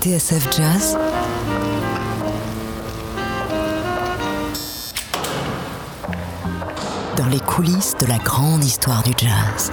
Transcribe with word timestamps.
TSF 0.00 0.56
Jazz 0.56 0.96
Dans 7.16 7.26
les 7.26 7.40
coulisses 7.40 7.96
de 8.00 8.06
la 8.06 8.18
grande 8.18 8.64
histoire 8.64 9.02
du 9.02 9.10
jazz. 9.16 9.72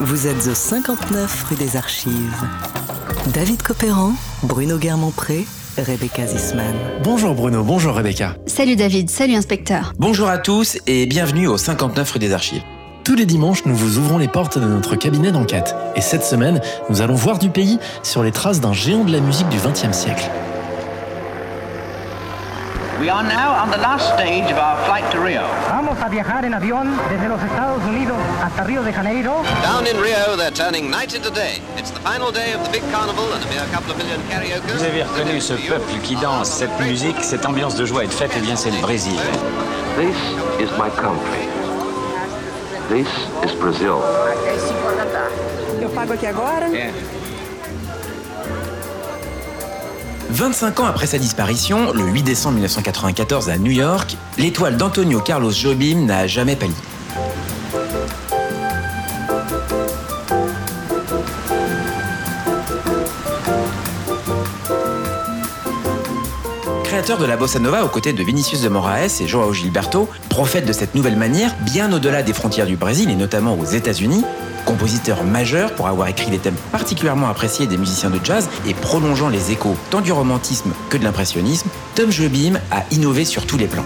Vous 0.00 0.26
êtes 0.26 0.48
au 0.48 0.54
59 0.54 1.44
rue 1.44 1.54
des 1.54 1.76
Archives. 1.76 2.44
David 3.28 3.62
Copéran, 3.62 4.14
Bruno 4.42 4.78
Guermont-Pré, 4.78 5.46
Rebecca 5.78 6.26
Zisman. 6.26 6.74
Bonjour 7.02 7.34
Bruno, 7.34 7.64
bonjour 7.64 7.94
Rebecca. 7.94 8.36
Salut 8.46 8.76
David, 8.76 9.08
salut 9.08 9.34
inspecteur. 9.34 9.94
Bonjour 9.98 10.28
à 10.28 10.36
tous 10.36 10.78
et 10.86 11.06
bienvenue 11.06 11.46
au 11.46 11.56
59 11.56 12.10
rue 12.10 12.18
des 12.18 12.32
Archives. 12.32 12.62
Tous 13.04 13.14
les 13.14 13.24
dimanches, 13.24 13.64
nous 13.64 13.74
vous 13.74 13.96
ouvrons 13.96 14.18
les 14.18 14.28
portes 14.28 14.58
de 14.58 14.66
notre 14.66 14.96
cabinet 14.96 15.32
d'enquête. 15.32 15.74
Et 15.96 16.02
cette 16.02 16.24
semaine, 16.24 16.60
nous 16.90 17.00
allons 17.00 17.14
voir 17.14 17.38
du 17.38 17.48
pays 17.48 17.78
sur 18.02 18.22
les 18.22 18.32
traces 18.32 18.60
d'un 18.60 18.74
géant 18.74 19.04
de 19.04 19.12
la 19.12 19.20
musique 19.20 19.48
du 19.48 19.56
XXe 19.56 19.96
siècle. 19.96 20.30
We 23.02 23.08
are 23.08 23.24
now 23.24 23.50
on 23.60 23.68
the 23.68 23.78
last 23.78 24.14
stage 24.14 24.48
of 24.52 24.58
our 24.58 24.76
flight 24.86 25.10
to 25.10 25.18
Rio. 25.18 25.42
Vamos 25.66 25.98
a 26.00 26.08
viajar 26.08 26.44
en 26.44 26.54
avión 26.54 26.96
desde 27.10 27.28
los 27.28 27.42
Estados 27.42 27.82
Unidos 27.82 28.16
hasta 28.40 28.62
Río 28.62 28.84
de 28.84 28.92
Janeiro. 28.92 29.42
Down 29.60 29.88
in 29.88 30.00
Rio, 30.00 30.36
they're 30.36 30.52
turning 30.52 30.88
night 30.88 31.12
into 31.12 31.28
day. 31.30 31.60
It's 31.76 31.90
the 31.90 31.98
final 31.98 32.30
day 32.30 32.52
of 32.52 32.62
the 32.62 32.70
big 32.70 32.82
carnival 32.92 33.24
and 33.34 33.42
a 33.42 33.48
mere 33.48 33.66
couple 33.72 33.90
of 33.90 33.98
million 33.98 34.20
karaoke. 34.30 34.70
Vous 34.72 34.84
avez 34.84 35.02
reconnu 35.02 35.40
ce 35.40 35.54
peuple 35.54 35.98
qui 36.04 36.14
danse, 36.14 36.48
cette 36.48 36.78
musique, 36.78 37.16
cette 37.24 37.44
ambiance 37.44 37.74
de 37.74 37.86
joie 37.86 38.04
et 38.04 38.06
de 38.06 38.12
fête, 38.12 38.30
eh 38.36 38.40
bien 38.40 38.54
c'est 38.54 38.70
le 38.70 38.80
Brésil. 38.80 39.18
This 39.96 40.16
is 40.60 40.70
my 40.78 40.88
country. 40.90 41.48
This 42.88 43.08
is 43.44 43.52
Brazil. 43.58 43.98
Eu 45.82 45.88
pago 45.88 46.12
aqui 46.12 46.28
agora? 46.28 46.68
25 50.32 50.80
ans 50.80 50.86
après 50.86 51.06
sa 51.06 51.18
disparition, 51.18 51.92
le 51.92 52.04
8 52.04 52.22
décembre 52.22 52.54
1994 52.54 53.50
à 53.50 53.58
New 53.58 53.70
York, 53.70 54.16
l'étoile 54.38 54.78
d'Antonio 54.78 55.20
Carlos 55.20 55.50
Jobim 55.50 56.06
n'a 56.06 56.26
jamais 56.26 56.56
pâli. 56.56 56.72
De 67.02 67.26
la 67.26 67.36
bossa 67.36 67.58
nova 67.58 67.84
aux 67.84 67.88
côtés 67.88 68.12
de 68.12 68.22
Vinicius 68.22 68.60
de 68.60 68.68
Moraes 68.68 69.20
et 69.20 69.26
Joao 69.26 69.52
Gilberto, 69.52 70.08
prophète 70.28 70.64
de 70.64 70.72
cette 70.72 70.94
nouvelle 70.94 71.16
manière, 71.16 71.52
bien 71.62 71.92
au-delà 71.92 72.22
des 72.22 72.32
frontières 72.32 72.64
du 72.64 72.76
Brésil 72.76 73.10
et 73.10 73.16
notamment 73.16 73.58
aux 73.58 73.64
États-Unis, 73.64 74.24
compositeur 74.66 75.24
majeur 75.24 75.74
pour 75.74 75.88
avoir 75.88 76.06
écrit 76.06 76.30
des 76.30 76.38
thèmes 76.38 76.54
particulièrement 76.70 77.28
appréciés 77.28 77.66
des 77.66 77.76
musiciens 77.76 78.08
de 78.08 78.20
jazz 78.22 78.48
et 78.68 78.72
prolongeant 78.72 79.28
les 79.28 79.50
échos 79.50 79.76
tant 79.90 80.00
du 80.00 80.12
romantisme 80.12 80.70
que 80.90 80.96
de 80.96 81.02
l'impressionnisme, 81.02 81.68
Tom 81.96 82.12
Jobim 82.12 82.60
a 82.70 82.84
innové 82.92 83.24
sur 83.24 83.46
tous 83.46 83.58
les 83.58 83.66
plans. 83.66 83.84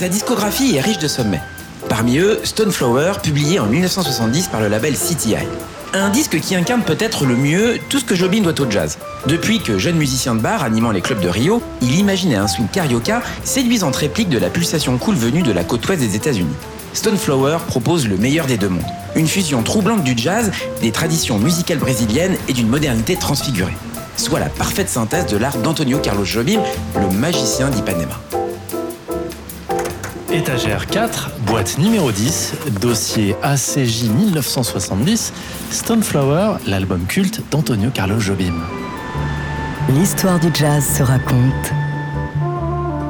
Sa 0.00 0.08
discographie 0.08 0.76
est 0.76 0.80
riche 0.80 0.98
de 0.98 1.08
sommets. 1.08 1.42
Parmi 1.90 2.16
eux, 2.16 2.40
Stoneflower, 2.42 3.20
publié 3.22 3.60
en 3.60 3.66
1970 3.66 4.48
par 4.48 4.62
le 4.62 4.68
label 4.68 4.94
CTI. 4.94 5.34
Un 5.92 6.08
disque 6.08 6.40
qui 6.40 6.54
incarne 6.54 6.80
peut-être 6.80 7.26
le 7.26 7.36
mieux 7.36 7.78
tout 7.90 7.98
ce 7.98 8.06
que 8.06 8.14
Jobim 8.14 8.40
doit 8.40 8.58
au 8.62 8.70
jazz. 8.70 8.96
Depuis 9.26 9.60
que 9.60 9.76
jeune 9.76 9.96
musicien 9.96 10.34
de 10.34 10.40
bar 10.40 10.62
animant 10.62 10.90
les 10.90 11.02
clubs 11.02 11.20
de 11.20 11.28
Rio, 11.28 11.62
il 11.82 11.98
imaginait 11.98 12.36
un 12.36 12.48
swing 12.48 12.68
carioca 12.68 13.20
séduisante 13.44 13.94
réplique 13.94 14.30
de 14.30 14.38
la 14.38 14.48
pulsation 14.48 14.96
cool 14.96 15.16
venue 15.16 15.42
de 15.42 15.52
la 15.52 15.64
côte 15.64 15.86
ouest 15.86 16.00
des 16.00 16.16
États-Unis. 16.16 16.56
Stoneflower 16.94 17.58
propose 17.66 18.08
le 18.08 18.16
meilleur 18.16 18.46
des 18.46 18.56
deux 18.56 18.70
mondes. 18.70 18.80
Une 19.16 19.28
fusion 19.28 19.62
troublante 19.62 20.02
du 20.02 20.14
jazz, 20.16 20.50
des 20.80 20.92
traditions 20.92 21.38
musicales 21.38 21.76
brésiliennes 21.76 22.38
et 22.48 22.54
d'une 22.54 22.68
modernité 22.68 23.16
transfigurée. 23.16 23.76
Soit 24.16 24.40
la 24.40 24.48
parfaite 24.48 24.88
synthèse 24.88 25.26
de 25.26 25.36
l'art 25.36 25.58
d'Antonio 25.58 25.98
Carlos 25.98 26.24
Jobim, 26.24 26.62
le 26.98 27.14
magicien 27.18 27.68
d'Ipanema. 27.68 28.18
Étagère 30.32 30.86
4, 30.86 31.32
boîte 31.44 31.78
numéro 31.78 32.12
10, 32.12 32.54
dossier 32.80 33.34
ACJ 33.42 34.04
1970, 34.04 35.32
Stoneflower, 35.72 36.58
l'album 36.68 37.04
culte 37.06 37.42
d'Antonio 37.50 37.90
Carlos 37.92 38.20
Jobim. 38.20 38.54
L'histoire 39.88 40.38
du 40.38 40.46
jazz 40.54 40.84
se 40.84 41.02
raconte. 41.02 41.72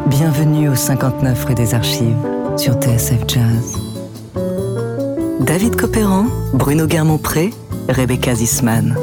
Bienvenue 0.07 0.71
au 0.71 0.75
59 0.75 1.45
rue 1.45 1.55
des 1.55 1.75
Archives 1.75 2.17
sur 2.57 2.81
TSF 2.81 3.21
Jazz. 3.29 3.77
David 5.41 5.77
Copéran, 5.77 6.25
Bruno 6.55 6.87
Guermont-Pré, 6.87 7.51
Rebecca 7.91 8.35
Zisman. 8.35 8.97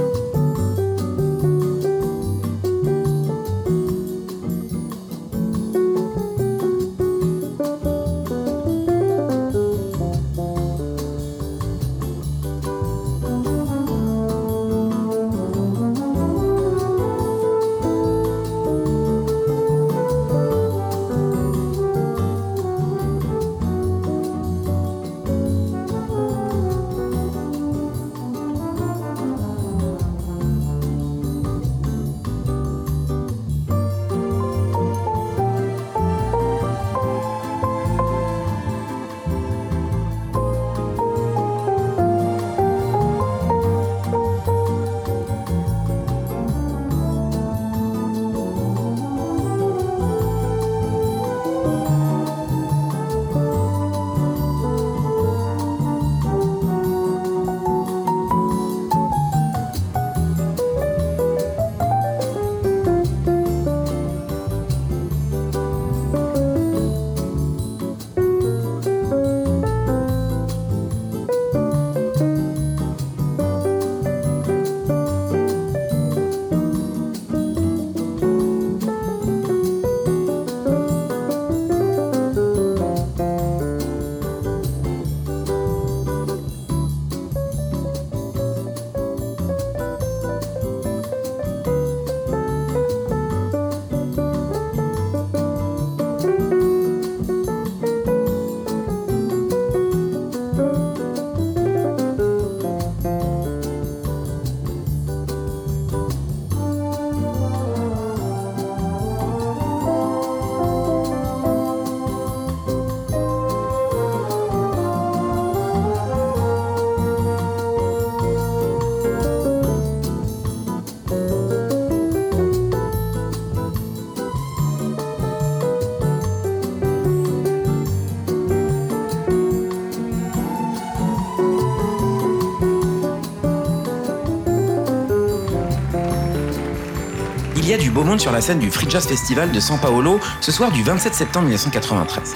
Il 137.97 138.01
y 138.01 138.03
a 138.03 138.03
du 138.03 138.09
beau 138.09 138.11
monde 138.11 138.21
sur 138.21 138.31
la 138.31 138.41
scène 138.41 138.59
du 138.59 138.69
Free 138.69 138.87
Jazz 138.87 139.07
Festival 139.07 139.51
de 139.51 139.59
São 139.59 139.79
Paulo 139.79 140.19
ce 140.39 140.51
soir 140.51 140.71
du 140.71 140.83
27 140.83 141.15
septembre 141.15 141.45
1993. 141.45 142.35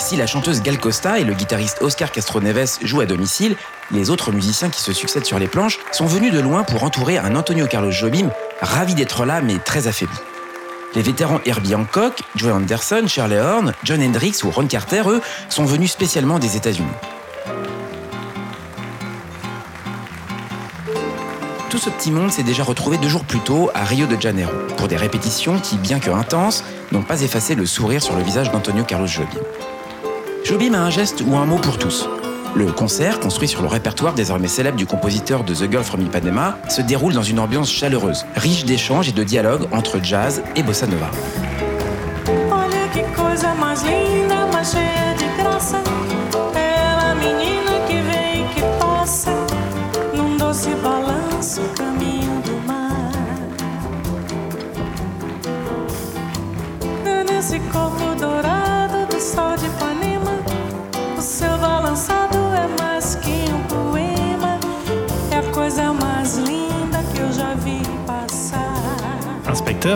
Si 0.00 0.16
la 0.16 0.26
chanteuse 0.26 0.60
Gal 0.60 0.76
Costa 0.76 1.20
et 1.20 1.24
le 1.24 1.34
guitariste 1.34 1.82
Oscar 1.82 2.10
Castro-Neves 2.10 2.78
jouent 2.82 3.02
à 3.02 3.06
domicile, 3.06 3.54
les 3.92 4.10
autres 4.10 4.32
musiciens 4.32 4.70
qui 4.70 4.80
se 4.80 4.92
succèdent 4.92 5.24
sur 5.24 5.38
les 5.38 5.46
planches 5.46 5.78
sont 5.92 6.06
venus 6.06 6.32
de 6.32 6.40
loin 6.40 6.64
pour 6.64 6.82
entourer 6.82 7.16
un 7.16 7.36
Antonio 7.36 7.68
Carlos 7.68 7.92
Jobim 7.92 8.30
ravi 8.60 8.96
d'être 8.96 9.24
là 9.24 9.40
mais 9.40 9.58
très 9.58 9.86
affaibli. 9.86 10.18
Les 10.96 11.02
vétérans 11.02 11.40
Herbie 11.46 11.76
Hancock, 11.76 12.20
Joe 12.34 12.52
Anderson, 12.52 13.04
Charlie 13.06 13.38
Horn, 13.38 13.72
John 13.84 14.02
Hendricks 14.02 14.42
ou 14.42 14.50
Ron 14.50 14.66
Carter, 14.66 15.02
eux, 15.06 15.22
sont 15.48 15.64
venus 15.64 15.92
spécialement 15.92 16.40
des 16.40 16.56
États-Unis. 16.56 16.88
Tout 21.78 21.84
ce 21.84 21.90
petit 21.90 22.10
monde 22.10 22.32
s'est 22.32 22.42
déjà 22.42 22.64
retrouvé 22.64 22.98
deux 22.98 23.08
jours 23.08 23.24
plus 23.24 23.38
tôt 23.38 23.70
à 23.72 23.84
Rio 23.84 24.08
de 24.08 24.20
Janeiro 24.20 24.50
pour 24.76 24.88
des 24.88 24.96
répétitions 24.96 25.60
qui, 25.60 25.76
bien 25.76 26.00
que 26.00 26.10
intenses, 26.10 26.64
n'ont 26.90 27.04
pas 27.04 27.22
effacé 27.22 27.54
le 27.54 27.66
sourire 27.66 28.02
sur 28.02 28.16
le 28.16 28.22
visage 28.24 28.50
d'Antonio 28.50 28.82
Carlos 28.82 29.06
Jobim. 29.06 29.38
Jobim 30.44 30.74
a 30.74 30.78
un 30.78 30.90
geste 30.90 31.22
ou 31.24 31.36
un 31.36 31.46
mot 31.46 31.58
pour 31.58 31.78
tous. 31.78 32.08
Le 32.56 32.72
concert, 32.72 33.20
construit 33.20 33.46
sur 33.46 33.62
le 33.62 33.68
répertoire 33.68 34.14
désormais 34.14 34.48
célèbre 34.48 34.76
du 34.76 34.86
compositeur 34.86 35.44
de 35.44 35.54
The 35.54 35.70
Girl 35.70 35.84
from 35.84 36.02
Ipanema, 36.02 36.58
se 36.68 36.82
déroule 36.82 37.12
dans 37.12 37.22
une 37.22 37.38
ambiance 37.38 37.70
chaleureuse, 37.70 38.26
riche 38.34 38.64
d'échanges 38.64 39.08
et 39.08 39.12
de 39.12 39.22
dialogues 39.22 39.68
entre 39.70 40.02
jazz 40.02 40.42
et 40.56 40.64
bossa 40.64 40.88
nova. 40.88 41.12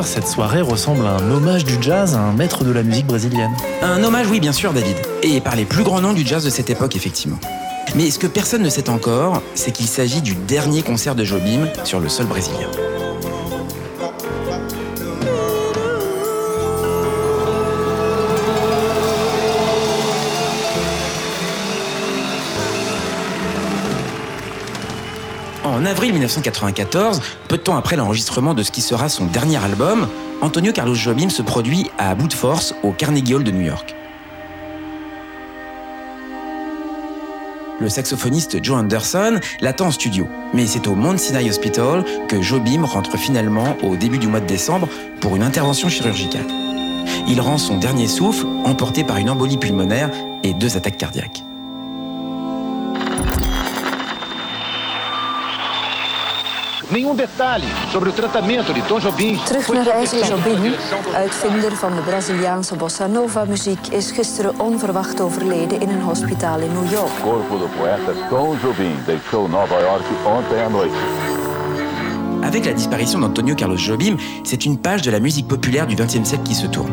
Cette 0.00 0.26
soirée 0.26 0.62
ressemble 0.62 1.06
à 1.06 1.16
un 1.16 1.30
hommage 1.30 1.64
du 1.64 1.74
jazz 1.80 2.14
à 2.14 2.20
un 2.20 2.32
maître 2.32 2.64
de 2.64 2.72
la 2.72 2.82
musique 2.82 3.06
brésilienne. 3.06 3.52
Un 3.82 4.02
hommage, 4.02 4.26
oui, 4.30 4.40
bien 4.40 4.52
sûr, 4.52 4.72
David. 4.72 4.96
Et 5.22 5.42
par 5.42 5.54
les 5.54 5.66
plus 5.66 5.82
grands 5.82 6.00
noms 6.00 6.14
du 6.14 6.26
jazz 6.26 6.42
de 6.44 6.50
cette 6.50 6.70
époque, 6.70 6.96
effectivement. 6.96 7.38
Mais 7.94 8.10
ce 8.10 8.18
que 8.18 8.26
personne 8.26 8.62
ne 8.62 8.70
sait 8.70 8.88
encore, 8.88 9.42
c'est 9.54 9.70
qu'il 9.70 9.86
s'agit 9.86 10.22
du 10.22 10.34
dernier 10.34 10.82
concert 10.82 11.14
de 11.14 11.24
Jobim 11.24 11.68
sur 11.84 12.00
le 12.00 12.08
sol 12.08 12.24
brésilien. 12.24 12.68
Avril 25.92 26.12
1994, 26.12 27.20
peu 27.48 27.58
de 27.58 27.62
temps 27.62 27.76
après 27.76 27.96
l'enregistrement 27.96 28.54
de 28.54 28.62
ce 28.62 28.70
qui 28.70 28.80
sera 28.80 29.10
son 29.10 29.26
dernier 29.26 29.62
album, 29.62 30.08
Antonio 30.40 30.72
Carlos 30.72 30.94
Jobim 30.94 31.28
se 31.28 31.42
produit 31.42 31.90
à 31.98 32.14
bout 32.14 32.28
de 32.28 32.32
force 32.32 32.74
au 32.82 32.92
Carnegie 32.92 33.34
Hall 33.34 33.44
de 33.44 33.50
New 33.50 33.60
York. 33.60 33.94
Le 37.78 37.90
saxophoniste 37.90 38.64
Joe 38.64 38.78
Anderson 38.78 39.38
l'attend 39.60 39.88
en 39.88 39.90
studio, 39.90 40.26
mais 40.54 40.66
c'est 40.66 40.86
au 40.86 40.94
Mount 40.94 41.18
Sinai 41.18 41.50
Hospital 41.50 42.06
que 42.26 42.40
Jobim 42.40 42.86
rentre 42.86 43.18
finalement 43.18 43.76
au 43.82 43.94
début 43.94 44.18
du 44.18 44.28
mois 44.28 44.40
de 44.40 44.46
décembre 44.46 44.88
pour 45.20 45.36
une 45.36 45.42
intervention 45.42 45.90
chirurgicale. 45.90 46.46
Il 47.28 47.38
rend 47.38 47.58
son 47.58 47.76
dernier 47.76 48.08
souffle, 48.08 48.46
emporté 48.64 49.04
par 49.04 49.18
une 49.18 49.28
embolie 49.28 49.58
pulmonaire 49.58 50.10
et 50.42 50.54
deux 50.54 50.78
attaques 50.78 50.96
cardiaques. 50.96 51.44
Nenhum 56.92 57.16
detalhe 57.16 57.64
sobre 57.90 58.10
o 58.10 58.12
tratamento 58.12 58.74
de 58.74 58.82
Tom 58.82 59.00
Jobim. 59.00 59.38
Terug 59.46 59.72
naar 59.72 60.02
Isaac 60.02 60.28
Jobim, 60.28 60.74
uitvinder 61.14 61.76
van 61.76 61.94
de 61.94 62.00
Braziliaanse 62.00 62.76
bossa 62.76 63.06
nova 63.06 63.44
muziek, 63.44 63.86
is 63.86 64.10
gisteren 64.10 64.60
onverwacht 64.60 65.20
overleden 65.20 65.80
in 65.80 65.88
een 65.88 66.02
hospitaal 66.02 66.60
in 66.60 66.72
New 66.72 66.92
York. 66.92 67.10
O 67.24 67.30
corpo 67.30 67.58
do 67.58 67.68
poeta 67.78 68.28
Tom 68.28 68.58
Jobim 68.62 68.96
deixou 69.06 69.48
Nova 69.48 69.80
York 69.80 70.04
ontem 70.24 70.64
à 70.64 70.68
noite. 70.68 70.94
Avec 72.42 72.64
la 72.64 72.72
disparition 72.72 73.20
d'Antonio 73.20 73.54
Carlos 73.54 73.80
Jobim, 73.80 74.16
c'est 74.42 74.66
une 74.66 74.76
page 74.76 75.00
de 75.02 75.10
la 75.10 75.20
musique 75.20 75.48
populaire 75.48 75.86
du 75.86 75.94
XXe 75.94 76.28
siècle 76.28 76.44
qui 76.44 76.54
se 76.54 76.66
tourne. 76.66 76.92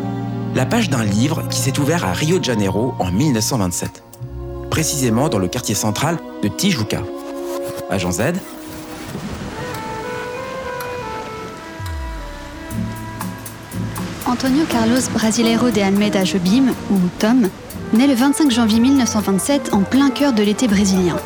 La 0.54 0.64
page 0.64 0.88
d'un 0.88 1.04
livre 1.04 1.42
qui 1.50 1.58
s'est 1.58 1.78
ouvert 1.78 2.06
à 2.06 2.12
Rio 2.12 2.38
de 2.38 2.44
Janeiro 2.44 2.94
en 2.98 3.10
1927. 3.12 4.02
Précisément 4.70 5.28
dans 5.28 5.38
le 5.38 5.48
quartier 5.48 5.74
central 5.74 6.16
de 6.42 6.48
Tijuca. 6.48 7.02
Agent 7.90 8.12
Z, 8.12 8.22
Antonio 14.42 14.64
Carlos 14.70 15.02
Brasileiro 15.12 15.68
de 15.68 15.82
Almeida 15.82 16.24
Jobim, 16.24 16.72
ou 16.90 16.96
Tom, 17.18 17.50
naît 17.92 18.06
le 18.06 18.14
25 18.14 18.50
janvier 18.50 18.80
1927 18.80 19.74
en 19.74 19.80
plein 19.80 20.08
cœur 20.08 20.32
de 20.32 20.42
l'été 20.42 20.66
brésilien. 20.66 21.18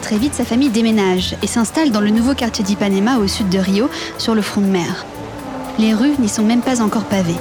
Très 0.00 0.16
vite, 0.16 0.34
sa 0.34 0.44
famille 0.44 0.68
déménage 0.68 1.34
et 1.42 1.48
s'installe 1.48 1.90
dans 1.90 2.00
le 2.00 2.10
nouveau 2.10 2.34
quartier 2.34 2.64
d'Ipanema 2.64 3.18
au 3.18 3.26
sud 3.26 3.48
de 3.48 3.58
Rio, 3.58 3.90
sur 4.18 4.36
le 4.36 4.40
front 4.40 4.60
de 4.60 4.68
mer. 4.68 5.04
Les 5.80 5.92
rues 5.92 6.14
n'y 6.20 6.28
sont 6.28 6.44
même 6.44 6.60
pas 6.60 6.80
encore 6.80 7.06
pavées. 7.06 7.34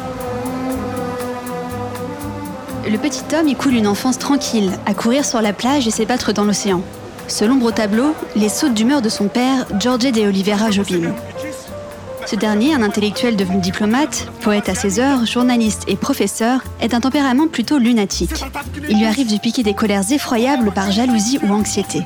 Le 2.90 2.98
petit 2.98 3.22
Tom 3.26 3.48
y 3.48 3.54
coule 3.54 3.76
une 3.76 3.86
enfance 3.86 4.18
tranquille, 4.18 4.72
à 4.88 4.96
courir 4.96 5.26
sur 5.26 5.44
la 5.44 5.54
plage 5.54 5.88
et 5.88 5.92
s'ébattre 5.92 6.34
dans 6.34 6.46
l'océan. 6.46 6.82
Ce 7.28 7.46
l'ombre 7.46 7.68
au 7.68 7.72
tableau, 7.72 8.16
les 8.36 8.50
sautes 8.50 8.74
d'humeur 8.74 9.04
de 9.04 9.10
son 9.10 9.28
père, 9.28 9.68
Jorge 9.80 10.12
de 10.12 10.22
Oliveira 10.28 10.72
Jobim. 10.72 11.14
Ce 12.30 12.36
dernier, 12.36 12.76
un 12.76 12.84
intellectuel 12.84 13.36
devenu 13.36 13.58
diplomate, 13.58 14.28
poète 14.42 14.70
à 14.70 14.76
ses 14.76 15.00
heures, 15.00 15.26
journaliste 15.26 15.86
et 15.88 15.96
professeur, 15.96 16.62
est 16.80 16.94
un 16.94 17.00
tempérament 17.00 17.48
plutôt 17.48 17.80
lunatique. 17.80 18.46
Il 18.88 19.00
lui 19.00 19.08
arrive 19.08 19.34
de 19.34 19.40
piquer 19.40 19.64
des 19.64 19.74
colères 19.74 20.12
effroyables 20.12 20.72
par 20.72 20.92
jalousie 20.92 21.40
ou 21.42 21.52
anxiété. 21.52 22.04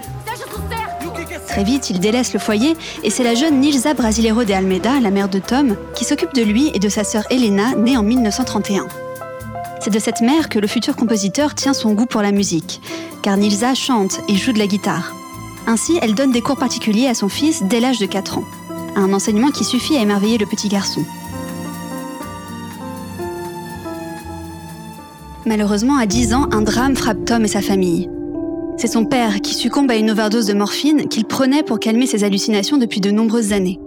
Très 1.50 1.66
vite, 1.66 1.90
il 1.90 2.00
délaisse 2.00 2.32
le 2.32 2.40
foyer 2.40 2.78
et 3.04 3.10
c'est 3.10 3.26
la 3.26 3.36
jeune 3.36 3.60
Nilza 3.60 3.94
Brasileiro 3.96 4.46
de 4.46 4.54
Almeida, 4.54 4.98
la 5.02 5.12
mère 5.12 5.28
de 5.28 5.40
Tom, 5.40 5.76
qui 5.94 6.06
s'occupe 6.06 6.34
de 6.34 6.42
lui 6.42 6.72
et 6.74 6.80
de 6.80 6.88
sa 6.88 7.04
sœur 7.04 7.26
Elena, 7.30 7.76
née 7.76 7.98
en 7.98 8.04
1931. 8.04 8.88
C'est 9.82 9.92
de 9.92 10.00
cette 10.00 10.22
mère 10.22 10.48
que 10.48 10.58
le 10.58 10.68
futur 10.68 10.96
compositeur 10.96 11.54
tient 11.54 11.74
son 11.74 11.92
goût 11.92 12.06
pour 12.06 12.22
la 12.22 12.32
musique, 12.32 12.80
car 13.24 13.36
Nilza 13.36 13.76
chante 13.76 14.22
et 14.30 14.38
joue 14.38 14.54
de 14.54 14.60
la 14.60 14.68
guitare. 14.68 15.14
Ainsi, 15.68 16.00
elle 16.02 16.16
donne 16.16 16.32
des 16.32 16.42
cours 16.42 16.58
particuliers 16.58 17.08
à 17.08 17.14
son 17.14 17.28
fils 17.28 17.62
dès 17.64 17.82
l'âge 17.82 18.00
de 18.00 18.06
4 18.06 18.38
ans 18.38 18.46
un 18.96 19.14
enseignement 19.14 19.52
qui 19.52 19.64
suffit 19.64 19.98
à 19.98 20.02
émerveiller 20.02 20.38
le 20.38 20.46
petit 20.46 20.70
garçon. 20.70 21.04
Malheureusement, 25.46 25.98
à 25.98 26.06
10 26.06 26.34
ans, 26.34 26.48
un 26.52 26.62
drame 26.62 26.96
frappe 26.96 27.26
Tom 27.26 27.44
et 27.44 27.50
sa 27.50 27.62
famille. 27.62 28.10
C'est 28.78 28.88
son 28.88 29.06
père 29.06 29.42
qui 29.42 29.54
succombe 29.54 29.92
à 29.92 29.96
une 29.96 30.12
overdose 30.12 30.48
de 30.48 30.54
morphine 30.54 31.08
qu'il 31.08 31.26
prenait 31.26 31.64
pour 31.64 31.80
calmer 31.80 32.08
ses 32.08 32.24
hallucinations 32.24 32.78
depuis 32.78 33.02
de 33.02 33.12
nombreuses 33.12 33.54
années. 33.54 33.80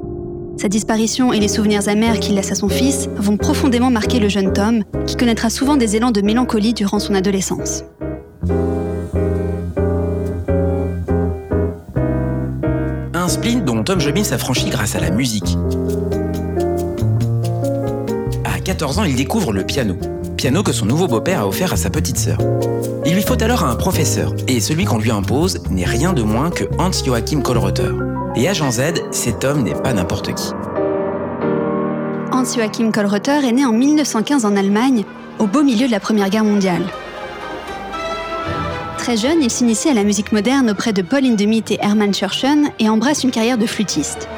Sa 0.59 0.69
disparition 0.69 1.33
et 1.33 1.41
les 1.41 1.49
souvenirs 1.49 1.89
amers 1.89 2.19
qu'il 2.21 2.35
laisse 2.35 2.53
à 2.53 2.55
son 2.55 2.69
fils 2.69 3.09
vont 3.17 3.37
profondément 3.37 3.91
marquer 3.91 4.21
le 4.21 4.29
jeune 4.29 4.53
Tom, 4.53 4.85
qui 5.07 5.17
connaîtra 5.17 5.51
souvent 5.51 5.77
des 5.77 5.97
élans 5.97 6.13
de 6.13 6.23
mélancolie 6.23 6.73
durant 6.73 6.99
son 6.99 7.15
adolescence. 7.15 7.85
Dont 13.65 13.83
Tom 13.83 14.01
Jobim 14.01 14.25
s'affranchit 14.25 14.71
grâce 14.71 14.97
à 14.97 15.01
la 15.01 15.11
musique. 15.11 15.57
À 18.45 18.61
14 18.61 18.99
ans, 18.99 19.05
il 19.05 19.15
découvre 19.15 19.53
le 19.53 19.65
piano. 19.65 19.97
Piano 20.37 20.63
que 20.63 20.73
son 20.73 20.87
nouveau 20.87 21.07
beau-père 21.07 21.41
a 21.41 21.47
offert 21.47 21.73
à 21.73 21.77
sa 21.77 21.91
petite 21.91 22.19
sœur. 22.19 22.39
Il 23.05 23.15
lui 23.15 23.23
faut 23.23 23.41
alors 23.43 23.65
un 23.65 23.77
professeur, 23.77 24.35
et 24.49 24.61
celui 24.61 24.85
qu'on 24.85 24.99
lui 24.99 25.11
impose 25.11 25.61
n'est 25.71 25.85
rien 25.85 26.13
de 26.13 26.23
moins 26.23 26.51
que 26.51 26.65
Hans 26.79 26.91
Joachim 26.93 27.43
Kollreuter. 27.43 27.91
Et 28.35 28.49
agent 28.49 28.73
Z, 28.73 28.83
cet 29.13 29.45
homme 29.45 29.63
n'est 29.63 29.75
pas 29.75 29.93
n'importe 29.93 30.35
qui. 30.35 30.53
Hans 32.33 32.45
Joachim 32.45 32.91
Kollreuter 32.91 33.47
est 33.47 33.53
né 33.53 33.65
en 33.65 33.73
1915 33.73 34.45
en 34.45 34.57
Allemagne, 34.57 35.05
au 35.39 35.47
beau 35.47 35.63
milieu 35.63 35.87
de 35.87 35.93
la 35.93 36.01
Première 36.01 36.31
Guerre 36.31 36.45
mondiale. 36.45 36.83
Très 39.07 39.17
jeune, 39.17 39.41
il 39.41 39.51
s'initie 39.51 39.89
à 39.89 39.95
la 39.95 40.03
musique 40.03 40.33
moderne 40.33 40.69
auprès 40.69 40.93
de 40.93 41.01
Paul 41.01 41.25
Hindemith 41.25 41.71
et 41.71 41.79
Hermann 41.81 42.13
Scherchen 42.13 42.73
et 42.81 42.89
embrasse 42.89 43.23
une 43.23 43.31
carrière 43.31 43.57
de 43.57 43.65
flûtiste. 43.65 44.29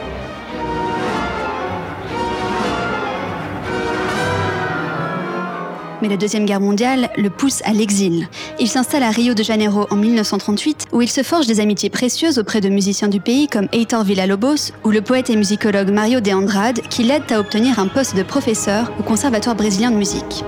Mais 6.03 6.09
la 6.09 6.19
Deuxième 6.19 6.45
Guerre 6.45 6.61
mondiale 6.61 7.09
le 7.17 7.31
pousse 7.31 7.63
à 7.65 7.73
l'exil. 7.73 8.29
Il 8.61 8.69
s'installe 8.69 9.05
à 9.05 9.11
Rio 9.11 9.33
de 9.33 9.43
Janeiro 9.43 9.87
en 9.91 9.97
1938, 9.97 10.89
où 10.93 11.01
il 11.01 11.09
se 11.09 11.23
forge 11.23 11.47
des 11.47 11.61
amitiés 11.61 11.89
précieuses 11.89 12.39
auprès 12.39 12.61
de 12.61 12.69
musiciens 12.69 13.09
du 13.09 13.21
pays 13.21 13.49
comme 13.49 13.69
Heitor 13.73 14.05
Villa-Lobos 14.05 14.73
ou 14.85 14.91
le 14.91 15.01
poète 15.01 15.31
et 15.31 15.37
musicologue 15.37 15.89
Mario 15.91 16.21
de 16.21 16.31
Andrade, 16.31 16.83
qui 16.91 17.05
l'aident 17.05 17.33
à 17.33 17.41
obtenir 17.41 17.79
un 17.79 17.89
poste 17.89 18.15
de 18.15 18.23
professeur 18.23 18.93
au 19.01 19.03
Conservatoire 19.03 19.57
brésilien 19.57 19.93
de 19.93 19.97
musique. 19.97 20.45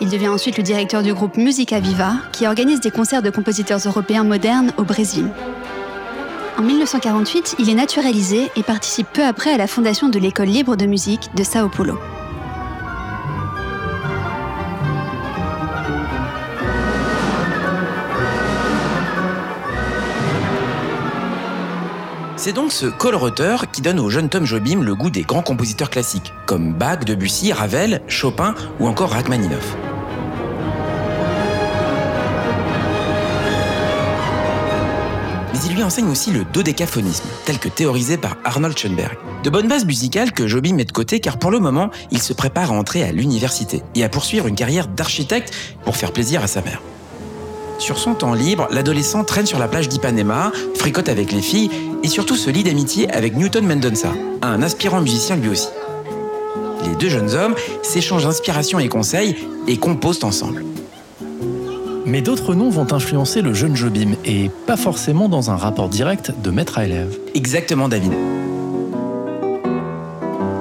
Il 0.00 0.10
devient 0.10 0.28
ensuite 0.28 0.58
le 0.58 0.62
directeur 0.62 1.02
du 1.02 1.14
groupe 1.14 1.36
Musica 1.36 1.80
Viva, 1.80 2.14
qui 2.32 2.46
organise 2.46 2.80
des 2.80 2.90
concerts 2.90 3.22
de 3.22 3.30
compositeurs 3.30 3.80
européens 3.86 4.24
modernes 4.24 4.72
au 4.76 4.84
Brésil. 4.84 5.26
En 6.58 6.62
1948, 6.62 7.56
il 7.58 7.70
est 7.70 7.74
naturalisé 7.74 8.50
et 8.56 8.62
participe 8.62 9.08
peu 9.12 9.24
après 9.24 9.52
à 9.52 9.56
la 9.56 9.66
fondation 9.66 10.08
de 10.08 10.18
l'école 10.18 10.48
libre 10.48 10.76
de 10.76 10.86
musique 10.86 11.30
de 11.34 11.44
Sao 11.44 11.68
Paulo. 11.68 11.98
C'est 22.46 22.52
donc 22.52 22.70
ce 22.70 22.86
colorateur 22.86 23.72
qui 23.72 23.82
donne 23.82 23.98
au 23.98 24.08
jeune 24.08 24.28
Tom 24.28 24.44
Jobim 24.44 24.80
le 24.80 24.94
goût 24.94 25.10
des 25.10 25.22
grands 25.22 25.42
compositeurs 25.42 25.90
classiques, 25.90 26.32
comme 26.46 26.74
Bach, 26.74 27.00
Debussy, 27.00 27.52
Ravel, 27.52 28.02
Chopin 28.06 28.54
ou 28.78 28.86
encore 28.86 29.10
Rachmaninoff. 29.10 29.76
Mais 35.52 35.58
il 35.66 35.74
lui 35.74 35.82
enseigne 35.82 36.08
aussi 36.08 36.30
le 36.30 36.44
dodécaphonisme, 36.44 37.24
tel 37.46 37.58
que 37.58 37.68
théorisé 37.68 38.16
par 38.16 38.36
Arnold 38.44 38.78
Schoenberg. 38.78 39.18
De 39.42 39.50
bonnes 39.50 39.66
bases 39.66 39.84
musicales 39.84 40.30
que 40.30 40.46
Jobim 40.46 40.76
met 40.76 40.84
de 40.84 40.92
côté 40.92 41.18
car 41.18 41.38
pour 41.38 41.50
le 41.50 41.58
moment, 41.58 41.90
il 42.12 42.22
se 42.22 42.32
prépare 42.32 42.70
à 42.70 42.76
entrer 42.76 43.02
à 43.02 43.10
l'université 43.10 43.82
et 43.96 44.04
à 44.04 44.08
poursuivre 44.08 44.46
une 44.46 44.54
carrière 44.54 44.86
d'architecte 44.86 45.52
pour 45.84 45.96
faire 45.96 46.12
plaisir 46.12 46.44
à 46.44 46.46
sa 46.46 46.62
mère. 46.62 46.80
Sur 47.78 47.98
son 47.98 48.14
temps 48.14 48.32
libre, 48.32 48.68
l'adolescent 48.70 49.22
traîne 49.22 49.44
sur 49.44 49.58
la 49.58 49.68
plage 49.68 49.88
d'Ipanema, 49.88 50.50
fricote 50.76 51.10
avec 51.10 51.30
les 51.30 51.42
filles 51.42 51.70
et 52.02 52.08
surtout 52.08 52.36
se 52.36 52.50
lie 52.50 52.62
d'amitié 52.62 53.10
avec 53.10 53.36
Newton 53.36 53.66
Mendonça, 53.66 54.12
un 54.42 54.62
aspirant 54.62 55.00
musicien 55.00 55.36
lui 55.36 55.48
aussi. 55.48 55.68
Les 56.84 56.94
deux 56.96 57.08
jeunes 57.08 57.34
hommes 57.34 57.54
s'échangent 57.82 58.26
inspiration 58.26 58.78
et 58.78 58.88
conseils 58.88 59.36
et 59.66 59.76
composent 59.76 60.24
ensemble. 60.24 60.64
Mais 62.04 62.22
d'autres 62.22 62.54
noms 62.54 62.70
vont 62.70 62.92
influencer 62.92 63.42
le 63.42 63.52
jeune 63.52 63.74
Jobim 63.74 64.12
et 64.24 64.50
pas 64.66 64.76
forcément 64.76 65.28
dans 65.28 65.50
un 65.50 65.56
rapport 65.56 65.88
direct 65.88 66.32
de 66.40 66.50
maître 66.50 66.78
à 66.78 66.84
élève. 66.84 67.18
Exactement, 67.34 67.88
David. 67.88 68.12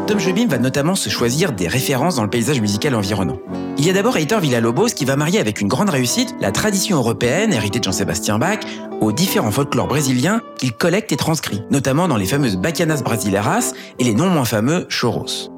Tom 0.08 0.20
Jobim 0.20 0.46
va 0.46 0.60
notamment 0.60 0.94
se 0.94 1.10
choisir 1.10 1.52
des 1.52 1.68
références 1.68 2.18
dans 2.18 2.24
le 2.24 2.30
paysage 2.30 2.62
musical 2.62 2.94
environnant. 2.94 3.40
Il 3.80 3.88
y 3.88 3.90
a 3.90 3.94
d'abord 3.94 4.16
Heitor 4.18 4.40
Villa-Lobos 4.40 4.90
qui 4.90 5.04
va 5.04 5.16
marier 5.16 5.40
avec 5.40 5.62
une 5.62 5.68
grande 5.68 5.90
réussite 5.90 6.36
la 6.40 6.52
tradition 6.52 6.98
européenne 6.98 7.52
héritée 7.52 7.80
de 7.80 7.86
Jean-Sébastien 7.86 8.38
Bach 8.38 8.60
aux 9.02 9.12
différents 9.12 9.50
folklores 9.50 9.88
brésiliens 9.88 10.42
qu'il 10.58 10.74
collecte 10.74 11.12
et 11.12 11.18
transcrit, 11.18 11.64
notamment 11.72 12.08
dans 12.08 12.18
les 12.18 12.28
fameuses 12.28 12.56
Bacanas 12.56 13.02
Brasileiras 13.02 13.74
et 13.98 14.04
les 14.04 14.14
non 14.14 14.28
moins 14.28 14.46
fameux 14.46 14.88
Choros. 14.90 15.50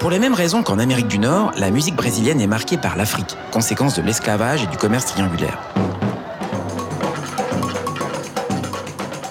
Pour 0.00 0.10
les 0.10 0.18
mêmes 0.18 0.34
raisons 0.34 0.64
qu'en 0.64 0.80
Amérique 0.80 1.08
du 1.08 1.20
Nord, 1.20 1.52
la 1.56 1.70
musique 1.70 1.94
brésilienne 1.94 2.40
est 2.40 2.46
marquée 2.48 2.76
par 2.76 2.96
l'Afrique, 2.96 3.36
conséquence 3.52 3.94
de 3.94 4.02
l'esclavage 4.02 4.64
et 4.64 4.66
du 4.66 4.76
commerce 4.76 5.06
triangulaire. 5.06 5.60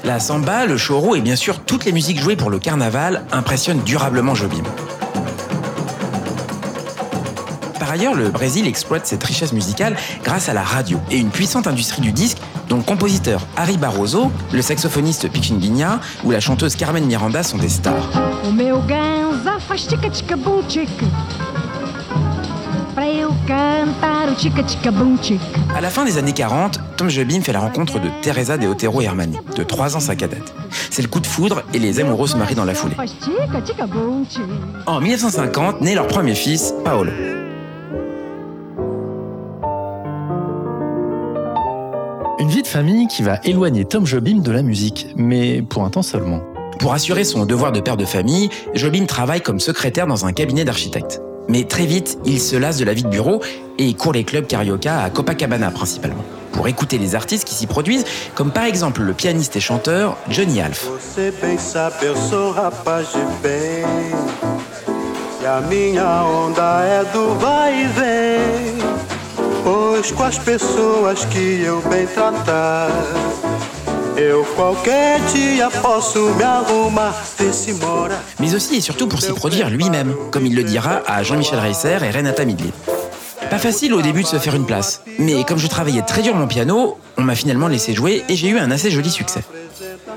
La 0.05 0.19
samba, 0.19 0.67
le 0.67 0.77
choro 0.77 1.15
et 1.15 1.21
bien 1.21 1.35
sûr 1.35 1.61
toutes 1.61 1.83
les 1.83 1.91
musiques 1.91 2.19
jouées 2.19 2.35
pour 2.35 2.51
le 2.51 2.59
carnaval 2.59 3.23
impressionnent 3.31 3.81
durablement 3.81 4.35
Jobim. 4.35 4.61
Par 7.79 7.89
ailleurs, 7.89 8.13
le 8.13 8.29
Brésil 8.29 8.67
exploite 8.67 9.07
cette 9.07 9.23
richesse 9.23 9.51
musicale 9.51 9.97
grâce 10.23 10.47
à 10.47 10.53
la 10.53 10.61
radio 10.61 10.99
et 11.09 11.17
une 11.17 11.29
puissante 11.29 11.65
industrie 11.65 12.03
du 12.03 12.11
disque 12.11 12.37
dont 12.69 12.77
le 12.77 12.83
compositeur 12.83 13.41
Harry 13.57 13.77
Barroso, 13.77 14.31
le 14.53 14.61
saxophoniste 14.61 15.27
Pichinguinha 15.27 15.99
ou 16.23 16.29
la 16.29 16.39
chanteuse 16.39 16.75
Carmen 16.75 17.03
Miranda 17.03 17.41
sont 17.41 17.57
des 17.57 17.69
stars. 17.69 18.11
À 25.73 25.81
la 25.81 25.89
fin 25.89 26.03
des 26.03 26.17
années 26.17 26.33
40, 26.33 26.79
Tom 26.97 27.09
Jobim 27.09 27.41
fait 27.41 27.53
la 27.53 27.61
rencontre 27.61 27.99
de 27.99 28.09
Teresa 28.21 28.57
de 28.57 28.67
Otero 28.67 29.01
Hermani, 29.01 29.37
de 29.55 29.63
3 29.63 29.95
ans 29.95 30.01
sa 30.01 30.15
cadette. 30.15 30.53
C'est 30.89 31.01
le 31.01 31.07
coup 31.07 31.21
de 31.21 31.27
foudre 31.27 31.63
et 31.73 31.79
les 31.79 32.01
amoureux 32.01 32.27
se 32.27 32.35
marient 32.35 32.55
dans 32.55 32.65
la 32.65 32.73
foulée. 32.73 32.95
En 34.87 34.99
1950, 34.99 35.81
naît 35.81 35.95
leur 35.95 36.07
premier 36.07 36.35
fils, 36.35 36.73
Paolo. 36.83 37.11
Une 42.39 42.49
vie 42.49 42.61
de 42.61 42.67
famille 42.67 43.07
qui 43.07 43.23
va 43.23 43.39
éloigner 43.45 43.85
Tom 43.85 44.05
Jobim 44.05 44.41
de 44.41 44.51
la 44.51 44.63
musique, 44.63 45.07
mais 45.15 45.61
pour 45.61 45.85
un 45.85 45.89
temps 45.89 46.03
seulement. 46.03 46.41
Pour 46.79 46.93
assurer 46.93 47.23
son 47.23 47.45
devoir 47.45 47.71
de 47.71 47.79
père 47.79 47.95
de 47.95 48.05
famille, 48.05 48.49
Jobim 48.73 49.05
travaille 49.05 49.41
comme 49.41 49.61
secrétaire 49.61 50.07
dans 50.07 50.25
un 50.25 50.33
cabinet 50.33 50.65
d'architecte. 50.65 51.21
Mais 51.47 51.63
très 51.63 51.85
vite, 51.85 52.17
il 52.25 52.41
se 52.41 52.55
lasse 52.55 52.77
de 52.77 52.85
la 52.85 52.93
vie 52.93 53.03
de 53.03 53.09
bureau 53.09 53.41
et 53.77 53.93
court 53.93 54.13
les 54.13 54.23
clubs 54.23 54.47
carioca 54.47 55.01
à 55.01 55.09
Copacabana 55.09 55.71
principalement, 55.71 56.23
pour 56.51 56.67
écouter 56.67 56.97
les 56.97 57.15
artistes 57.15 57.47
qui 57.47 57.55
s'y 57.55 57.67
produisent, 57.67 58.05
comme 58.33 58.51
par 58.51 58.65
exemple 58.65 59.01
le 59.01 59.13
pianiste 59.13 59.55
et 59.55 59.59
chanteur 59.59 60.17
Johnny 60.29 60.61
Alf. 60.61 60.87
Mais 78.39 78.55
aussi 78.55 78.77
et 78.77 78.81
surtout 78.81 79.07
pour 79.07 79.21
s'y 79.21 79.33
produire 79.33 79.69
lui-même, 79.69 80.15
comme 80.31 80.45
il 80.45 80.55
le 80.55 80.63
dira 80.63 81.01
à 81.05 81.21
Jean-Michel 81.23 81.59
Reisser 81.59 81.97
et 82.01 82.11
Renata 82.11 82.45
Midley. 82.45 82.71
Pas 83.49 83.57
facile 83.59 83.93
au 83.93 84.01
début 84.01 84.23
de 84.23 84.27
se 84.27 84.37
faire 84.37 84.55
une 84.55 84.65
place, 84.65 85.03
mais 85.19 85.43
comme 85.43 85.57
je 85.57 85.67
travaillais 85.67 86.01
très 86.01 86.21
dur 86.21 86.35
mon 86.35 86.47
piano, 86.47 86.97
on 87.17 87.21
m'a 87.21 87.35
finalement 87.35 87.67
laissé 87.67 87.93
jouer 87.93 88.23
et 88.27 88.35
j'ai 88.35 88.49
eu 88.49 88.57
un 88.57 88.71
assez 88.71 88.89
joli 88.89 89.09
succès. 89.09 89.41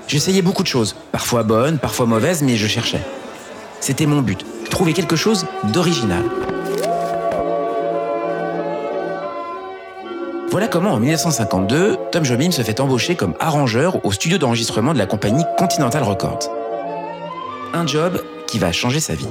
J'essayais 0.07 0.43
beaucoup 0.43 0.63
de 0.63 0.69
choses, 0.69 0.97
parfois 1.13 1.43
bonnes, 1.43 1.79
parfois 1.79 2.07
mauvaises, 2.07 2.43
mais 2.43 2.57
je 2.57 2.67
cherchais. 2.67 3.01
C'était 3.81 4.07
mon 4.07 4.23
but, 4.23 4.45
trouver 4.71 4.93
quelque 4.93 5.17
chose 5.17 5.47
d'original. 5.73 6.25
Voilà 10.51 10.67
comment 10.67 10.93
en 10.93 10.99
1952, 10.99 11.97
Tom 12.11 12.25
Jobim 12.25 12.51
se 12.51 12.63
fait 12.63 12.81
embaucher 12.81 13.15
comme 13.15 13.35
arrangeur 13.39 14.05
au 14.05 14.13
studio 14.13 14.39
d'enregistrement 14.39 14.95
de 14.95 14.99
la 14.99 15.07
compagnie 15.07 15.45
Continental 15.59 16.03
Records. 16.03 16.51
Un 17.75 17.87
job 17.87 18.23
qui 18.47 18.59
va 18.59 18.73
changer 18.73 18.99
sa 18.99 19.15
vie. 19.15 19.29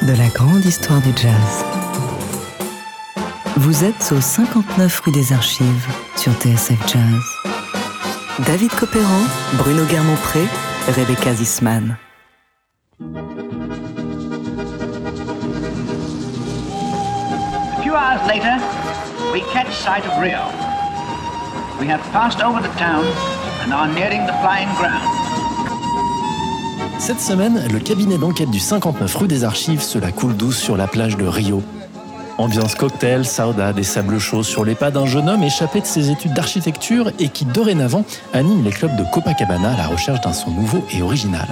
De 0.00 0.14
la 0.16 0.28
grande 0.28 0.64
histoire 0.64 1.00
du 1.00 1.10
jazz. 1.16 1.64
Vous 3.56 3.84
êtes 3.84 4.12
au 4.12 4.20
59 4.20 5.00
rue 5.00 5.12
des 5.12 5.32
Archives 5.32 5.86
sur 6.16 6.32
TSF 6.32 6.78
Jazz. 6.86 7.22
David 8.46 8.70
Copéran, 8.74 9.22
Bruno 9.54 9.84
Guermont-Pré, 9.84 10.46
Rebecca 10.96 11.34
Zisman. 11.34 11.96
A 17.78 17.82
few 17.82 17.94
hours 17.94 18.26
later, 18.26 18.56
we 19.32 19.42
catch 19.52 19.72
sight 19.74 20.04
of 20.06 20.20
Rio. 20.20 20.46
We 21.80 21.86
have 21.88 22.02
passed 22.12 22.40
over 22.42 22.62
the 22.62 22.72
town 22.78 23.04
and 23.62 23.72
are 23.72 23.88
nearing 23.88 24.26
the 24.26 24.34
flying 24.40 24.74
ground. 24.76 25.21
Cette 27.02 27.20
semaine, 27.20 27.60
le 27.72 27.80
cabinet 27.80 28.16
d'enquête 28.16 28.48
du 28.48 28.60
59 28.60 29.12
rue 29.16 29.26
des 29.26 29.42
Archives 29.42 29.82
se 29.82 29.98
la 29.98 30.12
coule 30.12 30.36
douce 30.36 30.56
sur 30.56 30.76
la 30.76 30.86
plage 30.86 31.16
de 31.16 31.26
Rio. 31.26 31.60
Ambiance 32.38 32.76
cocktail, 32.76 33.26
saudade 33.26 33.76
et 33.76 33.82
sable 33.82 34.20
chaud 34.20 34.44
sur 34.44 34.64
les 34.64 34.76
pas 34.76 34.92
d'un 34.92 35.04
jeune 35.04 35.28
homme 35.28 35.42
échappé 35.42 35.80
de 35.80 35.84
ses 35.84 36.12
études 36.12 36.32
d'architecture 36.32 37.10
et 37.18 37.28
qui 37.28 37.44
dorénavant 37.44 38.04
anime 38.32 38.62
les 38.62 38.70
clubs 38.70 38.94
de 38.94 39.02
Copacabana 39.12 39.72
à 39.72 39.76
la 39.78 39.88
recherche 39.88 40.20
d'un 40.20 40.32
son 40.32 40.52
nouveau 40.52 40.84
et 40.92 41.02
original. 41.02 41.48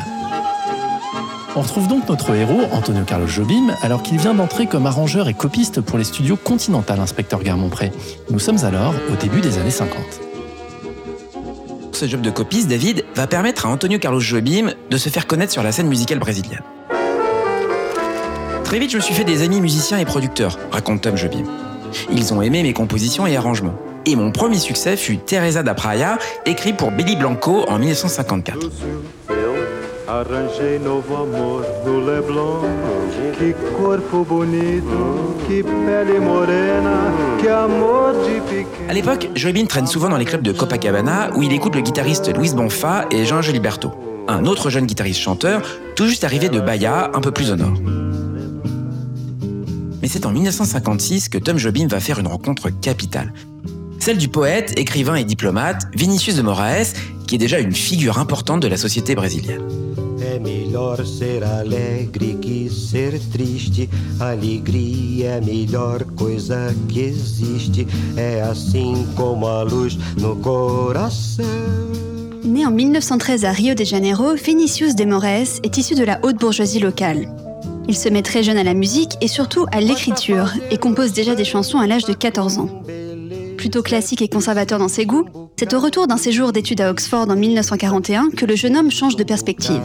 On 1.57 1.62
retrouve 1.62 1.88
donc 1.88 2.09
notre 2.09 2.33
héros, 2.33 2.69
Antonio 2.71 3.02
Carlos 3.04 3.26
Jobim, 3.26 3.75
alors 3.83 4.04
qu'il 4.04 4.19
vient 4.19 4.35
d'entrer 4.35 4.66
comme 4.66 4.87
arrangeur 4.87 5.28
et 5.28 5.35
copiste 5.35 5.80
pour 5.80 5.99
les 5.99 6.04
studios 6.04 6.37
Continental 6.37 7.00
Inspecteur 7.00 7.42
Garmont-Pré. 7.42 7.90
Nous 8.30 8.38
sommes 8.38 8.64
alors 8.64 8.95
au 9.12 9.16
début 9.16 9.40
des 9.40 9.59
années 9.59 9.73
50. 9.73 10.29
Ce 12.00 12.07
job 12.07 12.23
de 12.23 12.30
copiste, 12.30 12.66
David, 12.66 13.04
va 13.14 13.26
permettre 13.26 13.66
à 13.66 13.69
Antonio 13.69 13.99
Carlos 13.99 14.21
Jobim 14.21 14.73
de 14.88 14.97
se 14.97 15.11
faire 15.11 15.26
connaître 15.26 15.52
sur 15.52 15.62
la 15.62 15.71
scène 15.71 15.87
musicale 15.87 16.19
brésilienne. 16.19 16.62
Très 18.64 18.78
vite, 18.78 18.90
je 18.90 18.97
me 18.97 19.02
suis 19.02 19.12
fait 19.12 19.25
des 19.25 19.42
amis 19.42 19.61
musiciens 19.61 19.99
et 19.99 20.07
producteurs, 20.07 20.59
raconte 20.71 21.02
Tom 21.02 21.19
Jobim. 21.19 21.45
Ils 22.11 22.33
ont 22.33 22.40
aimé 22.40 22.62
mes 22.62 22.73
compositions 22.73 23.26
et 23.26 23.37
arrangements. 23.37 23.75
Et 24.07 24.16
mon 24.16 24.33
premier 24.33 24.59
succès 24.59 24.97
fut 24.97 25.19
Teresa 25.19 25.62
da 25.62 25.75
Praia, 25.75 26.19
écrit 26.47 26.73
pour 26.73 26.90
Billy 26.90 27.16
Blanco 27.16 27.66
en 27.69 27.78
1954. 27.78 28.71
À 38.88 38.92
l'époque, 38.92 39.28
Jobim 39.36 39.66
traîne 39.66 39.86
souvent 39.86 40.08
dans 40.08 40.16
les 40.16 40.24
clubs 40.24 40.42
de 40.42 40.50
Copacabana 40.50 41.30
où 41.36 41.44
il 41.44 41.52
écoute 41.52 41.76
le 41.76 41.82
guitariste 41.82 42.36
Luis 42.36 42.52
Bonfa 42.52 43.06
et 43.12 43.24
Jean 43.24 43.40
Gilberto, 43.40 43.92
un 44.26 44.46
autre 44.46 44.68
jeune 44.68 44.86
guitariste 44.86 45.20
chanteur 45.20 45.62
tout 45.94 46.06
juste 46.06 46.24
arrivé 46.24 46.48
de 46.48 46.58
Bahia, 46.58 47.12
un 47.14 47.20
peu 47.20 47.30
plus 47.30 47.52
au 47.52 47.56
nord. 47.56 47.78
Mais 50.02 50.08
c'est 50.08 50.26
en 50.26 50.32
1956 50.32 51.28
que 51.28 51.38
Tom 51.38 51.56
Jobim 51.56 51.86
va 51.86 52.00
faire 52.00 52.18
une 52.18 52.26
rencontre 52.26 52.70
capitale. 52.70 53.32
Celle 54.00 54.18
du 54.18 54.26
poète, 54.26 54.76
écrivain 54.76 55.14
et 55.14 55.24
diplomate 55.24 55.82
Vinicius 55.94 56.34
de 56.34 56.42
Moraes, 56.42 56.94
qui 57.30 57.37
est 57.37 57.38
déjà 57.38 57.60
une 57.60 57.72
figure 57.72 58.18
importante 58.18 58.60
de 58.60 58.66
la 58.66 58.76
société 58.76 59.14
brésilienne. 59.14 59.62
É 60.20 60.40
melhor 60.40 61.06
ser 61.06 61.44
alegre 61.44 62.34
que 62.40 62.68
ser 62.68 63.20
triste. 63.32 63.88
Alegria 64.18 65.28
é 65.28 65.38
a 65.38 65.40
melhor 65.40 66.02
coisa 66.16 66.75
que 66.88 66.99
existe. 66.99 67.86
É 68.16 68.43
assim 68.43 69.06
como 69.14 69.47
a 69.47 69.62
luz 69.62 69.97
no 70.16 70.34
coração. 70.43 71.45
Né 72.43 72.62
en 72.64 72.73
1913 72.73 73.45
à 73.45 73.52
Rio 73.52 73.76
de 73.76 73.84
Janeiro, 73.84 74.34
Vinicius 74.34 74.97
de 74.97 75.04
Moraes 75.04 75.60
est 75.62 75.78
issu 75.78 75.95
de 75.95 76.02
la 76.02 76.19
haute 76.25 76.40
bourgeoisie 76.40 76.80
locale. 76.80 77.28
Il 77.86 77.95
se 77.95 78.08
met 78.08 78.23
très 78.23 78.43
jeune 78.43 78.58
à 78.58 78.64
la 78.64 78.75
musique 78.75 79.16
et 79.21 79.28
surtout 79.28 79.66
à 79.71 79.80
l'écriture 79.80 80.52
et 80.73 80.78
compose 80.78 81.12
déjà 81.12 81.36
des 81.36 81.45
chansons 81.45 81.78
à 81.78 81.86
l'âge 81.86 82.06
de 82.06 82.12
14 82.12 82.58
ans. 82.58 82.71
Plutôt 83.60 83.82
classique 83.82 84.23
et 84.23 84.28
conservateur 84.28 84.78
dans 84.78 84.88
ses 84.88 85.04
goûts, 85.04 85.26
c'est 85.58 85.75
au 85.75 85.80
retour 85.80 86.06
d'un 86.06 86.16
séjour 86.16 86.50
d'études 86.50 86.80
à 86.80 86.90
Oxford 86.90 87.26
en 87.28 87.36
1941 87.36 88.30
que 88.30 88.46
le 88.46 88.56
jeune 88.56 88.75
homme 88.75 88.90
change 88.90 89.16
de 89.16 89.23
perspective. 89.23 89.82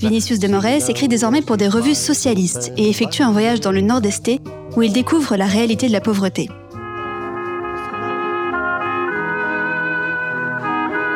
Vinicius 0.00 0.40
de 0.40 0.48
Moraes 0.48 0.88
écrit 0.88 1.06
désormais 1.06 1.40
pour 1.40 1.56
des 1.56 1.68
revues 1.68 1.94
socialistes 1.94 2.72
et 2.76 2.90
effectue 2.90 3.22
un 3.22 3.30
voyage 3.30 3.60
dans 3.60 3.70
le 3.70 3.80
nord-est 3.80 4.28
où 4.76 4.82
il 4.82 4.92
découvre 4.92 5.36
la 5.36 5.46
réalité 5.46 5.86
de 5.86 5.92
la 5.92 6.00
pauvreté. 6.00 6.48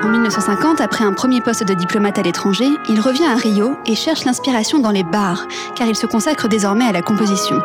En 0.04 0.08
1950, 0.08 0.80
après 0.80 1.02
un 1.02 1.12
premier 1.12 1.40
poste 1.40 1.66
de 1.66 1.74
diplomate 1.74 2.20
à 2.20 2.22
l'étranger, 2.22 2.68
il 2.88 3.00
revient 3.00 3.24
à 3.24 3.34
Rio 3.34 3.74
et 3.86 3.96
cherche 3.96 4.24
l'inspiration 4.24 4.78
dans 4.78 4.92
les 4.92 5.02
bars, 5.02 5.48
car 5.74 5.88
il 5.88 5.96
se 5.96 6.06
consacre 6.06 6.48
désormais 6.48 6.84
à 6.84 6.92
la 6.92 7.02
composition. 7.02 7.56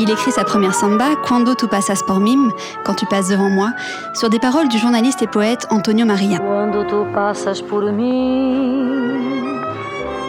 Il 0.00 0.08
écrit 0.10 0.30
sa 0.30 0.44
première 0.44 0.74
samba, 0.74 1.16
Quando 1.26 1.54
tu 1.54 1.66
passas 1.66 2.02
por 2.06 2.20
mim, 2.20 2.52
quand 2.84 2.94
tu 2.94 3.04
passes 3.06 3.28
devant 3.28 3.50
moi, 3.50 3.72
sur 4.14 4.30
des 4.30 4.38
paroles 4.38 4.68
du 4.68 4.78
journaliste 4.78 5.22
et 5.22 5.26
poète 5.26 5.66
Antonio 5.70 6.06
Maria. 6.06 6.38
Quando 6.38 6.84
tu 6.84 7.12
passas 7.12 7.60
por 7.60 7.82
mim, 7.82 9.58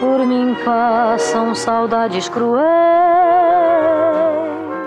por 0.00 0.26
mim 0.26 0.56
passam 0.64 1.54
saudades 1.54 2.28
cruéis. 2.30 2.64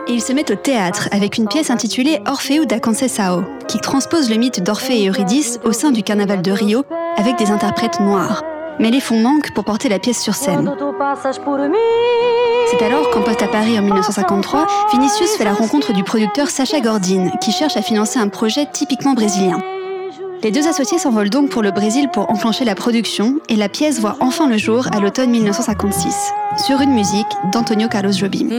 Et 0.08 0.16
il 0.16 0.22
se 0.22 0.34
met 0.34 0.52
au 0.52 0.56
théâtre 0.56 1.08
avec 1.14 1.38
une 1.38 1.48
pièce 1.48 1.70
intitulée 1.70 2.20
Orfeu 2.28 2.66
da 2.66 2.82
Conceição, 2.82 3.46
qui 3.70 3.80
transpose 3.80 4.30
le 4.30 4.36
mythe 4.36 4.62
d'Orphée 4.62 5.04
et 5.04 5.08
Eurydice 5.08 5.62
au 5.64 5.72
sein 5.72 5.92
du 5.92 6.04
carnaval 6.04 6.42
de 6.42 6.52
Rio 6.52 6.84
avec 7.18 7.38
des 7.38 7.52
interprètes 7.52 8.02
noirs. 8.02 8.44
Mais 8.80 8.92
les 8.92 9.00
fonds 9.00 9.20
manquent 9.20 9.52
pour 9.54 9.64
porter 9.64 9.90
la 9.90 10.00
pièce 10.00 10.22
sur 10.22 10.36
scène. 10.36 10.72
C'est 12.72 12.84
alors 12.84 13.10
qu'en 13.12 13.22
poste 13.22 13.42
à 13.42 13.48
Paris 13.48 13.78
en 13.78 13.84
1953, 13.84 14.68
Vinicius 14.92 15.36
fait 15.38 15.44
la 15.44 15.54
rencontre 15.54 15.94
du 15.94 16.04
producteur 16.04 16.50
Sacha 16.50 16.80
Gordine, 16.80 17.32
qui 17.42 17.52
cherche 17.52 17.78
à 17.78 17.82
financer 17.82 18.20
un 18.20 18.30
projet 18.30 18.66
typiquement 18.72 19.14
brésilien. 19.14 19.62
Les 20.42 20.52
deux 20.52 20.68
associés 20.68 20.98
s'envolent 20.98 21.30
donc 21.30 21.50
pour 21.50 21.62
le 21.62 21.72
Brésil 21.72 22.10
pour 22.12 22.30
enclencher 22.30 22.66
la 22.66 22.76
production, 22.76 23.40
et 23.48 23.56
la 23.56 23.70
pièce 23.70 24.00
voit 24.00 24.18
enfin 24.20 24.50
le 24.50 24.58
jour 24.58 24.88
à 24.92 25.00
l'automne 25.00 25.30
1956, 25.30 26.34
sur 26.66 26.82
une 26.82 26.92
musique 26.92 27.28
d'Antonio 27.52 27.88
Carlos 27.88 28.12
Jobim. 28.12 28.50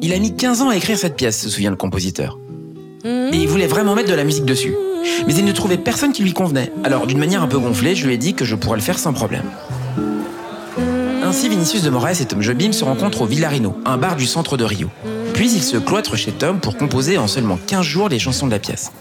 Il 0.00 0.12
a 0.12 0.18
mis 0.18 0.36
15 0.36 0.62
ans 0.62 0.68
à 0.68 0.76
écrire 0.76 0.96
cette 0.96 1.16
pièce, 1.16 1.40
se 1.40 1.50
souvient 1.50 1.70
le 1.70 1.76
compositeur. 1.76 2.38
Et 3.32 3.36
il 3.36 3.48
voulait 3.48 3.66
vraiment 3.66 3.94
mettre 3.94 4.10
de 4.10 4.14
la 4.14 4.24
musique 4.24 4.44
dessus. 4.44 4.74
Mais 5.26 5.34
il 5.34 5.44
ne 5.44 5.52
trouvait 5.52 5.76
personne 5.76 6.12
qui 6.12 6.22
lui 6.22 6.32
convenait. 6.32 6.72
Alors, 6.84 7.06
d'une 7.06 7.18
manière 7.18 7.42
un 7.42 7.48
peu 7.48 7.58
gonflée, 7.58 7.94
je 7.94 8.06
lui 8.06 8.14
ai 8.14 8.18
dit 8.18 8.34
que 8.34 8.44
je 8.44 8.54
pourrais 8.54 8.76
le 8.76 8.82
faire 8.82 8.98
sans 8.98 9.12
problème. 9.12 9.44
Ainsi, 11.24 11.48
Vinicius 11.48 11.82
de 11.82 11.90
Moraes 11.90 12.20
et 12.20 12.24
Tom 12.24 12.40
Jobim 12.40 12.72
se 12.72 12.84
rencontrent 12.84 13.22
au 13.22 13.26
Villarino, 13.26 13.76
un 13.84 13.98
bar 13.98 14.16
du 14.16 14.26
centre 14.26 14.56
de 14.56 14.64
Rio. 14.64 14.88
Puis 15.34 15.52
ils 15.52 15.62
se 15.62 15.76
cloîtrent 15.76 16.16
chez 16.16 16.32
Tom 16.32 16.58
pour 16.58 16.76
composer 16.76 17.18
en 17.18 17.26
seulement 17.26 17.58
15 17.66 17.84
jours 17.84 18.08
les 18.08 18.18
chansons 18.18 18.46
de 18.46 18.52
la 18.52 18.58
pièce. 18.58 18.92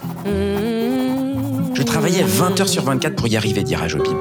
Je 1.74 1.84
travaillais 1.84 2.24
20 2.24 2.60
heures 2.60 2.70
sur 2.70 2.84
24 2.84 3.16
pour 3.16 3.28
y 3.28 3.38
arriver, 3.38 3.64
dira 3.64 3.88
Jobim. 3.88 4.18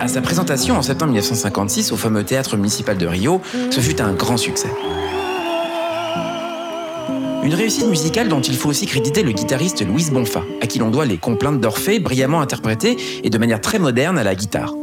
À 0.00 0.08
sa 0.08 0.20
présentation 0.20 0.76
en 0.76 0.82
septembre 0.82 1.12
1956 1.12 1.92
au 1.92 1.96
fameux 1.96 2.24
théâtre 2.24 2.56
municipal 2.56 2.96
de 2.96 3.06
Rio, 3.06 3.40
ce 3.70 3.80
fut 3.80 4.00
un 4.00 4.12
grand 4.12 4.36
succès. 4.36 4.70
Une 7.44 7.54
réussite 7.54 7.86
musicale 7.86 8.28
dont 8.28 8.40
il 8.40 8.56
faut 8.56 8.70
aussi 8.70 8.86
créditer 8.86 9.22
le 9.22 9.32
guitariste 9.32 9.86
Luis 9.86 10.06
Bonfa, 10.10 10.42
à 10.62 10.66
qui 10.66 10.78
l'on 10.78 10.90
doit 10.90 11.04
les 11.04 11.18
complaintes 11.18 11.60
d'Orphée 11.60 12.00
brillamment 12.00 12.40
interprétées 12.40 12.96
et 13.22 13.28
de 13.28 13.36
manière 13.36 13.60
très 13.60 13.78
moderne 13.78 14.16
à 14.16 14.24
la 14.24 14.34
guitare. 14.34 14.74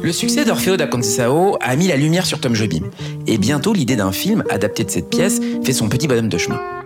Le 0.00 0.12
succès 0.12 0.44
d'Orfeo 0.44 0.76
da 0.76 0.86
Conceição 0.86 1.56
a 1.60 1.74
mis 1.74 1.88
la 1.88 1.96
lumière 1.96 2.24
sur 2.24 2.40
Tom 2.40 2.54
Jobim, 2.54 2.84
et 3.26 3.36
bientôt 3.36 3.72
l'idée 3.72 3.96
d'un 3.96 4.12
film 4.12 4.44
adapté 4.48 4.84
de 4.84 4.90
cette 4.90 5.10
pièce 5.10 5.40
fait 5.64 5.72
son 5.72 5.88
petit 5.88 6.06
bonhomme 6.06 6.28
de 6.28 6.38
chemin. 6.38 6.79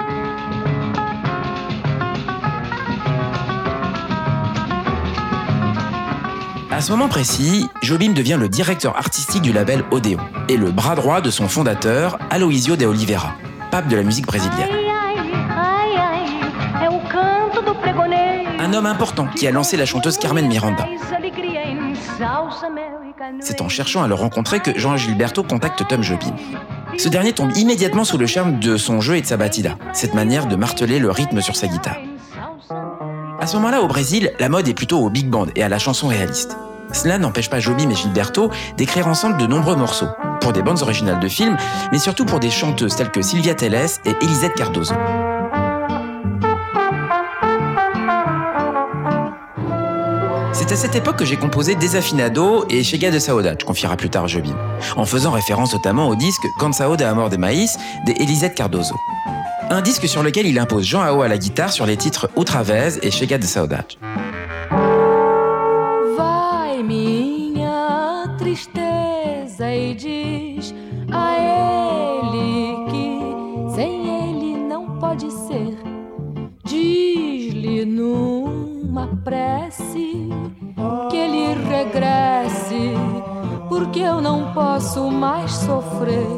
Ce 6.85 6.93
moment 6.93 7.09
précis, 7.09 7.67
Jobim 7.81 8.13
devient 8.13 8.37
le 8.39 8.47
directeur 8.47 8.99
artistique 8.99 9.41
du 9.41 9.55
label 9.55 9.83
Odeon 9.91 10.19
et 10.51 10.59
le 10.59 10.71
bras 10.71 10.95
droit 10.95 11.23
de 11.23 11.31
son 11.31 11.49
fondateur, 11.49 12.19
Aloysio 12.29 12.77
de 12.77 12.85
Oliveira, 12.85 13.37
pape 13.71 13.89
de 13.89 13.97
la 13.97 14.03
musique 14.03 14.27
brésilienne. 14.27 14.69
Un 18.61 18.75
homme 18.75 18.85
important 18.85 19.27
qui 19.35 19.47
a 19.47 19.51
lancé 19.51 19.79
la 19.79 19.87
chanteuse 19.87 20.19
Carmen 20.19 20.47
Miranda. 20.47 20.87
C'est 23.41 23.63
en 23.63 23.71
cherchant 23.71 24.03
à 24.03 24.07
le 24.07 24.15
rencontrer 24.15 24.61
que 24.61 24.79
Jean 24.79 24.99
Gilberto 24.99 25.43
contacte 25.43 25.89
Tom 25.89 26.03
Jobim. 26.03 26.37
Ce 26.99 27.09
dernier 27.09 27.33
tombe 27.33 27.57
immédiatement 27.57 28.05
sous 28.05 28.19
le 28.19 28.27
charme 28.27 28.61
de 28.61 28.77
son 28.77 29.01
jeu 29.01 29.17
et 29.17 29.23
de 29.23 29.27
sa 29.27 29.39
batida, 29.39 29.79
cette 29.95 30.13
manière 30.13 30.49
de 30.49 30.57
marteler 30.57 30.99
le 30.99 31.11
rythme 31.11 31.41
sur 31.41 31.57
sa 31.57 31.67
guitare. 31.67 31.97
À 33.41 33.47
ce 33.47 33.57
moment-là, 33.57 33.81
au 33.81 33.89
Brésil, 33.89 34.33
la 34.39 34.51
mode 34.51 34.69
est 34.69 34.75
plutôt 34.75 34.99
au 34.99 35.09
big 35.09 35.31
band 35.31 35.47
et 35.57 35.63
à 35.63 35.71
la 35.71 35.79
chanson 35.79 36.09
réaliste. 36.09 36.59
Cela 36.93 37.19
n'empêche 37.19 37.51
pas 37.51 37.61
Jobim 37.61 37.91
et 37.91 37.95
Gilberto 37.95 38.51
d'écrire 38.77 39.07
ensemble 39.07 39.37
de 39.39 39.47
nombreux 39.47 39.77
morceaux, 39.77 40.09
pour 40.41 40.53
des 40.53 40.63
bandes 40.63 40.83
originales 40.83 41.21
de 41.21 41.29
films, 41.29 41.57
mais 41.93 41.99
surtout 41.99 42.25
pour 42.25 42.41
des 42.41 42.51
chanteuses 42.51 42.97
telles 42.97 43.11
que 43.11 43.23
Sylvia 43.23 43.55
Telles 43.55 43.75
et 44.05 44.15
Elisette 44.23 44.55
Cardozo. 44.55 44.95
C'est 50.53 50.73
à 50.73 50.77
cette 50.77 50.95
époque 50.95 51.17
que 51.17 51.25
j'ai 51.25 51.37
composé 51.37 51.75
Desafinado 51.75 52.65
et 52.71 52.85
Chega 52.85 53.11
de 53.11 53.19
Saudade, 53.19 53.65
confiera 53.65 53.97
plus 53.97 54.09
tard 54.09 54.29
Jobim, 54.29 54.57
en 54.97 55.05
faisant 55.05 55.33
référence 55.33 55.75
notamment 55.75 56.09
au 56.09 56.15
disque 56.15 56.47
Cansao 56.59 56.97
de 56.97 57.05
Amor 57.05 57.29
de 57.29 57.37
Maïs 57.37 57.77
de 58.07 58.13
Elisette 58.13 58.55
Cardozo. 58.55 58.95
Un 59.71 59.83
disque 59.83 60.07
sur 60.07 60.23
lequel 60.23 60.47
il 60.47 60.59
impose 60.59 60.85
Jean 60.85 61.03
Ao 61.03 61.23
à 61.23 61.29
la 61.29 61.39
guitare 61.39 61.73
sur 61.73 61.87
les 61.87 61.97
titres 61.97 62.31
Outra 62.37 62.63
Vez 62.63 62.99
et 63.03 63.11
Chega 63.11 63.37
de 63.37 63.45
Saudade. 63.45 63.85
Tristeza 68.55 69.69
e 69.75 69.95
diz 69.95 70.73
a 71.11 71.37
ele 71.37 72.85
que 72.89 73.75
sem 73.75 74.07
ele 74.07 74.57
não 74.57 74.97
pode 74.99 75.29
ser. 75.29 75.77
Diz-lhe 76.65 77.85
numa 77.85 79.09
prece 79.25 80.29
que 81.11 81.17
ele 81.17 81.55
regresse, 81.69 82.93
porque 83.69 83.99
eu 83.99 84.21
não 84.21 84.53
posso 84.53 85.11
mais 85.11 85.51
sofrer. 85.51 86.29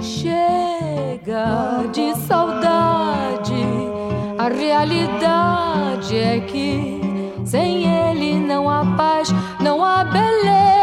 Chega 0.00 1.84
de 1.92 2.14
saudade, 2.26 3.52
a 4.38 4.48
realidade 4.48 6.16
é 6.16 6.40
que 6.40 6.98
sem 7.44 7.84
ele 7.84 8.40
não 8.40 8.68
há 8.70 8.84
paz, 8.96 9.28
não 9.60 9.84
há 9.84 10.04
beleza, 10.04 10.77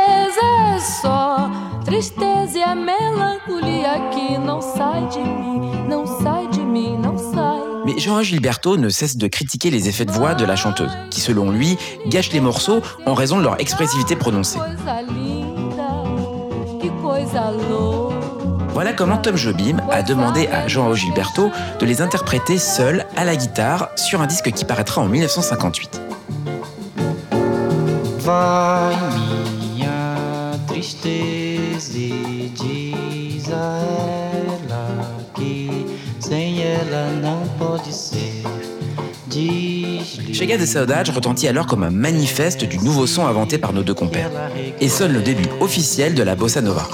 tristeza 1.85 2.57
e 2.57 2.63
a 2.63 2.75
melancolia 2.75 4.09
que 4.11 4.37
não 4.39 4.59
sai 4.59 5.07
de 5.07 5.19
mim, 5.19 5.85
não 5.87 6.05
sai 6.05 6.47
de 6.47 6.59
mim, 6.61 6.97
não 6.97 7.17
sai. 7.17 7.61
Mais 7.85 8.01
Jean 8.01 8.23
Gilberto 8.23 8.75
ne 8.75 8.89
cesse 8.89 9.15
de 9.15 9.27
critiquer 9.27 9.69
les 9.69 9.87
effets 9.87 10.05
de 10.05 10.11
voix 10.11 10.33
de 10.33 10.43
la 10.43 10.55
chanteuse, 10.55 10.91
qui 11.11 11.21
selon 11.21 11.51
lui 11.51 11.77
gâchent 12.07 12.33
les 12.33 12.41
morceaux 12.41 12.81
en 13.05 13.13
raison 13.13 13.37
de 13.37 13.43
leur 13.43 13.61
expressivité 13.61 14.15
prononcée. 14.15 14.59
Voilà 18.73 18.91
comment 18.93 19.17
Tom 19.17 19.37
Jobim 19.37 19.77
a 19.91 20.01
demandé 20.01 20.47
à 20.47 20.67
João 20.67 20.95
Gilberto 20.95 21.51
de 21.79 21.85
les 21.85 22.01
interpréter 22.01 22.57
seuls 22.57 23.05
à 23.15 23.23
la 23.23 23.35
guitare 23.35 23.89
sur 23.95 24.21
un 24.21 24.25
disque 24.25 24.51
qui 24.51 24.65
paraîtra 24.65 25.01
en 25.01 25.05
1958. 25.05 26.01
Vai 28.19 28.95
minha 29.59 30.57
tristeza 30.67 31.34
Chega 40.33 40.57
de 40.57 40.65
Saudade 40.65 41.09
retentit 41.09 41.47
alors 41.47 41.67
comme 41.67 41.83
un 41.83 41.89
manifeste 41.89 42.63
du 42.63 42.77
nouveau 42.79 43.05
son 43.05 43.25
inventé 43.25 43.57
par 43.57 43.73
nos 43.73 43.83
deux 43.83 43.93
compères 43.93 44.31
et 44.79 44.89
sonne 44.89 45.13
le 45.13 45.21
début 45.21 45.47
officiel 45.59 46.13
de 46.13 46.23
la 46.23 46.35
bossa 46.35 46.61
nova. 46.61 46.87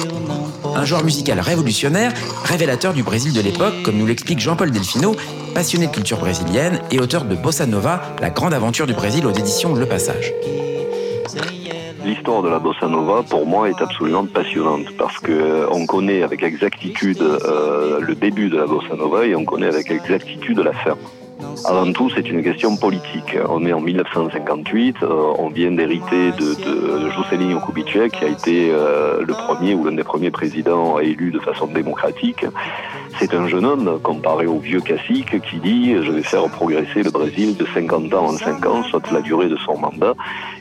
Un 0.75 0.85
genre 0.85 1.03
musical 1.03 1.39
révolutionnaire, 1.39 2.13
révélateur 2.43 2.93
du 2.93 3.03
Brésil 3.03 3.33
de 3.33 3.41
l'époque, 3.41 3.83
comme 3.83 3.97
nous 3.97 4.05
l'explique 4.05 4.39
Jean-Paul 4.39 4.71
Delfino, 4.71 5.15
passionné 5.53 5.87
de 5.87 5.91
culture 5.91 6.19
brésilienne 6.19 6.79
et 6.91 6.99
auteur 6.99 7.25
de 7.25 7.35
Bossa 7.35 7.65
Nova, 7.65 8.01
la 8.21 8.29
grande 8.29 8.53
aventure 8.53 8.87
du 8.87 8.93
Brésil 8.93 9.25
aux 9.25 9.33
éditions 9.33 9.75
Le 9.75 9.85
Passage. 9.85 10.33
L'histoire 12.11 12.43
de 12.43 12.49
la 12.49 12.59
bossa 12.59 12.89
nova, 12.89 13.23
pour 13.23 13.45
moi, 13.45 13.69
est 13.69 13.81
absolument 13.81 14.25
passionnante 14.25 14.87
parce 14.97 15.17
que 15.19 15.31
euh, 15.31 15.67
on 15.71 15.85
connaît 15.85 16.23
avec 16.23 16.43
exactitude 16.43 17.21
euh, 17.21 18.01
le 18.01 18.15
début 18.15 18.49
de 18.49 18.57
la 18.57 18.65
bossa 18.65 18.97
nova 18.97 19.25
et 19.25 19.33
on 19.33 19.45
connaît 19.45 19.67
avec 19.67 19.89
exactitude 19.89 20.59
la 20.59 20.73
fin. 20.73 20.97
Avant 21.63 21.89
tout, 21.93 22.09
c'est 22.09 22.27
une 22.29 22.43
question 22.43 22.75
politique. 22.75 23.37
On 23.47 23.65
est 23.65 23.71
en 23.71 23.79
1958, 23.79 24.97
euh, 25.03 25.07
on 25.39 25.47
vient 25.47 25.71
d'hériter 25.71 26.33
de, 26.33 27.05
de 27.05 27.09
Juscelino 27.11 27.61
Kubitschek, 27.61 28.11
qui 28.11 28.25
a 28.25 28.27
été 28.27 28.71
le 28.71 29.33
premier 29.33 29.73
ou 29.73 29.85
l'un 29.85 29.93
des 29.93 30.03
premiers 30.03 30.31
présidents 30.31 30.99
élus 30.99 31.31
de 31.31 31.39
façon 31.39 31.67
démocratique. 31.67 32.45
C'est 33.19 33.33
un 33.33 33.47
jeune 33.47 33.65
homme, 33.65 33.99
comparé 34.01 34.47
au 34.47 34.59
vieux 34.59 34.81
cacique, 34.81 35.41
qui 35.41 35.57
dit 35.57 35.95
«je 36.03 36.11
vais 36.11 36.23
faire 36.23 36.43
progresser 36.49 37.03
le 37.03 37.11
Brésil 37.11 37.55
de 37.55 37.65
50 37.73 38.13
ans 38.13 38.25
en 38.25 38.37
5 38.37 38.65
ans, 38.65 38.83
soit 38.83 39.11
la 39.11 39.21
durée 39.21 39.47
de 39.47 39.57
son 39.57 39.77
mandat». 39.77 40.13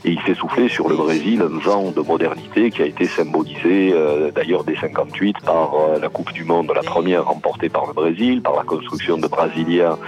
Et 0.04 0.10
il 0.12 0.20
fait 0.20 0.34
souffler 0.34 0.68
sur 0.68 0.88
le 0.88 0.96
Brésil 0.96 1.42
un 1.42 1.58
vent 1.58 1.90
de 1.90 2.00
modernité 2.00 2.70
qui 2.70 2.82
a 2.82 2.86
été 2.86 3.06
symbolisé 3.06 3.92
euh, 3.92 4.30
d'ailleurs 4.30 4.64
dès 4.64 4.76
58 4.76 5.36
par 5.44 5.74
euh, 5.74 5.98
la 6.00 6.08
Coupe 6.08 6.32
du 6.32 6.44
Monde, 6.44 6.72
la 6.74 6.82
première 6.82 7.26
remportée 7.26 7.68
par 7.68 7.86
le 7.86 7.92
Brésil, 7.92 8.40
par 8.40 8.56
la 8.56 8.62
construction 8.62 9.18
de 9.18 9.28
Brasilia 9.28 9.98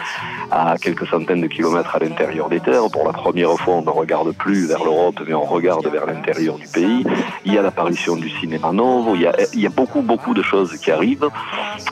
à 0.50 0.76
quelques 0.80 1.06
centaines 1.06 1.42
de 1.42 1.46
kilomètres 1.46 1.94
à 1.94 1.98
l'intérieur 1.98 2.48
des 2.48 2.60
terres. 2.60 2.90
Pour 2.90 3.04
la 3.06 3.12
première 3.12 3.52
fois, 3.58 3.74
on 3.74 3.82
ne 3.82 3.90
regarde 3.90 4.32
plus 4.32 4.66
vers 4.66 4.82
l'Europe, 4.82 5.20
mais 5.26 5.34
on 5.34 5.44
regarde 5.44 5.86
vers 5.86 6.06
l'intérieur 6.06 6.56
du 6.56 6.66
pays. 6.68 7.04
Il 7.44 7.52
y 7.52 7.58
a 7.58 7.62
l'apparition 7.62 8.16
du 8.16 8.30
cinéma 8.30 8.72
novo, 8.72 9.14
il 9.14 9.22
y 9.22 9.26
a, 9.26 9.34
il 9.52 9.60
y 9.60 9.66
a 9.66 9.70
beaucoup, 9.70 10.00
beaucoup 10.00 10.32
de 10.32 10.42
choses 10.42 10.76
qui 10.78 10.90
arrivent. 10.90 11.28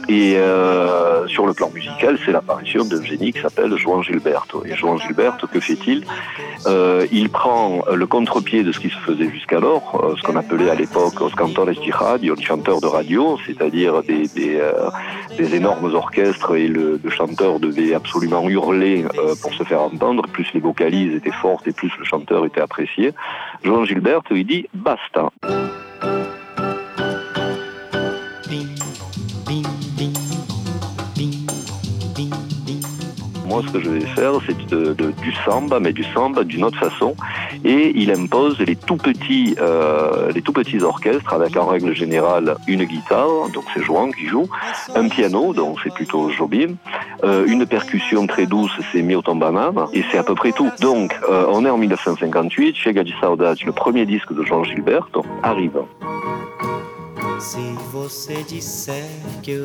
Et 0.08 0.36
euh, 0.40 1.26
sur 1.28 1.46
le 1.46 1.54
plan 1.54 1.70
musical, 1.70 2.18
c'est 2.24 2.32
l'apparition 2.32 2.84
d'un 2.84 3.02
génie 3.02 3.32
qui 3.32 3.40
s'appelle 3.40 3.76
Joan 3.76 4.02
Gilberto. 4.02 4.64
Et 4.64 4.74
Joan 4.74 4.98
Gilberto, 4.98 5.46
que 5.46 5.60
fait-il 5.60 6.04
euh, 6.66 7.06
Il 7.12 7.30
prend 7.30 7.82
le 7.92 8.06
contre-pied 8.06 8.62
de 8.62 8.72
ce 8.72 8.80
qui 8.80 8.90
se 8.90 8.98
faisait 8.98 9.30
jusqu'alors, 9.30 10.00
euh, 10.02 10.16
ce 10.16 10.22
qu'on 10.22 10.36
appelait 10.36 10.70
à 10.70 10.74
l'époque 10.74 11.20
os 11.20 11.34
cantores 11.34 11.66
de 11.66 11.92
radio, 11.92 12.34
les 12.34 12.44
chanteurs 12.44 12.80
de 12.80 12.86
radio, 12.86 13.38
c'est-à-dire 13.46 14.02
des, 14.02 14.28
euh, 14.38 14.90
énormes 15.38 15.94
orchestres 15.94 16.56
et 16.56 16.68
le, 16.68 17.00
chanteur 17.08 17.58
devait 17.58 17.94
absolument 17.94 18.48
hurler 18.48 19.04
pour 19.42 19.52
se 19.54 19.64
faire 19.64 19.82
entendre. 19.82 20.22
Plus 20.32 20.46
les 20.54 20.60
vocalises 20.60 21.14
étaient 21.14 21.32
fortes 21.32 21.66
et 21.66 21.72
plus 21.72 21.90
le 21.98 22.04
chanteur 22.04 22.46
était 22.46 22.60
apprécié. 22.60 23.12
Joan 23.64 23.84
Gilberto, 23.84 24.34
il 24.34 24.46
dit 24.46 24.68
basta. 24.74 25.30
Moi, 33.50 33.62
ce 33.66 33.72
que 33.72 33.80
je 33.80 33.90
vais 33.90 34.06
faire, 34.06 34.34
c'est 34.46 34.56
du 34.56 35.32
samba, 35.44 35.80
mais 35.80 35.92
du 35.92 36.04
samba 36.04 36.44
d'une 36.44 36.62
autre 36.62 36.78
façon. 36.78 37.16
Et 37.64 37.90
il 37.96 38.12
impose 38.12 38.60
les 38.60 38.76
tout 38.76 38.96
petits, 38.96 39.56
euh, 39.60 40.30
les 40.30 40.40
tout 40.40 40.52
petits 40.52 40.80
orchestres 40.80 41.32
avec 41.32 41.56
en 41.56 41.66
règle 41.66 41.92
générale 41.92 42.54
une 42.68 42.84
guitare, 42.84 43.48
donc 43.52 43.64
c'est 43.74 43.82
Joan 43.82 44.14
qui 44.14 44.28
joue, 44.28 44.48
un 44.94 45.08
piano, 45.08 45.52
donc 45.52 45.78
c'est 45.82 45.92
plutôt 45.92 46.30
Jobim, 46.30 46.76
euh, 47.24 47.44
une 47.46 47.66
percussion 47.66 48.24
très 48.28 48.46
douce, 48.46 48.70
c'est 48.92 49.02
Milton 49.02 49.40
Banana, 49.40 49.86
et 49.92 50.04
c'est 50.12 50.18
à 50.18 50.22
peu 50.22 50.36
près 50.36 50.52
tout. 50.52 50.70
Donc, 50.80 51.18
euh, 51.28 51.46
on 51.48 51.64
est 51.64 51.70
en 51.70 51.78
1958, 51.78 52.76
chez 52.76 52.92
Gadi 52.92 53.14
Saudade, 53.20 53.58
le 53.66 53.72
premier 53.72 54.06
disque 54.06 54.32
de 54.32 54.44
Jean 54.44 54.62
Gilberto 54.62 55.24
arrive. 55.42 55.82
Que 59.42 59.64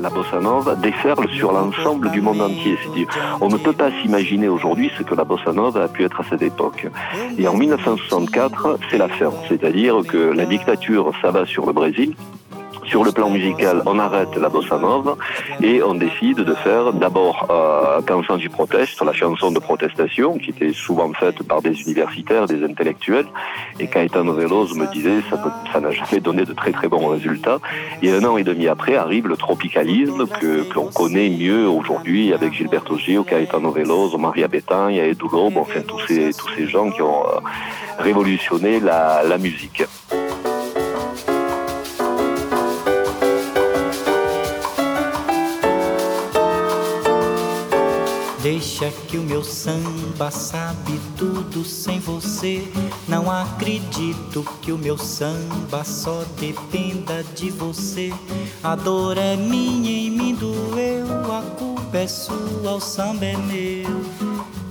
La 0.00 0.08
bossa 0.08 0.40
nova 0.40 0.74
déferle 0.74 1.28
sur 1.30 1.52
l'ensemble 1.52 2.10
du 2.10 2.20
monde 2.20 2.40
entier. 2.40 2.76
On 3.40 3.48
ne 3.48 3.56
peut 3.56 3.72
pas 3.72 3.90
s'imaginer 4.00 4.48
aujourd'hui 4.48 4.90
ce 4.96 5.02
que 5.02 5.14
la 5.14 5.24
bossa 5.24 5.52
nova 5.52 5.84
a 5.84 5.88
pu 5.88 6.04
être 6.04 6.20
à 6.20 6.24
cette 6.28 6.42
époque. 6.42 6.86
Et 7.38 7.46
en 7.46 7.54
1964, 7.54 8.78
c'est 8.90 8.98
la 8.98 9.08
fin. 9.08 9.30
C'est-à-dire 9.48 10.00
que 10.06 10.16
la 10.16 10.46
dictature 10.46 11.12
s'abat 11.20 11.46
sur 11.46 11.66
le 11.66 11.72
Brésil. 11.72 12.14
Sur 12.90 13.04
le 13.04 13.12
plan 13.12 13.30
musical, 13.30 13.82
on 13.86 14.00
arrête 14.00 14.34
la 14.34 14.48
bossa 14.48 14.76
nova 14.76 15.16
et 15.62 15.80
on 15.80 15.94
décide 15.94 16.38
de 16.38 16.54
faire 16.54 16.92
d'abord 16.92 17.46
euh, 17.48 18.36
du 18.36 18.50
proteste, 18.50 19.00
la 19.02 19.12
chanson 19.12 19.52
de 19.52 19.60
protestation 19.60 20.38
qui 20.38 20.50
était 20.50 20.72
souvent 20.72 21.12
faite 21.12 21.40
par 21.44 21.62
des 21.62 21.80
universitaires, 21.82 22.46
des 22.46 22.64
intellectuels. 22.64 23.26
Et 23.78 23.86
Caetano 23.86 24.32
Veloso 24.32 24.74
me 24.74 24.86
disait 24.92 25.20
ça 25.30 25.40
ça 25.72 25.78
n'a 25.78 25.92
jamais 25.92 26.18
donné 26.20 26.44
de 26.44 26.52
très 26.52 26.72
très 26.72 26.88
bons 26.88 27.06
résultats. 27.06 27.58
Et 28.02 28.10
un 28.10 28.24
an 28.24 28.36
et 28.36 28.42
demi 28.42 28.66
après 28.66 28.96
arrive 28.96 29.28
le 29.28 29.36
tropicalisme 29.36 30.26
que 30.26 30.62
qu'on 30.72 30.86
connaît 30.86 31.30
mieux 31.30 31.68
aujourd'hui 31.68 32.32
avec 32.32 32.54
Gilberto 32.54 32.98
Gil, 32.98 33.22
Caetano 33.22 33.70
Veloso, 33.70 34.18
Maria 34.18 34.48
Bethânia, 34.48 35.06
Edu 35.06 35.26
enfin 35.32 35.82
tous 35.86 36.00
ces 36.08 36.32
tous 36.34 36.50
ces 36.56 36.66
gens 36.66 36.90
qui 36.90 37.02
ont 37.02 37.24
euh, 37.24 37.38
révolutionné 38.00 38.80
la 38.80 39.38
musique. 39.38 39.84
Deixa 48.50 48.90
que 49.06 49.16
o 49.16 49.22
meu 49.22 49.44
samba 49.44 50.28
sabe 50.28 50.98
tudo 51.16 51.64
sem 51.64 52.00
você. 52.00 52.66
Não 53.06 53.30
acredito 53.30 54.44
que 54.60 54.72
o 54.72 54.76
meu 54.76 54.98
samba 54.98 55.84
só 55.84 56.24
dependa 56.36 57.22
de 57.36 57.48
você. 57.48 58.12
A 58.60 58.74
dor 58.74 59.16
é 59.16 59.36
minha 59.36 59.88
em 59.88 60.10
mim 60.10 60.34
doeu, 60.34 61.06
a 61.32 61.42
culpa 61.56 61.96
é 61.96 62.08
sua, 62.08 62.74
o 62.74 62.80
samba 62.80 63.24
é 63.24 63.36
meu. 63.36 64.00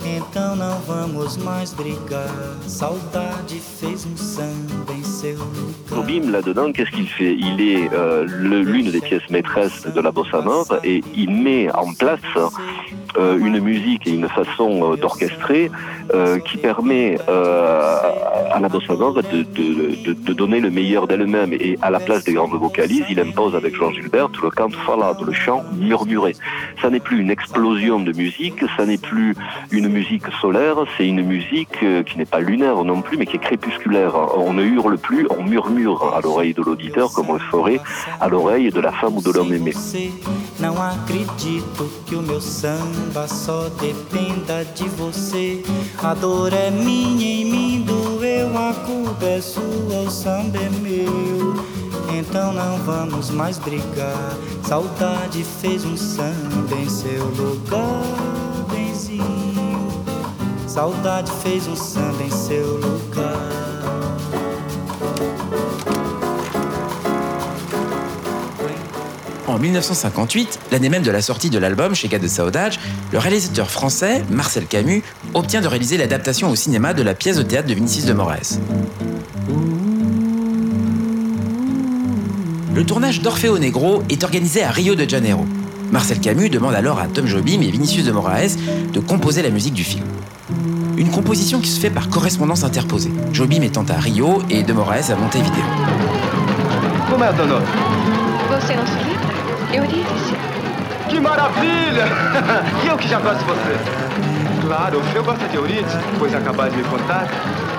Então 0.05 0.57
não 0.57 0.79
vamos 0.81 1.37
mais 1.37 1.73
brigar. 1.73 2.57
Saudade 2.67 3.61
fez 3.79 4.05
um 4.05 4.17
samba 4.17 4.91
em 4.93 5.03
seu 5.03 5.37
lugar. 5.37 5.79
Jobim, 5.89 6.31
là-dedans, 6.31 6.73
qu'est-ce 6.73 6.91
qu'il 6.91 7.07
fait 7.07 7.33
Il 7.33 7.61
est 7.61 7.93
euh, 7.93 8.25
l'une 8.25 8.91
des 8.91 9.01
pièces 9.01 9.29
maîtresses 9.29 9.87
de 9.87 10.01
la 10.01 10.11
bossa 10.11 10.41
nova 10.41 10.79
et 10.83 11.01
il 11.15 11.31
met 11.31 11.71
en 11.71 11.93
place 11.93 12.19
une 13.17 13.59
musique 13.59 14.07
et 14.07 14.11
une 14.11 14.27
façon 14.29 14.93
euh, 14.93 14.95
d'orchestrer 14.95 15.71
euh, 16.13 16.39
qui 16.39 16.57
permet 16.57 17.17
euh, 17.27 17.99
à 18.51 18.59
la 18.59 18.69
bossa 18.69 18.93
nova 18.95 19.21
de, 19.21 19.43
de- 19.43 20.33
donner 20.33 20.59
le 20.61 20.69
meilleur 20.69 21.07
d'elle-même. 21.07 21.51
Et 21.53 21.77
à 21.81 21.89
la 21.89 21.99
place 21.99 22.23
des 22.23 22.33
grandes 22.33 22.51
vocalises, 22.53 23.03
il 23.09 23.19
impose 23.19 23.55
avec 23.55 23.75
Jean 23.75 23.91
Gilbert 23.91 24.29
le 24.41 24.49
canto 24.51 24.77
falado, 24.85 25.25
le 25.25 25.33
chant 25.33 25.63
murmuré. 25.77 26.33
Ça 26.81 26.89
n'est 26.89 26.99
plus 27.01 27.19
une 27.19 27.29
explosion 27.31 27.99
de 27.99 28.11
musique, 28.13 28.63
ça 28.77 28.85
n'est 28.85 28.97
plus 28.97 29.35
une 29.71 29.89
musique 29.89 30.23
solaire, 30.41 30.77
c'est 30.97 31.07
une 31.07 31.23
musique 31.25 31.77
euh, 31.83 32.03
qui 32.03 32.17
n'est 32.17 32.25
pas 32.25 32.39
lunaire 32.39 32.83
non 32.85 33.01
plus, 33.01 33.17
mais 33.17 33.25
qui 33.25 33.35
est 33.35 33.39
crépusculaire. 33.39 34.13
On 34.37 34.53
ne 34.53 34.63
hurle 34.63 34.97
plus, 34.97 35.27
on 35.37 35.43
murmure 35.43 36.13
à 36.15 36.21
l'oreille 36.21 36.53
de 36.53 36.61
l'auditeur 36.61 37.11
comme 37.13 37.29
on 37.29 37.33
le 37.33 37.39
ferait 37.39 37.79
à 38.21 38.27
l'oreille 38.29 38.69
de 38.71 38.79
la 38.79 38.91
femme 38.91 39.17
ou 39.17 39.21
de 39.21 39.31
l'homme 39.31 39.51
aimé. 39.53 39.73
Samba 42.99 43.27
só 43.27 43.69
dependa 43.79 44.65
de 44.75 44.87
você. 44.89 45.63
A 46.03 46.13
dor 46.13 46.51
é 46.53 46.69
minha 46.69 47.25
em 47.25 47.45
mim 47.45 47.81
doeu, 47.81 48.49
a 48.57 48.73
culpa 48.73 49.25
é 49.25 49.41
sua, 49.41 50.01
o 50.05 50.11
samba 50.11 50.57
é 50.57 50.69
meu. 50.69 51.55
Então 52.17 52.53
não 52.53 52.77
vamos 52.79 53.29
mais 53.29 53.57
brigar. 53.57 54.37
Saudade 54.63 55.43
fez 55.43 55.85
um 55.85 55.95
samba 55.95 56.75
em 56.75 56.89
seu 56.89 57.25
lugar, 57.25 58.03
benzinho. 58.69 60.03
Saudade 60.67 61.31
fez 61.43 61.67
um 61.67 61.75
samba 61.75 62.23
em 62.23 62.31
seu 62.31 62.77
lugar. 62.77 63.59
En 69.49 69.57
1958, 69.57 70.59
l'année 70.71 70.89
même 70.89 71.01
de 71.01 71.09
la 71.09 71.23
sortie 71.23 71.49
de 71.49 71.57
l'album 71.57 71.95
chez 71.95 72.07
de 72.07 72.27
Saudade, 72.27 72.75
le 73.11 73.17
réalisateur 73.17 73.71
français, 73.71 74.23
Marcel 74.29 74.67
Camus, 74.67 75.01
obtient 75.33 75.59
de 75.59 75.67
réaliser 75.67 75.97
l'adaptation 75.97 76.51
au 76.51 76.55
cinéma 76.55 76.93
de 76.93 77.01
la 77.01 77.15
pièce 77.15 77.37
de 77.37 77.41
théâtre 77.41 77.67
de 77.67 77.73
Vinicius 77.73 78.05
de 78.05 78.13
Moraes. 78.13 78.59
Le 82.75 82.85
tournage 82.85 83.21
d'Orfeo 83.21 83.57
Negro 83.57 84.03
est 84.09 84.23
organisé 84.23 84.63
à 84.63 84.69
Rio 84.69 84.93
de 84.93 85.09
Janeiro. 85.09 85.47
Marcel 85.91 86.19
Camus 86.19 86.51
demande 86.51 86.75
alors 86.75 86.99
à 86.99 87.07
Tom 87.07 87.25
Jobim 87.25 87.61
et 87.61 87.71
Vinicius 87.71 88.05
de 88.05 88.11
Moraes 88.11 88.55
de 88.93 88.99
composer 88.99 89.41
la 89.41 89.49
musique 89.49 89.73
du 89.73 89.83
film. 89.83 90.05
Une 90.95 91.09
composition 91.09 91.59
qui 91.59 91.71
se 91.71 91.79
fait 91.79 91.89
par 91.89 92.09
correspondance 92.09 92.63
interposée, 92.63 93.11
Jobim 93.33 93.63
étant 93.63 93.85
à 93.89 93.99
Rio 93.99 94.43
et 94.51 94.61
de 94.61 94.73
Moraes 94.73 95.09
à 95.11 95.15
Montevideo. 95.15 95.63
Como 97.09 97.23
é, 97.23 97.33
Dona? 97.33 97.59
Você 98.49 98.75
não 98.75 98.85
se 98.85 99.28
Que 101.09 101.19
maravilha! 101.19 102.05
E 102.83 102.87
eu 102.87 102.97
que 102.97 103.07
já 103.07 103.19
gosto 103.19 103.39
de 103.39 103.45
você. 103.45 103.77
Claro, 104.65 104.99
o 104.99 105.03
Feu 105.05 105.23
gosta 105.23 105.47
de 105.47 105.55
Eurídice, 105.55 105.97
pois 106.17 106.31
de 106.31 106.37
me 106.77 106.83
contar. 106.83 107.27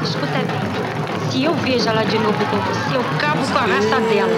Escuta 0.03 0.27
bem. 0.27 1.31
Se 1.31 1.45
eu 1.45 1.55
vejo 1.55 1.89
ela 1.89 2.05
de 2.05 2.19
novo 2.19 2.45
com 2.47 2.57
você, 2.59 2.97
eu 2.97 3.05
cabo 3.19 3.47
com 3.47 3.59
a 3.59 3.63
raça 3.63 4.01
dela. 4.09 4.31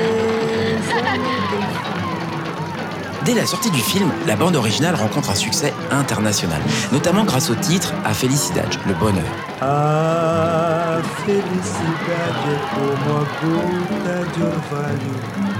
Dès 3.24 3.34
la 3.34 3.46
sortie 3.46 3.70
du 3.70 3.78
film, 3.78 4.10
la 4.26 4.34
bande 4.34 4.56
originale 4.56 4.96
rencontre 4.96 5.30
un 5.30 5.36
succès 5.36 5.72
international, 5.92 6.60
notamment 6.90 7.24
grâce 7.24 7.50
au 7.50 7.54
titre 7.54 7.92
A 8.04 8.12
Felicidade, 8.12 8.80
le 8.86 8.94
bonheur. 8.94 9.24
A 9.60 11.00
felicidade 11.24 12.48
é 12.50 12.58
como 12.74 13.18
a 13.18 13.24
gota 13.40 14.26
de 14.32 14.42
orvalho 14.42 15.51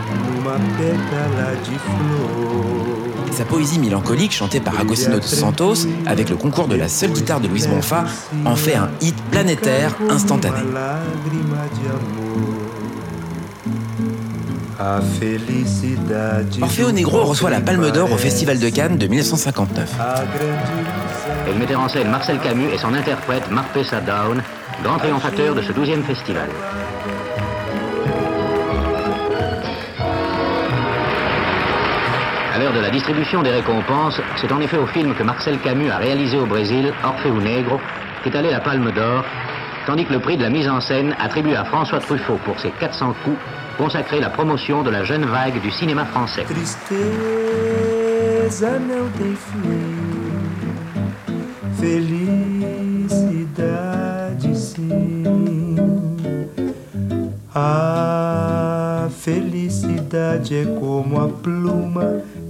numa 0.43 0.59
pétala 0.77 1.53
de 1.53 1.79
flor. 1.79 3.33
Sa 3.33 3.45
poésie 3.45 3.79
mélancolique, 3.79 4.33
chantée 4.33 4.61
par 4.61 4.79
Agostinho 4.79 5.19
dos 5.19 5.27
Santos, 5.27 5.87
avec 6.07 6.29
le 6.29 6.37
concours 6.37 6.69
de 6.69 6.77
la 6.77 6.89
seule 6.89 7.13
guitare 7.13 7.41
de 7.41 7.49
Luis 7.49 7.67
Bonfa, 7.67 8.05
en 8.45 8.57
fait 8.57 8.75
un 8.75 8.91
hit 9.01 9.17
planétaire 9.31 9.95
instantané. 10.11 10.57
Orfeo 16.61 16.93
Negro 16.93 17.25
reçoit 17.25 17.51
la 17.51 17.61
Palme 17.61 17.91
d'Or 17.91 18.13
au 18.13 18.17
Festival 18.17 18.59
de 18.59 18.69
Cannes 18.69 18.99
de 18.99 19.07
1959. 19.07 19.95
Et 21.49 21.53
le 21.53 21.59
metteur 21.59 21.81
en 21.81 21.89
scène 21.89 22.11
Marcel 22.11 22.39
Camus 22.41 22.69
et 22.75 22.79
son 22.79 22.93
interprète 22.93 23.51
Mark 23.51 23.69
Pessa 23.73 24.01
Down, 24.01 24.43
grand 24.83 24.99
triomphateur 24.99 25.55
de 25.55 25.63
ce 25.63 25.73
12e 25.73 26.03
festival. 26.03 26.49
De 32.75 32.81
la 32.81 32.91
distribution 32.91 33.43
des 33.43 33.51
récompenses, 33.51 34.21
c'est 34.37 34.51
en 34.51 34.61
effet 34.61 34.79
au 34.79 34.87
film 34.87 35.15
que 35.15 35.23
Marcel 35.23 35.59
Camus 35.59 35.91
a 35.91 35.99
réalisé 35.99 36.39
au 36.39 36.47
Brésil, 36.47 36.93
Orfeo 37.05 37.41
Negro, 37.41 37.79
qu'est 38.23 38.35
allé 38.35 38.51
la 38.51 38.61
Palme 38.61 38.91
d'Or, 38.93 39.25
tandis 39.87 40.05
que 40.05 40.13
le 40.13 40.21
prix 40.21 40.37
de 40.37 40.43
la 40.43 40.51
mise 40.51 40.69
en 40.69 40.81
scène 40.81 41.15
attribué 41.21 41.55
à 41.57 41.65
François 41.65 42.01
Truffaut 42.01 42.39
pour 42.45 42.59
ses 42.61 42.71
400 42.71 43.15
coups 43.25 43.39
consacré 43.77 44.21
la 44.21 44.31
promotion 44.31 44.83
de 44.83 44.91
la 44.91 45.05
jeune 45.05 45.25
vague 45.25 45.61
du 45.61 45.71
cinéma 45.71 46.05
français. 46.07 46.47
Felicidade 59.23 60.67
como 60.81 61.21
a 61.21 61.29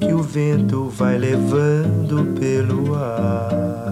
que 0.02 0.12
o 0.12 0.20
vento 0.20 0.88
vai 0.88 1.16
levando 1.16 2.34
pelo 2.38 2.94
ar. 2.96 3.90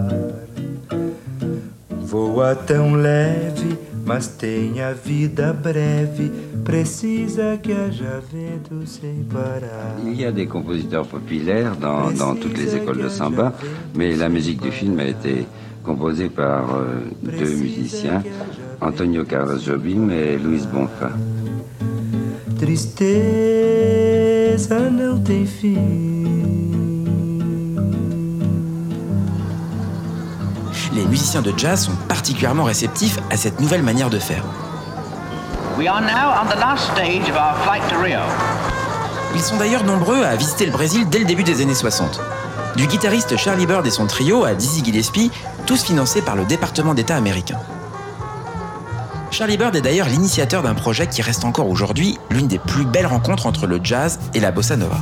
Voa 2.02 2.56
tão 2.56 2.94
leve, 2.96 3.78
mas 4.04 4.26
tem 4.26 4.80
a 4.82 4.92
vida 4.92 5.52
breve. 5.52 6.32
Precisa 6.64 7.56
que 7.62 7.72
haja 7.72 8.20
vento 8.32 8.84
sem 8.86 9.24
parar. 9.32 9.96
Il 10.04 10.20
y 10.20 10.26
a 10.26 10.32
des 10.32 10.46
compositeurs 10.46 11.06
populaires 11.06 11.76
dans, 11.76 12.10
dans 12.10 12.34
toutes 12.34 12.58
les 12.58 12.74
écoles 12.74 12.98
de 12.98 13.08
samba, 13.08 13.52
mais 13.94 14.16
la 14.16 14.28
musique 14.28 14.60
du 14.60 14.72
film 14.72 14.98
a 14.98 15.04
été 15.04 15.46
composée 15.84 16.28
par 16.28 16.74
euh, 16.74 17.02
deux 17.22 17.54
musiciens, 17.54 18.22
Antonio 18.80 19.24
Carlos 19.24 19.58
Jobim 19.58 20.10
et 20.10 20.36
Luis 20.36 20.66
Bonfa. 20.66 21.12
Tristeza 22.60 23.00
não 24.90 25.18
tem 25.18 25.46
fim. 25.46 25.78
Les 30.92 31.06
musiciens 31.06 31.40
de 31.40 31.54
jazz 31.56 31.86
sont 31.86 31.96
particulièrement 32.06 32.64
réceptifs 32.64 33.18
à 33.30 33.38
cette 33.38 33.60
nouvelle 33.60 33.82
manière 33.82 34.10
de 34.10 34.18
faire. 34.18 34.44
Ils 39.34 39.40
sont 39.40 39.56
d'ailleurs 39.56 39.84
nombreux 39.84 40.22
à 40.22 40.36
visiter 40.36 40.66
le 40.66 40.72
Brésil 40.72 41.08
dès 41.08 41.20
le 41.20 41.24
début 41.24 41.44
des 41.44 41.62
années 41.62 41.74
60. 41.74 42.20
Du 42.76 42.86
guitariste 42.86 43.38
Charlie 43.38 43.64
Bird 43.64 43.86
et 43.86 43.90
son 43.90 44.06
trio 44.06 44.44
à 44.44 44.52
Dizzy 44.52 44.84
Gillespie, 44.84 45.30
tous 45.64 45.82
financés 45.82 46.20
par 46.20 46.36
le 46.36 46.44
département 46.44 46.92
d'État 46.92 47.16
américain. 47.16 47.58
Charlie 49.30 49.56
Bird 49.56 49.74
est 49.76 49.80
d'ailleurs 49.80 50.08
l'initiateur 50.08 50.62
d'un 50.62 50.74
projet 50.74 51.06
qui 51.06 51.22
reste 51.22 51.44
encore 51.44 51.68
aujourd'hui 51.68 52.18
l'une 52.30 52.48
des 52.48 52.58
plus 52.58 52.84
belles 52.84 53.06
rencontres 53.06 53.46
entre 53.46 53.66
le 53.66 53.80
jazz 53.82 54.18
et 54.34 54.40
la 54.40 54.50
bossa 54.50 54.76
nova. 54.76 55.00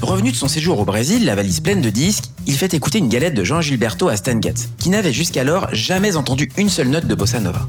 Revenu 0.00 0.32
de 0.32 0.36
son 0.36 0.48
séjour 0.48 0.80
au 0.80 0.84
Brésil, 0.84 1.26
la 1.26 1.34
valise 1.34 1.60
pleine 1.60 1.82
de 1.82 1.90
disques, 1.90 2.24
il 2.46 2.54
fait 2.54 2.72
écouter 2.72 2.98
une 2.98 3.08
galette 3.08 3.34
de 3.34 3.44
Jean 3.44 3.60
Gilberto 3.60 4.08
à 4.08 4.16
Stan 4.16 4.40
Getz, 4.40 4.70
qui 4.78 4.88
n'avait 4.88 5.12
jusqu'alors 5.12 5.68
jamais 5.72 6.16
entendu 6.16 6.50
une 6.56 6.70
seule 6.70 6.88
note 6.88 7.06
de 7.06 7.14
bossa 7.14 7.38
nova. 7.40 7.68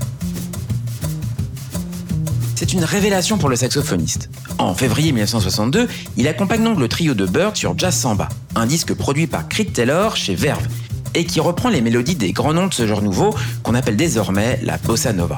C'est 2.55 2.73
une 2.73 2.83
révélation 2.83 3.37
pour 3.37 3.49
le 3.49 3.55
saxophoniste. 3.55 4.29
En 4.57 4.73
février 4.73 5.11
1962, 5.11 5.87
il 6.15 6.27
accompagne 6.27 6.63
donc 6.63 6.79
le 6.79 6.87
trio 6.87 7.13
de 7.13 7.25
Bird 7.25 7.55
sur 7.57 7.77
Jazz 7.77 7.95
Samba, 7.95 8.29
un 8.55 8.65
disque 8.65 8.93
produit 8.93 9.27
par 9.27 9.49
Creed 9.49 9.73
Taylor 9.73 10.15
chez 10.15 10.35
Verve, 10.35 10.67
et 11.15 11.25
qui 11.25 11.39
reprend 11.39 11.69
les 11.69 11.81
mélodies 11.81 12.15
des 12.15 12.31
grands 12.31 12.53
noms 12.53 12.67
de 12.67 12.73
ce 12.73 12.87
genre 12.87 13.01
nouveau 13.01 13.35
qu'on 13.63 13.75
appelle 13.75 13.97
désormais 13.97 14.59
la 14.63 14.77
bossa 14.77 15.13
nova. 15.13 15.37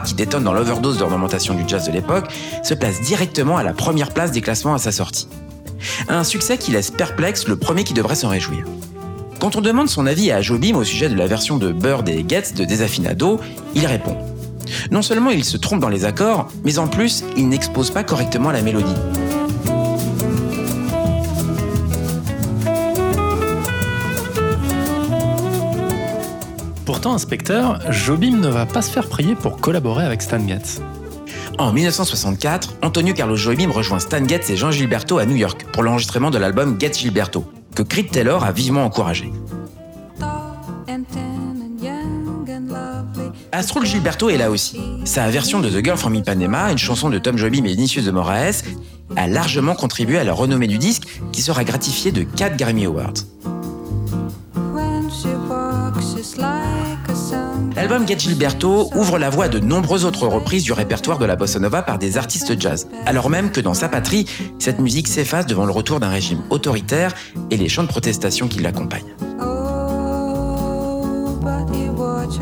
Qui 0.00 0.14
détonne 0.14 0.44
dans 0.44 0.52
l'overdose 0.52 0.98
d'ornementation 0.98 1.54
du 1.54 1.64
jazz 1.66 1.86
de 1.86 1.92
l'époque, 1.92 2.26
se 2.62 2.74
place 2.74 3.00
directement 3.00 3.56
à 3.56 3.62
la 3.62 3.72
première 3.72 4.10
place 4.10 4.32
des 4.32 4.40
classements 4.40 4.74
à 4.74 4.78
sa 4.78 4.92
sortie. 4.92 5.28
Un 6.08 6.24
succès 6.24 6.58
qui 6.58 6.72
laisse 6.72 6.90
perplexe 6.90 7.46
le 7.46 7.56
premier 7.56 7.84
qui 7.84 7.94
devrait 7.94 8.14
s'en 8.14 8.28
réjouir. 8.28 8.64
Quand 9.40 9.54
on 9.54 9.60
demande 9.60 9.88
son 9.88 10.06
avis 10.06 10.32
à 10.32 10.42
Jobim 10.42 10.74
au 10.76 10.84
sujet 10.84 11.08
de 11.08 11.14
la 11.14 11.26
version 11.26 11.58
de 11.58 11.70
Bird 11.70 12.08
et 12.08 12.24
Getz 12.26 12.54
de 12.54 12.64
Desafinado, 12.64 13.40
il 13.74 13.86
répond 13.86 14.16
Non 14.90 15.02
seulement 15.02 15.30
il 15.30 15.44
se 15.44 15.56
trompe 15.56 15.80
dans 15.80 15.88
les 15.88 16.04
accords, 16.04 16.48
mais 16.64 16.78
en 16.78 16.88
plus, 16.88 17.24
il 17.36 17.48
n'expose 17.48 17.90
pas 17.90 18.02
correctement 18.02 18.50
la 18.50 18.62
mélodie. 18.62 18.96
Inspecteur, 27.12 27.80
Jobim 27.90 28.38
ne 28.38 28.48
va 28.48 28.66
pas 28.66 28.82
se 28.82 28.90
faire 28.90 29.08
prier 29.08 29.34
pour 29.34 29.60
collaborer 29.60 30.04
avec 30.04 30.22
Stan 30.22 30.46
Getz. 30.46 30.80
En 31.58 31.72
1964, 31.72 32.74
Antonio 32.82 33.14
Carlos 33.14 33.36
Jobim 33.36 33.70
rejoint 33.70 33.98
Stan 33.98 34.26
Getz 34.26 34.50
et 34.50 34.56
Jean 34.56 34.70
Gilberto 34.70 35.18
à 35.18 35.26
New 35.26 35.36
York 35.36 35.66
pour 35.72 35.82
l'enregistrement 35.82 36.30
de 36.30 36.38
l'album 36.38 36.76
Getz 36.78 36.98
Gilberto, 36.98 37.44
que 37.74 37.82
Creed 37.82 38.10
Taylor 38.10 38.44
a 38.44 38.52
vivement 38.52 38.84
encouragé. 38.84 39.32
Astrud 43.50 43.84
Gilberto 43.84 44.28
est 44.28 44.36
là 44.36 44.50
aussi. 44.50 44.78
Sa 45.04 45.28
version 45.30 45.60
de 45.60 45.68
The 45.68 45.84
Girl 45.84 45.96
from 45.96 46.14
Ipanema, 46.14 46.70
une 46.70 46.78
chanson 46.78 47.10
de 47.10 47.18
Tom 47.18 47.38
Jobim 47.38 47.64
et 47.64 47.74
Vinicius 47.74 48.04
de 48.04 48.10
Moraes, 48.10 48.62
a 49.16 49.26
largement 49.26 49.74
contribué 49.74 50.18
à 50.18 50.24
la 50.24 50.32
renommée 50.32 50.66
du 50.66 50.78
disque 50.78 51.08
qui 51.32 51.42
sera 51.42 51.64
gratifié 51.64 52.12
de 52.12 52.22
4 52.22 52.56
Grammy 52.56 52.84
Awards. 52.84 53.14
L'album 57.88 58.06
Get 58.06 58.18
Gilberto 58.18 58.90
ouvre 58.94 59.18
la 59.18 59.30
voie 59.30 59.46
à 59.46 59.48
de 59.48 59.60
nombreuses 59.60 60.04
autres 60.04 60.26
reprises 60.26 60.62
du 60.62 60.74
répertoire 60.74 61.16
de 61.16 61.24
la 61.24 61.36
bossa 61.36 61.58
nova 61.58 61.80
par 61.80 61.98
des 61.98 62.18
artistes 62.18 62.60
jazz, 62.60 62.86
alors 63.06 63.30
même 63.30 63.50
que 63.50 63.62
dans 63.62 63.72
sa 63.72 63.88
patrie, 63.88 64.26
cette 64.58 64.78
musique 64.78 65.08
s'efface 65.08 65.46
devant 65.46 65.64
le 65.64 65.72
retour 65.72 65.98
d'un 65.98 66.10
régime 66.10 66.42
autoritaire 66.50 67.14
et 67.50 67.56
les 67.56 67.70
chants 67.70 67.84
de 67.84 67.88
protestation 67.88 68.46
qui 68.46 68.58
l'accompagnent. 68.58 69.14
walks 71.96 72.38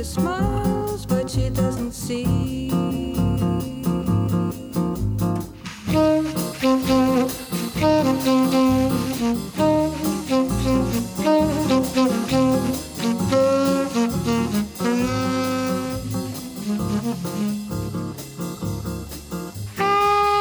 smiles, 0.00 1.04
but 1.06 1.28
she 1.28 1.50
doesn't 1.50 1.92
see. 1.92 2.70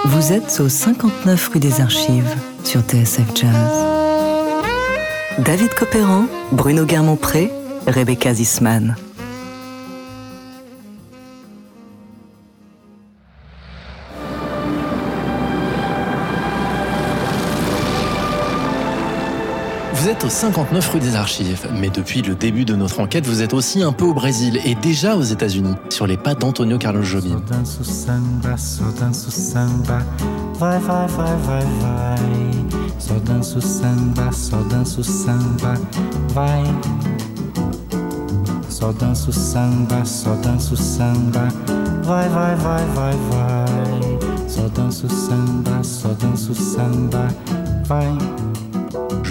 Vous 0.06 0.32
êtes 0.34 0.60
au 0.62 0.70
59 0.70 1.50
rue 1.54 1.60
des 1.60 1.82
Archives 1.82 2.24
sur 2.64 2.82
TSF 2.82 3.36
Jazz. 3.36 3.52
David 5.40 5.74
Copéran, 5.74 6.26
Bruno 6.52 6.86
Guermont-Pré, 6.86 7.52
Rebecca 7.88 8.34
Zisman. 8.34 8.96
59 20.32 20.90
rue 20.94 21.00
des 21.00 21.16
Archives, 21.16 21.68
mais 21.80 21.90
depuis 21.90 22.22
le 22.22 22.36
début 22.36 22.64
de 22.64 22.74
notre 22.74 23.02
enquête, 23.02 23.28
vous 23.28 23.42
êtes 23.42 23.54
aussi 23.54 23.84
un 23.84 23.92
peu 23.92 24.06
au 24.06 24.14
Brésil 24.14 24.60
et 24.64 24.76
déjà 24.76 25.18
aux 25.18 25.22
États-Unis, 25.22 25.76
sur 25.90 26.08
les 26.08 26.16
pas 26.16 26.36
d'Antonio 26.36 26.78
Carlos 26.78 27.04
Jobim. 27.04 27.42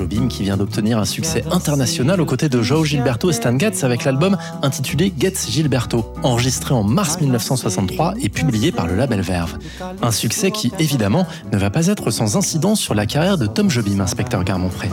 Jobim 0.01 0.29
qui 0.29 0.45
vient 0.45 0.57
d'obtenir 0.57 0.99
un 0.99 1.05
succès 1.05 1.45
international 1.51 2.23
aux 2.23 2.25
côtés 2.25 2.49
de 2.49 2.63
João 2.63 2.85
Gilberto 2.85 3.29
et 3.29 3.35
Stan 3.35 3.59
Getz 3.59 3.85
avec 3.85 4.05
l'album 4.05 4.39
intitulé 4.63 5.13
Getz 5.19 5.51
Gilberto, 5.51 6.15
enregistré 6.23 6.73
en 6.73 6.83
mars 6.83 7.21
1963 7.21 8.15
et 8.23 8.31
publié 8.31 8.73
par 8.73 8.87
le 8.87 8.97
label 8.97 9.21
Verve. 9.21 9.59
Un 10.01 10.11
succès 10.11 10.53
qui, 10.53 10.73
évidemment, 10.79 11.27
ne 11.53 11.59
va 11.59 11.69
pas 11.69 11.89
être 11.89 12.11
sans 12.11 12.39
incidence 12.39 12.81
sur 12.81 12.95
la 12.95 13.05
carrière 13.05 13.37
de 13.37 13.47
Tom 13.47 13.69
Jobim, 13.69 14.01
inspecteur 14.01 14.43
Garmont-Pré. 14.43 14.89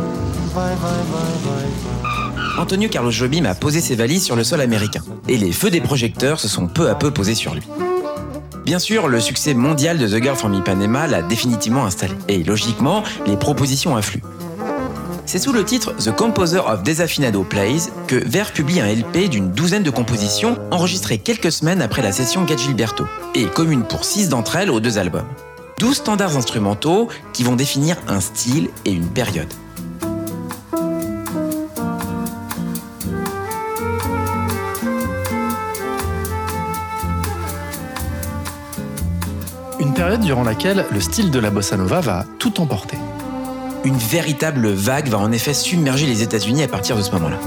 Antonio 2.60 2.90
Carlos 2.90 3.12
Jobim 3.12 3.46
a 3.46 3.56
posé 3.56 3.80
ses 3.80 3.96
valises 3.96 4.26
sur 4.26 4.36
le 4.36 4.44
sol 4.44 4.60
américain, 4.60 5.04
et 5.30 5.38
les 5.38 5.54
feux 5.54 5.70
des 5.70 5.80
projecteurs 5.80 6.42
se 6.42 6.50
sont 6.50 6.68
peu 6.68 6.90
à 6.90 6.96
peu 6.96 7.12
posés 7.12 7.36
sur 7.36 7.56
lui. 7.56 7.64
Bien 8.66 8.80
sûr, 8.80 9.08
le 9.08 9.22
succès 9.22 9.54
mondial 9.54 9.98
de 10.00 10.06
The 10.06 10.22
Girl 10.22 10.36
from 10.36 10.54
Ipanema 10.54 11.08
l'a 11.08 11.22
définitivement 11.22 11.86
installé, 11.86 12.14
et 12.28 12.44
logiquement, 12.44 13.04
les 13.26 13.38
propositions 13.38 13.96
affluent. 13.96 14.24
C'est 15.28 15.40
sous 15.40 15.52
le 15.52 15.66
titre 15.66 15.92
The 15.92 16.16
Composer 16.16 16.60
of 16.60 16.84
Desafinado 16.84 17.44
Plays 17.44 17.92
que 18.08 18.16
Verve 18.16 18.54
publie 18.54 18.80
un 18.80 18.88
LP 18.88 19.28
d'une 19.30 19.52
douzaine 19.52 19.84
de 19.84 19.90
compositions 19.90 20.58
enregistrées 20.72 21.18
quelques 21.18 21.52
semaines 21.52 21.82
après 21.82 22.02
la 22.02 22.14
session 22.14 22.48
Gilberto 22.48 23.06
et 23.36 23.44
communes 23.44 23.84
pour 23.84 24.06
six 24.06 24.30
d'entre 24.30 24.56
elles 24.56 24.72
aux 24.72 24.80
deux 24.80 24.98
albums. 24.98 25.28
Douze 25.80 25.98
standards 25.98 26.38
instrumentaux 26.38 27.10
qui 27.34 27.44
vont 27.44 27.58
définir 27.58 27.98
un 28.08 28.22
style 28.22 28.70
et 28.86 28.92
une 28.92 29.10
période. 29.10 29.52
Une 39.78 39.94
période 39.94 40.22
durant 40.22 40.44
laquelle 40.44 40.86
le 40.90 41.02
style 41.02 41.32
de 41.32 41.40
la 41.40 41.50
bossa 41.50 41.76
nova 41.76 42.00
va 42.00 42.24
tout 42.40 42.62
emporter. 42.62 42.98
Une 43.88 43.96
véritable 43.96 44.68
vague 44.68 45.08
va 45.08 45.18
en 45.18 45.32
effet 45.32 45.54
submerger 45.54 46.08
les 46.08 46.22
États-Unis 46.22 46.62
à 46.62 46.68
partir 46.68 46.98
de 46.98 47.02
ce 47.02 47.10
moment-là. 47.12 47.40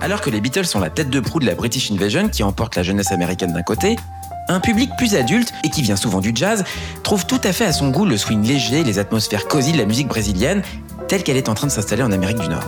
Alors 0.00 0.20
que 0.20 0.30
les 0.30 0.40
Beatles 0.40 0.64
sont 0.64 0.78
la 0.78 0.88
tête 0.88 1.10
de 1.10 1.18
proue 1.18 1.40
de 1.40 1.46
la 1.46 1.56
British 1.56 1.90
Invasion 1.90 2.28
qui 2.28 2.44
emporte 2.44 2.76
la 2.76 2.84
jeunesse 2.84 3.10
américaine 3.10 3.52
d'un 3.52 3.64
côté, 3.64 3.96
un 4.46 4.60
public 4.60 4.90
plus 4.96 5.16
adulte, 5.16 5.52
et 5.64 5.70
qui 5.70 5.82
vient 5.82 5.96
souvent 5.96 6.20
du 6.20 6.30
jazz, 6.32 6.62
trouve 7.02 7.26
tout 7.26 7.40
à 7.42 7.52
fait 7.52 7.64
à 7.64 7.72
son 7.72 7.90
goût 7.90 8.04
le 8.04 8.16
swing 8.16 8.46
léger 8.46 8.84
les 8.84 9.00
atmosphères 9.00 9.48
cosy 9.48 9.72
de 9.72 9.78
la 9.78 9.84
musique 9.84 10.06
brésilienne, 10.06 10.62
telle 11.08 11.22
qu'elle 11.22 11.36
est 11.36 11.48
en 11.48 11.54
train 11.54 11.66
de 11.66 11.72
s'installer 11.72 12.02
en 12.02 12.12
Amérique 12.12 12.38
du 12.38 12.48
Nord. 12.48 12.64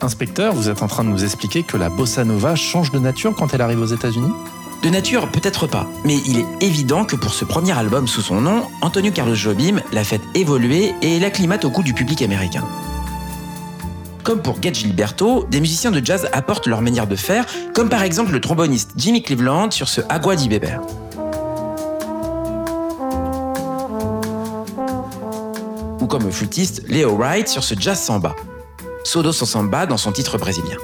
Inspecteur, 0.00 0.54
vous 0.54 0.68
êtes 0.68 0.82
en 0.82 0.86
train 0.86 1.02
de 1.02 1.08
nous 1.08 1.24
expliquer 1.24 1.62
que 1.62 1.76
la 1.76 1.88
bossa 1.88 2.24
nova 2.24 2.54
change 2.54 2.90
de 2.92 2.98
nature 2.98 3.34
quand 3.34 3.54
elle 3.54 3.62
arrive 3.62 3.80
aux 3.80 3.86
États-Unis? 3.86 4.32
De 4.82 4.90
nature, 4.90 5.30
peut-être 5.30 5.66
pas, 5.66 5.86
mais 6.04 6.18
il 6.26 6.38
est 6.38 6.46
évident 6.60 7.06
que 7.06 7.16
pour 7.16 7.32
ce 7.32 7.46
premier 7.46 7.72
album 7.72 8.06
sous 8.06 8.20
son 8.20 8.42
nom, 8.42 8.64
Antonio 8.82 9.10
Carlos 9.10 9.34
Jobim 9.34 9.80
l'a 9.92 10.04
fait 10.04 10.20
évoluer 10.34 10.92
et 11.00 11.18
l'acclimate 11.18 11.64
au 11.64 11.70
goût 11.70 11.82
du 11.82 11.94
public 11.94 12.20
américain. 12.20 12.64
Comme 14.24 14.42
pour 14.42 14.62
Get 14.62 14.74
Gilberto, 14.74 15.46
des 15.50 15.60
musiciens 15.60 15.90
de 15.90 16.04
jazz 16.04 16.28
apportent 16.32 16.66
leur 16.66 16.82
manière 16.82 17.06
de 17.06 17.16
faire, 17.16 17.46
comme 17.74 17.88
par 17.88 18.02
exemple 18.02 18.32
le 18.32 18.40
tromboniste 18.42 18.92
Jimmy 18.96 19.22
Cleveland 19.22 19.70
sur 19.70 19.88
ce 19.88 20.02
Agua 20.10 20.36
di 20.36 20.50
Beber. 20.50 20.80
Ou 26.04 26.06
comme 26.06 26.30
flûtiste 26.30 26.82
Leo 26.86 27.16
Wright 27.16 27.48
sur 27.48 27.64
ce 27.64 27.74
jazz 27.78 27.98
samba. 27.98 28.36
Sodo 29.04 29.32
son 29.32 29.46
samba 29.46 29.86
dans 29.86 29.96
son 29.96 30.12
titre 30.12 30.36
brésilien. 30.36 30.76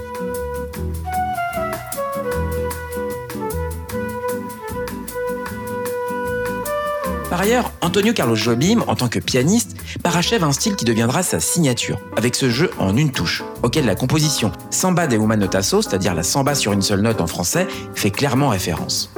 Par 7.29 7.43
ailleurs, 7.43 7.71
Antonio 7.83 8.15
Carlos 8.15 8.35
Jobim, 8.35 8.83
en 8.87 8.97
tant 8.97 9.09
que 9.09 9.19
pianiste, 9.19 9.77
parachève 10.03 10.43
un 10.43 10.53
style 10.53 10.75
qui 10.75 10.87
deviendra 10.87 11.23
sa 11.23 11.39
signature, 11.39 12.01
avec 12.17 12.35
ce 12.35 12.49
jeu 12.49 12.71
en 12.79 12.97
une 12.97 13.13
touche, 13.13 13.45
auquel 13.63 13.85
la 13.85 13.95
composition 13.95 14.53
Samba 14.71 15.07
de 15.07 15.19
uma 15.19 15.37
notasso, 15.37 15.83
c'est-à-dire 15.83 16.15
la 16.15 16.23
samba 16.23 16.55
sur 16.55 16.73
une 16.73 16.83
seule 16.83 17.03
note 17.03 17.21
en 17.21 17.27
français, 17.27 17.69
fait 17.95 18.11
clairement 18.11 18.49
référence. 18.49 19.13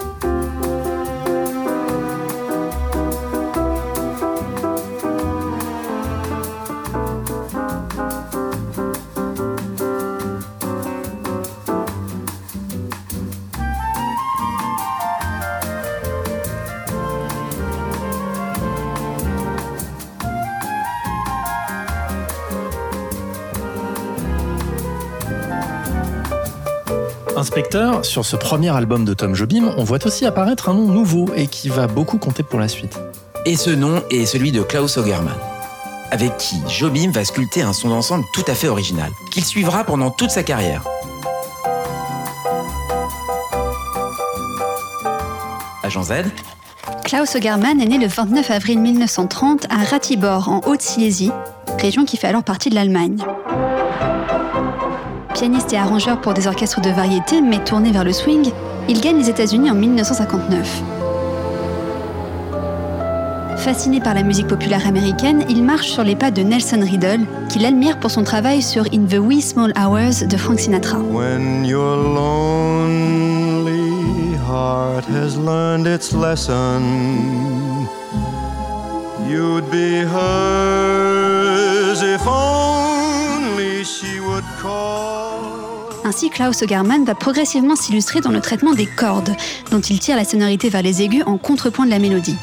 Sur 28.03 28.25
ce 28.25 28.37
premier 28.37 28.75
album 28.75 29.05
de 29.05 29.15
Tom 29.15 29.35
Jobim, 29.35 29.73
on 29.77 29.85
voit 29.85 30.05
aussi 30.07 30.27
apparaître 30.27 30.69
un 30.69 30.75
nom 30.75 30.87
nouveau 30.87 31.27
et 31.37 31.47
qui 31.47 31.69
va 31.69 31.87
beaucoup 31.87 32.19
compter 32.19 32.43
pour 32.43 32.59
la 32.59 32.69
suite. 32.69 32.99
Et 33.47 33.57
ce 33.57 33.71
nom 33.71 34.03
est 34.11 34.27
celui 34.27 34.53
de 34.53 34.63
Klaus 34.63 34.97
Ogerman, 34.97 35.37
avec 36.11 36.37
qui 36.37 36.57
Jobim 36.69 37.11
va 37.13 37.25
sculpter 37.25 37.63
un 37.63 37.73
son 37.73 37.89
d'ensemble 37.89 38.25
tout 38.35 38.45
à 38.49 38.55
fait 38.55 38.69
original, 38.69 39.11
qu'il 39.31 39.45
suivra 39.45 39.85
pendant 39.85 40.11
toute 40.11 40.31
sa 40.31 40.43
carrière. 40.43 40.85
Agent 45.85 46.03
Z, 46.03 46.13
Klaus 47.05 47.35
Ogerman 47.37 47.81
est 47.81 47.87
né 47.87 47.99
le 47.99 48.07
29 48.07 48.51
avril 48.51 48.81
1930 48.81 49.67
à 49.71 49.85
Ratibor, 49.85 50.49
en 50.49 50.61
Haute-Silésie, 50.67 51.31
région 51.79 52.05
qui 52.05 52.17
fait 52.17 52.29
alors 52.29 52.45
partie 52.45 52.69
de 52.69 52.75
l'Allemagne. 52.75 53.19
Pianiste 55.43 55.73
et 55.73 55.77
arrangeur 55.77 56.21
pour 56.21 56.35
des 56.35 56.47
orchestres 56.47 56.81
de 56.81 56.91
variété, 56.91 57.41
mais 57.41 57.59
tourné 57.65 57.91
vers 57.91 58.05
le 58.05 58.13
swing, 58.13 58.53
il 58.89 59.01
gagne 59.01 59.17
les 59.19 59.29
États-Unis 59.29 59.73
en 59.73 59.75
1959. 59.75 60.85
Fasciné 63.57 63.99
par 63.99 64.15
la 64.15 64.23
musique 64.23 64.47
populaire 64.47 64.87
américaine, 64.87 65.45
il 65.49 65.65
marche 65.65 65.89
sur 65.89 66.05
les 66.05 66.15
pas 66.15 66.31
de 66.31 66.43
Nelson 66.43 66.79
Riddle, 66.81 67.27
qu'il 67.49 67.67
admire 67.67 67.99
pour 67.99 68.13
son 68.13 68.23
travail 68.23 68.63
sur 68.63 68.85
In 68.95 69.07
the 69.07 69.19
Wee 69.19 69.43
Small 69.43 69.73
Hours 69.77 70.29
de 70.29 70.37
Frank 70.37 70.61
Sinatra. 70.61 70.99
When 70.99 71.65
your 71.65 71.97
lonely 71.97 73.17
heart 74.47 75.05
has 75.07 75.37
learned 75.37 75.89
its 75.89 76.13
lesson, 76.13 77.89
you'd 79.29 79.69
be 79.73 80.05
hers 80.05 82.01
if 82.01 82.25
only 82.29 82.92
Ainsi, 86.15 86.29
Klaus 86.29 86.61
Ogerman 86.61 87.07
va 87.07 87.15
progressivement 87.15 87.75
s'illustrer 87.75 88.21
dans 88.21 88.33
le 88.33 88.43
traitement 88.43 88.75
des 88.75 88.85
cordes, 88.85 89.35
dont 89.71 89.81
il 89.81 89.99
tire 89.99 90.15
la 90.15 90.27
sonorité 90.27 90.69
vers 90.69 90.83
les 90.83 91.01
aigus 91.01 91.23
en 91.25 91.39
contrepoint 91.39 91.87
de 91.87 91.91
la 91.91 91.99
mélodie. 91.99 92.37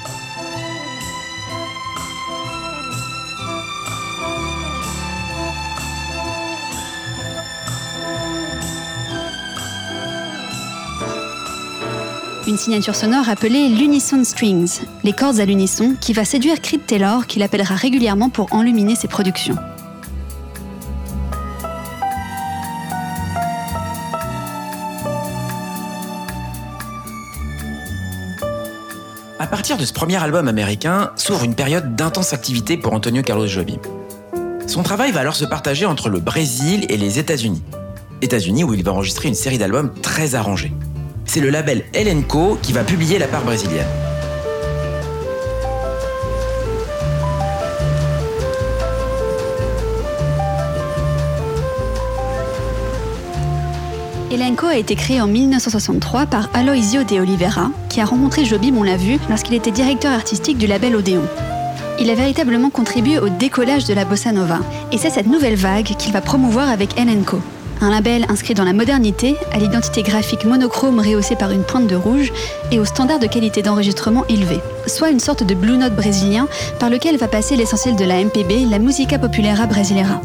Une 12.48 12.58
signature 12.58 12.96
sonore 12.96 13.30
appelée 13.30 13.70
l'unison 13.70 14.24
strings, 14.24 14.80
les 15.04 15.14
cordes 15.14 15.40
à 15.40 15.46
l'unisson, 15.46 15.96
qui 16.02 16.14
va 16.14 16.26
séduire 16.26 16.60
Creed 16.60 16.88
Taylor, 16.88 17.28
qu'il 17.28 17.44
appellera 17.44 17.76
régulièrement 17.76 18.30
pour 18.30 18.52
enluminer 18.52 18.96
ses 18.96 19.08
productions. 19.08 19.58
De 29.78 29.86
ce 29.86 29.94
premier 29.94 30.22
album 30.22 30.48
américain 30.48 31.12
s'ouvre 31.16 31.44
une 31.44 31.54
période 31.54 31.96
d'intense 31.96 32.34
activité 32.34 32.78
pour 32.78 32.94
Antonio 32.94 33.22
Carlos 33.22 33.46
Jobim. 33.46 33.78
Son 34.66 34.84
travail 34.84 35.12
va 35.12 35.20
alors 35.20 35.36
se 35.36 35.46
partager 35.46 35.86
entre 35.86 36.10
le 36.10 36.20
Brésil 36.20 36.86
et 36.90 36.98
les 36.98 37.20
États-Unis. 37.20 37.62
États-Unis 38.22 38.64
où 38.64 38.74
il 38.74 38.84
va 38.84 38.94
enregistrer 38.94 39.28
une 39.28 39.36
série 39.36 39.58
d'albums 39.58 39.94
très 40.02 40.34
arrangés. 40.34 40.74
C'est 41.26 41.40
le 41.40 41.50
label 41.50 41.84
Elenco 41.94 42.58
qui 42.62 42.74
va 42.74 42.84
publier 42.84 43.20
la 43.20 43.28
part 43.28 43.44
brésilienne. 43.44 43.86
Elenco 54.32 54.68
a 54.68 54.76
été 54.76 54.96
créé 54.96 55.20
en 55.22 55.28
1963 55.28 56.28
par 56.28 56.50
Aloisio 56.54 57.04
de 57.04 57.20
Oliveira, 57.20 57.72
qui 57.90 58.00
a 58.00 58.06
rencontré 58.06 58.46
Jobim, 58.46 58.76
on 58.78 58.84
l'a 58.84 58.96
vu, 58.96 59.18
lorsqu'il 59.28 59.56
était 59.56 59.72
directeur 59.72 60.12
artistique 60.12 60.60
du 60.60 60.68
label 60.68 60.96
Odéon. 60.96 61.24
Il 62.00 62.12
a 62.12 62.16
véritablement 62.16 62.70
contribué 62.70 63.18
au 63.18 63.30
décollage 63.30 63.86
de 63.86 63.94
la 63.96 64.06
bossa 64.06 64.32
nova, 64.32 64.60
et 64.92 65.00
c'est 65.00 65.10
cette 65.10 65.26
nouvelle 65.26 65.56
vague 65.56 65.96
qu'il 65.98 66.14
va 66.14 66.22
promouvoir 66.22 66.70
avec 66.70 67.00
Elenco. 67.00 67.42
Un 67.82 67.90
label 67.90 68.26
inscrit 68.30 68.54
dans 68.54 68.66
la 68.66 68.74
modernité, 68.74 69.36
à 69.52 69.58
l'identité 69.58 70.04
graphique 70.04 70.46
monochrome 70.46 71.00
rehaussée 71.00 71.36
par 71.36 71.50
une 71.50 71.64
pointe 71.64 71.88
de 71.88 71.96
rouge 71.96 72.32
et 72.72 72.80
aux 72.80 72.86
standards 72.86 73.20
de 73.20 73.28
qualité 73.28 73.64
d'enregistrement 73.64 74.26
élevés. 74.28 74.60
Soit 74.86 75.10
une 75.10 75.20
sorte 75.20 75.44
de 75.44 75.56
blue 75.56 75.78
note 75.78 75.96
brésilien 75.96 76.48
par 76.80 76.92
lequel 76.92 77.18
va 77.18 77.28
passer 77.28 77.56
l'essentiel 77.56 77.96
de 77.96 78.06
la 78.06 78.24
MPB, 78.24 78.70
la 78.70 78.80
Musica 78.80 79.18
Populera 79.18 79.66
Brasileira. 79.66 80.22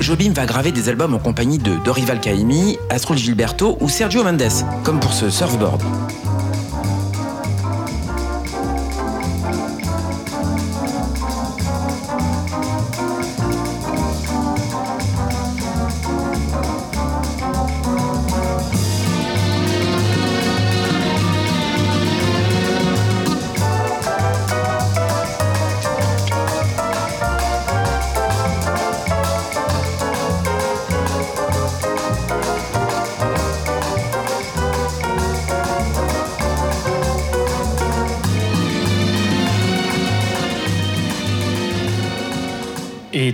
Jobim 0.00 0.32
va 0.32 0.46
graver 0.46 0.72
des 0.72 0.88
albums 0.88 1.14
en 1.14 1.18
compagnie 1.18 1.58
de 1.58 1.72
Dorival 1.84 2.20
Caymmi, 2.20 2.78
Astrud 2.90 3.18
Gilberto 3.18 3.76
ou 3.80 3.88
Sergio 3.88 4.22
Mendes, 4.22 4.64
comme 4.84 5.00
pour 5.00 5.12
ce 5.12 5.30
Surfboard. 5.30 5.82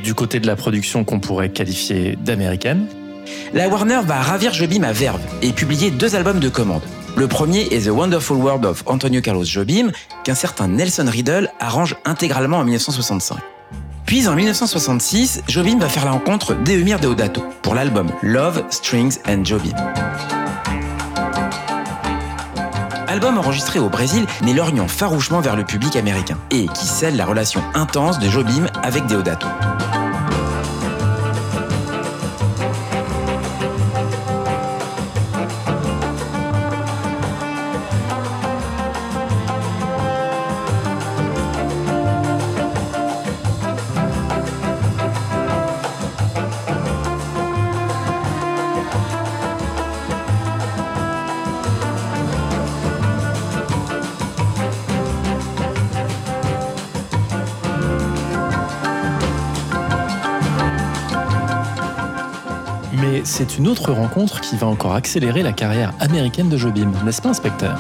Du 0.04 0.14
côté 0.14 0.38
de 0.38 0.46
la 0.46 0.54
production 0.54 1.02
qu'on 1.02 1.18
pourrait 1.18 1.48
qualifier 1.48 2.16
d'américaine, 2.20 2.86
La 3.54 3.68
Warner 3.68 4.00
va 4.04 4.20
ravir 4.20 4.52
Jobim 4.52 4.82
à 4.82 4.92
verve 4.92 5.20
et 5.40 5.50
publier 5.52 5.90
deux 5.90 6.14
albums 6.14 6.40
de 6.40 6.50
commande. 6.50 6.82
Le 7.16 7.26
premier 7.26 7.62
est 7.72 7.86
The 7.86 7.90
Wonderful 7.90 8.36
World 8.36 8.66
of 8.66 8.82
Antonio 8.86 9.22
Carlos 9.22 9.44
Jobim, 9.44 9.90
qu'un 10.22 10.34
certain 10.34 10.68
Nelson 10.68 11.06
Riddle 11.08 11.48
arrange 11.58 11.96
intégralement 12.04 12.58
en 12.58 12.64
1965. 12.64 13.38
Puis 14.04 14.28
en 14.28 14.34
1966, 14.34 15.42
Jobim 15.48 15.78
va 15.78 15.88
faire 15.88 16.04
la 16.04 16.10
rencontre 16.10 16.54
d'Eumir 16.54 17.00
Deodato 17.00 17.42
pour 17.62 17.74
l'album 17.74 18.08
Love, 18.22 18.62
Strings 18.68 19.18
and 19.26 19.44
Jobim. 19.44 19.72
Album 23.08 23.38
enregistré 23.38 23.78
au 23.78 23.88
Brésil, 23.88 24.26
mais 24.44 24.52
lorgnant 24.52 24.88
farouchement 24.88 25.40
vers 25.40 25.56
le 25.56 25.64
public 25.64 25.96
américain 25.96 26.36
et 26.50 26.66
qui 26.66 26.86
scelle 26.86 27.16
la 27.16 27.24
relation 27.24 27.62
intense 27.72 28.18
de 28.18 28.28
Jobim 28.28 28.66
avec 28.82 29.06
Deodato. 29.06 29.46
C'est 63.36 63.58
une 63.58 63.66
autre 63.66 63.90
rencontre 63.90 64.40
qui 64.40 64.56
va 64.56 64.68
encore 64.68 64.94
accélérer 64.94 65.42
la 65.42 65.52
carrière 65.52 65.92
américaine 65.98 66.48
de 66.48 66.56
Jobim, 66.56 66.92
n'est-ce 67.04 67.20
pas, 67.20 67.30
inspecteur? 67.30 67.76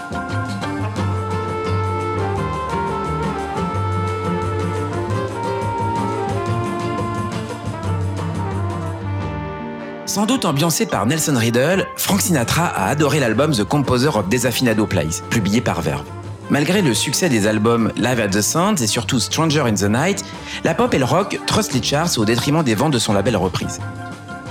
Sans 10.06 10.26
doute 10.26 10.44
ambiancé 10.44 10.86
par 10.86 11.06
Nelson 11.06 11.36
Riddle, 11.36 11.86
Frank 11.94 12.20
Sinatra 12.20 12.64
a 12.64 12.88
adoré 12.88 13.20
l'album 13.20 13.52
The 13.52 13.62
Composer 13.62 14.08
of 14.08 14.28
Desafinado 14.28 14.86
Plays, 14.86 15.22
publié 15.30 15.60
par 15.60 15.82
Verve. 15.82 16.02
Malgré 16.50 16.82
le 16.82 16.94
succès 16.94 17.28
des 17.28 17.46
albums 17.46 17.92
Live 17.96 18.18
at 18.18 18.28
the 18.28 18.42
Sands 18.42 18.76
et 18.82 18.88
surtout 18.88 19.20
Stranger 19.20 19.60
in 19.60 19.74
the 19.74 19.84
Night, 19.84 20.24
la 20.64 20.74
pop 20.74 20.92
et 20.94 20.98
le 20.98 21.04
rock 21.04 21.38
trustent 21.46 21.74
les 21.74 21.82
charts 21.82 22.18
au 22.18 22.24
détriment 22.24 22.64
des 22.64 22.74
ventes 22.74 22.92
de 22.92 22.98
son 22.98 23.12
label 23.12 23.36
reprise. 23.36 23.78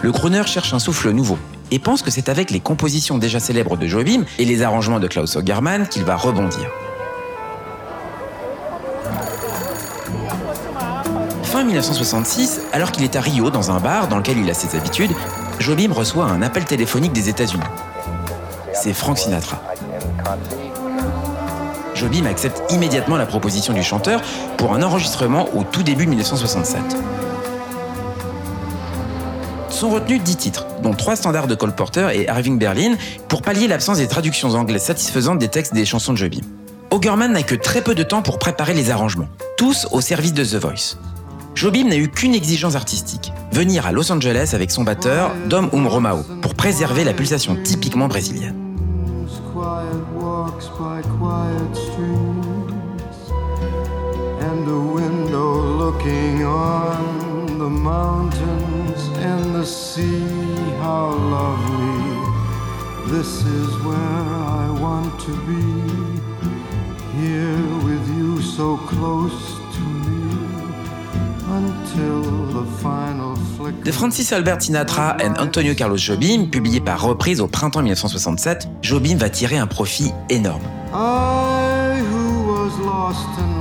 Le 0.03 0.11
crooner 0.11 0.43
cherche 0.45 0.73
un 0.73 0.79
souffle 0.79 1.11
nouveau 1.11 1.37
et 1.71 1.79
pense 1.79 2.01
que 2.01 2.11
c'est 2.11 2.27
avec 2.27 2.51
les 2.51 2.59
compositions 2.59 3.17
déjà 3.17 3.39
célèbres 3.39 3.77
de 3.77 3.87
Jobim 3.87 4.25
et 4.37 4.43
les 4.43 4.61
arrangements 4.61 4.99
de 4.99 5.07
Klaus 5.07 5.37
Ogerman 5.37 5.87
qu'il 5.87 6.03
va 6.03 6.17
rebondir. 6.17 6.69
Fin 11.43 11.63
1966, 11.63 12.59
alors 12.73 12.91
qu'il 12.91 13.05
est 13.05 13.15
à 13.15 13.21
Rio 13.21 13.49
dans 13.49 13.71
un 13.71 13.79
bar 13.79 14.09
dans 14.09 14.17
lequel 14.17 14.39
il 14.39 14.49
a 14.49 14.53
ses 14.53 14.75
habitudes, 14.77 15.11
Jobim 15.59 15.93
reçoit 15.93 16.25
un 16.25 16.41
appel 16.41 16.65
téléphonique 16.65 17.13
des 17.13 17.29
États-Unis. 17.29 17.63
C'est 18.73 18.91
Frank 18.91 19.17
Sinatra. 19.17 19.63
Jobim 21.95 22.25
accepte 22.25 22.73
immédiatement 22.73 23.15
la 23.15 23.25
proposition 23.25 23.71
du 23.71 23.83
chanteur 23.83 24.21
pour 24.57 24.73
un 24.73 24.83
enregistrement 24.83 25.47
au 25.55 25.63
tout 25.63 25.83
début 25.83 26.07
1967. 26.07 26.81
Sont 29.83 29.89
retenus 29.89 30.23
10 30.23 30.37
titres, 30.37 30.65
dont 30.81 30.93
3 30.93 31.17
standards 31.17 31.47
de 31.47 31.55
Cole 31.55 31.75
Porter 31.75 32.07
et 32.13 32.27
Irving 32.29 32.57
Berlin, 32.57 32.95
pour 33.27 33.41
pallier 33.41 33.67
l'absence 33.67 33.97
des 33.97 34.07
traductions 34.07 34.51
anglaises 34.51 34.83
satisfaisantes 34.83 35.39
des 35.39 35.49
textes 35.49 35.73
des 35.73 35.83
chansons 35.83 36.13
de 36.13 36.17
Jobim. 36.17 36.39
Ogerman 36.89 37.33
n'a 37.33 37.43
que 37.43 37.53
très 37.53 37.81
peu 37.81 37.93
de 37.93 38.01
temps 38.01 38.21
pour 38.21 38.39
préparer 38.39 38.73
les 38.73 38.91
arrangements, 38.91 39.27
tous 39.57 39.89
au 39.91 39.99
service 39.99 40.33
de 40.33 40.45
The 40.45 40.55
Voice. 40.55 40.95
Jobim 41.53 41.89
n'a 41.89 41.97
eu 41.97 42.07
qu'une 42.07 42.33
exigence 42.33 42.75
artistique, 42.75 43.33
venir 43.51 43.85
à 43.85 43.91
Los 43.91 44.09
Angeles 44.09 44.51
avec 44.53 44.71
son 44.71 44.85
batteur, 44.85 45.33
Dom 45.49 45.67
Um 45.73 45.85
Romao, 45.85 46.23
pour 46.41 46.55
préserver 46.55 47.03
la 47.03 47.11
pulsation 47.11 47.57
typiquement 47.61 48.07
brésilienne. 48.07 48.55
And 59.23 59.55
the 59.55 59.65
sea 59.65 60.27
how 60.79 61.11
lovely. 61.11 62.03
This 63.07 63.45
is 63.45 63.69
where 63.85 64.27
i 64.59 64.69
want 64.81 65.19
to 65.21 65.31
be. 65.47 65.63
Here 67.17 67.67
with 67.85 68.05
you 68.17 68.41
so 68.41 68.77
close 68.77 69.55
to 69.75 69.81
me. 70.05 70.23
Until 71.49 72.21
the 72.55 72.65
final 72.81 73.35
flicker 73.55 73.83
De 73.83 73.91
Francis 73.91 74.31
Albert 74.31 74.59
Sinatra 74.61 75.17
and 75.21 75.37
Antonio 75.37 75.73
Carlos 75.75 75.97
Jobim, 75.97 76.47
publié 76.47 76.79
par 76.79 77.01
reprise 77.01 77.39
au 77.41 77.47
printemps 77.47 77.81
1967, 77.81 78.67
Jobim 78.81 79.17
va 79.17 79.29
tirer 79.29 79.57
un 79.57 79.67
profit 79.67 80.11
énorme. 80.29 80.63
I 80.93 82.01
who 82.01 82.51
was 82.51 82.71
lost 82.85 83.27
and 83.39 83.47
lonely 83.47 83.52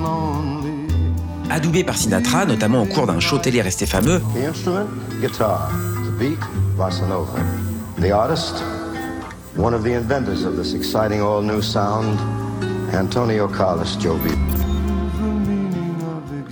Adoubé 1.53 1.85
par 1.85 1.99
Sinatra, 1.99 2.47
notamment 2.47 2.81
au 2.81 2.87
cours 2.87 3.07
d'un 3.07 3.21
show 3.21 3.37
télé 3.37 3.61
resté 3.61 3.85
fameux, 3.85 4.21
The 4.35 4.49
instrument, 4.49 4.87
guitar. 5.21 5.71
The 6.03 6.19
beat, 6.19 6.39
bossa 6.79 7.05
nova. 7.07 7.39
The 8.01 8.11
artist, 8.11 8.65
one 9.59 9.75
of 9.75 9.83
the 9.83 9.95
inventors 9.95 10.47
of 10.47 10.57
this 10.57 10.73
exciting 10.73 11.21
all 11.21 11.43
new 11.43 11.61
sound, 11.61 12.19
Antonio 12.95 13.49
Carlos 13.49 13.99
Jobim. 14.01 14.39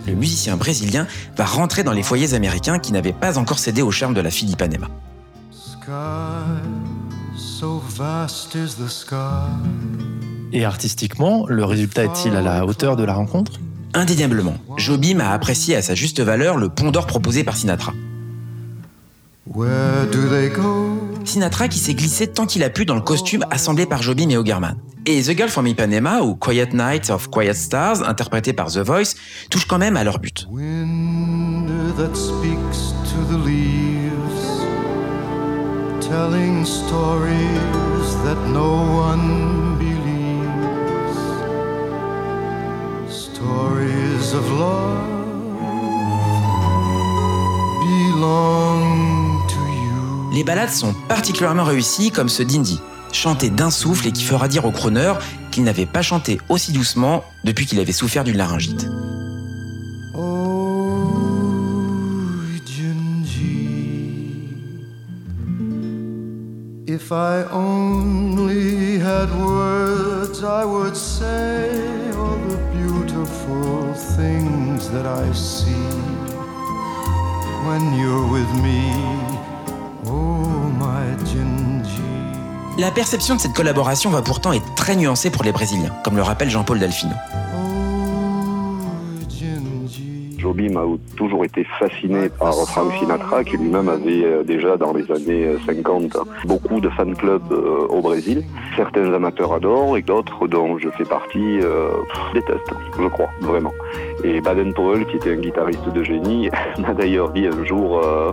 le 0.06 0.14
musicien 0.14 0.58
brésilien 0.58 1.06
va 1.34 1.46
rentrer 1.46 1.82
dans 1.82 1.92
les 1.92 2.02
foyers 2.02 2.34
américains 2.34 2.78
qui 2.78 2.92
n'avaient 2.92 3.14
pas 3.14 3.38
encore 3.38 3.58
cédé 3.58 3.80
au 3.80 3.90
charme 3.90 4.12
de 4.12 4.20
la 4.20 4.30
fille 4.30 4.48
d'Ipanema. 4.48 4.88
Et 10.52 10.64
artistiquement, 10.66 11.46
le 11.48 11.64
résultat 11.64 12.04
est-il 12.04 12.36
à 12.36 12.42
la 12.42 12.66
hauteur 12.66 12.96
de 12.96 13.04
la 13.04 13.14
rencontre? 13.14 13.52
Indéniablement, 13.92 14.54
Jobim 14.76 15.18
a 15.20 15.30
apprécié 15.30 15.74
à 15.74 15.82
sa 15.82 15.94
juste 15.94 16.20
valeur 16.20 16.56
le 16.56 16.68
pont 16.68 16.90
d'or 16.90 17.06
proposé 17.06 17.42
par 17.42 17.56
Sinatra. 17.56 17.92
Where 19.52 20.06
do 20.12 20.28
they 20.28 20.48
go? 20.48 20.96
Sinatra 21.24 21.66
qui 21.66 21.78
s'est 21.78 21.94
glissé 21.94 22.28
tant 22.28 22.46
qu'il 22.46 22.62
a 22.62 22.70
pu 22.70 22.84
dans 22.84 22.94
le 22.94 23.00
costume 23.00 23.44
assemblé 23.50 23.86
par 23.86 24.00
Jobim 24.00 24.28
et 24.30 24.36
Ogerman. 24.36 24.76
Et 25.06 25.22
The 25.22 25.36
Girl 25.36 25.48
from 25.48 25.66
Ipanema 25.66 26.20
ou 26.20 26.36
Quiet 26.36 26.68
Nights 26.72 27.10
of 27.10 27.28
Quiet 27.30 27.54
Stars, 27.54 28.08
interprété 28.08 28.52
par 28.52 28.68
The 28.68 28.78
Voice, 28.78 29.16
touchent 29.50 29.66
quand 29.66 29.78
même 29.78 29.96
à 29.96 30.04
leur 30.04 30.20
but. 30.20 30.46
Wind 30.50 31.68
that 31.96 32.14
speaks 32.14 32.94
to 33.10 33.24
the 33.28 33.38
leaves, 33.44 34.64
telling 36.00 36.64
stories 36.64 38.14
that 38.24 38.36
no 38.52 38.84
one 39.00 39.59
Stories 43.40 44.34
of 44.34 44.44
love 44.58 45.00
belong 47.80 49.40
to 49.48 49.54
you. 49.54 50.34
Les 50.34 50.44
ballades 50.44 50.68
sont 50.68 50.92
particulièrement 51.08 51.64
réussies 51.64 52.10
comme 52.10 52.28
ce 52.28 52.42
d'Indy, 52.42 52.82
chanté 53.12 53.48
d'un 53.48 53.70
souffle 53.70 54.08
et 54.08 54.12
qui 54.12 54.24
fera 54.24 54.46
dire 54.46 54.66
au 54.66 54.72
crooner 54.72 55.14
qu'il 55.50 55.64
n'avait 55.64 55.86
pas 55.86 56.02
chanté 56.02 56.38
aussi 56.50 56.72
doucement 56.72 57.24
depuis 57.42 57.64
qu'il 57.64 57.80
avait 57.80 57.92
souffert 57.92 58.24
d'une 58.24 58.36
laryngite. 58.36 58.86
Oh, 60.14 61.06
Gingy, 62.66 64.50
if 66.86 67.10
I 67.10 67.44
only 67.50 68.98
had 68.98 69.30
words, 69.40 70.44
I 70.44 70.66
would 70.66 70.94
say 70.94 71.70
all 71.70 72.09
the 72.09 72.09
La 82.78 82.90
perception 82.90 83.34
de 83.34 83.40
cette 83.40 83.52
collaboration 83.52 84.10
va 84.10 84.22
pourtant 84.22 84.52
être 84.52 84.74
très 84.74 84.96
nuancée 84.96 85.30
pour 85.30 85.44
les 85.44 85.52
Brésiliens, 85.52 85.94
comme 86.02 86.16
le 86.16 86.22
rappelle 86.22 86.48
Jean-Paul 86.48 86.78
Delfino. 86.78 87.12
Jobim 90.40 90.76
a 90.76 90.84
toujours 91.16 91.44
été 91.44 91.64
fasciné 91.78 92.30
par 92.30 92.54
Frank 92.68 92.92
Sinatra, 92.98 93.44
qui 93.44 93.56
lui-même 93.58 93.88
avait 93.88 94.24
euh, 94.24 94.42
déjà 94.42 94.76
dans 94.76 94.92
les 94.92 95.10
années 95.12 95.46
euh, 95.46 95.58
50 95.66 96.16
beaucoup 96.46 96.80
de 96.80 96.88
fan 96.90 97.14
clubs 97.14 97.52
euh, 97.52 97.86
au 97.88 98.00
Brésil. 98.00 98.44
Certains 98.76 99.12
amateurs 99.12 99.52
adorent 99.52 99.96
et 99.98 100.02
d'autres, 100.02 100.48
dont 100.48 100.78
je 100.78 100.88
fais 100.90 101.04
partie, 101.04 101.60
euh, 101.60 101.90
détestent, 102.32 102.74
je 102.98 103.08
crois, 103.08 103.30
vraiment. 103.40 103.72
Et 104.24 104.40
Baden 104.40 104.72
Powell, 104.72 105.04
qui 105.06 105.16
était 105.16 105.32
un 105.32 105.36
guitariste 105.36 105.88
de 105.92 106.02
génie, 106.02 106.48
m'a 106.78 106.94
d'ailleurs 106.94 107.30
dit 107.30 107.46
un 107.46 107.64
jour 107.64 108.00
euh, 108.02 108.32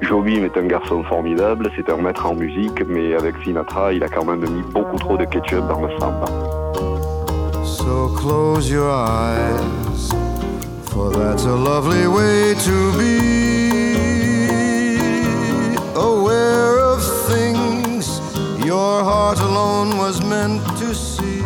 Jobim 0.00 0.44
est 0.44 0.56
un 0.56 0.66
garçon 0.66 1.02
formidable, 1.04 1.70
c'est 1.76 1.90
un 1.90 1.96
maître 1.96 2.26
en 2.26 2.34
musique, 2.34 2.82
mais 2.86 3.14
avec 3.14 3.34
Sinatra, 3.44 3.92
il 3.92 4.02
a 4.02 4.08
quand 4.08 4.24
même 4.24 4.40
mis 4.40 4.62
beaucoup 4.72 4.96
trop 4.96 5.16
de 5.16 5.24
ketchup 5.24 5.66
dans 5.68 5.82
le 5.82 5.90
samba. 5.98 6.26
So 7.64 8.08
close 8.16 8.70
your 8.70 8.88
eyes, 8.88 10.14
for 10.94 11.10
that's 11.10 11.44
a 11.44 11.56
lovely 11.70 12.06
way 12.06 12.54
to 12.54 12.76
be. 12.96 13.18
Aware 15.96 16.78
of 16.78 17.00
things 17.26 18.20
your 18.64 19.02
heart 19.02 19.40
alone 19.40 19.98
was 19.98 20.22
meant 20.22 20.62
to 20.78 20.94
see. 20.94 21.40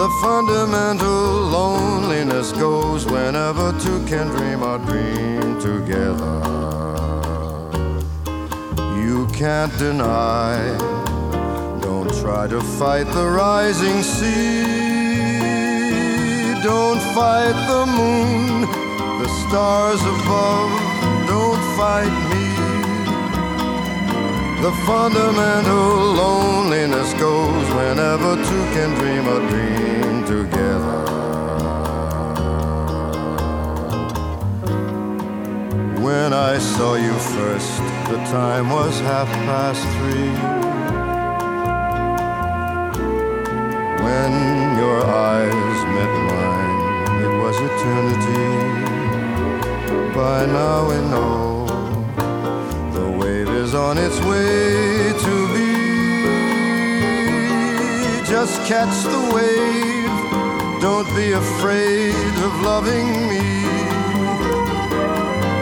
The 0.00 0.08
fundamental 0.24 1.22
loneliness 1.58 2.50
goes 2.50 3.06
whenever 3.06 3.70
two 3.78 4.04
can 4.06 4.26
dream 4.36 4.64
a 4.64 4.76
dream 4.88 5.60
together. 5.60 6.36
You 9.00 9.28
can't 9.28 9.72
deny. 9.78 10.58
Don't 11.80 12.12
try 12.20 12.48
to 12.48 12.60
fight 12.60 13.06
the 13.18 13.28
rising 13.28 14.02
sea. 14.02 14.83
Don't 16.64 16.98
fight 17.12 17.52
the 17.68 17.84
moon, 17.84 18.62
the 19.20 19.28
stars 19.28 20.00
above. 20.00 20.70
Don't 21.28 21.62
fight 21.76 22.14
me. 22.30 22.46
The 24.62 24.72
fundamental 24.86 26.14
loneliness 26.22 27.12
goes 27.20 27.66
whenever 27.74 28.36
two 28.36 28.64
can 28.72 28.94
dream 28.98 29.26
a 29.28 29.40
dream 29.50 30.24
together. 30.24 31.00
When 36.00 36.32
I 36.32 36.56
saw 36.56 36.94
you 36.94 37.12
first, 37.36 37.76
the 38.08 38.16
time 38.32 38.70
was 38.70 39.00
half 39.00 39.28
past 39.44 39.82
three. 39.98 40.32
When 44.02 44.78
your 44.78 45.04
eyes 45.04 45.84
met 45.96 46.23
eternity. 47.60 48.44
By 50.14 50.46
now 50.46 50.88
we 50.88 50.96
know 51.12 51.66
the 52.92 53.08
wave 53.18 53.48
is 53.48 53.74
on 53.74 53.98
its 53.98 54.18
way 54.20 55.12
to 55.26 55.34
be. 55.54 55.74
Just 58.26 58.56
catch 58.66 58.96
the 59.04 59.22
wave, 59.34 60.80
don't 60.80 61.08
be 61.14 61.32
afraid 61.32 62.34
of 62.46 62.52
loving 62.62 63.08
me. 63.30 63.44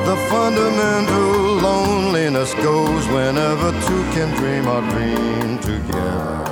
The 0.07 0.16
fundamental 0.28 1.32
loneliness 1.68 2.55
goes 2.55 3.07
whenever 3.09 3.72
two 3.86 4.03
can 4.14 4.28
dream 4.36 4.66
our 4.66 4.82
dream 4.90 5.59
together. 5.59 6.51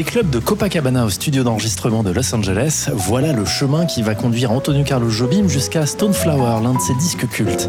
Des 0.00 0.04
clubs 0.04 0.30
de 0.30 0.38
Copacabana 0.38 1.04
au 1.04 1.10
studio 1.10 1.42
d'enregistrement 1.42 2.02
de 2.02 2.10
Los 2.10 2.34
Angeles, 2.34 2.88
voilà 2.94 3.34
le 3.34 3.44
chemin 3.44 3.84
qui 3.84 4.00
va 4.00 4.14
conduire 4.14 4.50
Antonio 4.50 4.82
Carlos 4.82 5.10
Jobim 5.10 5.46
jusqu'à 5.46 5.84
Stoneflower, 5.84 6.62
l'un 6.62 6.72
de 6.72 6.80
ses 6.80 6.94
disques 6.94 7.28
cultes. 7.28 7.68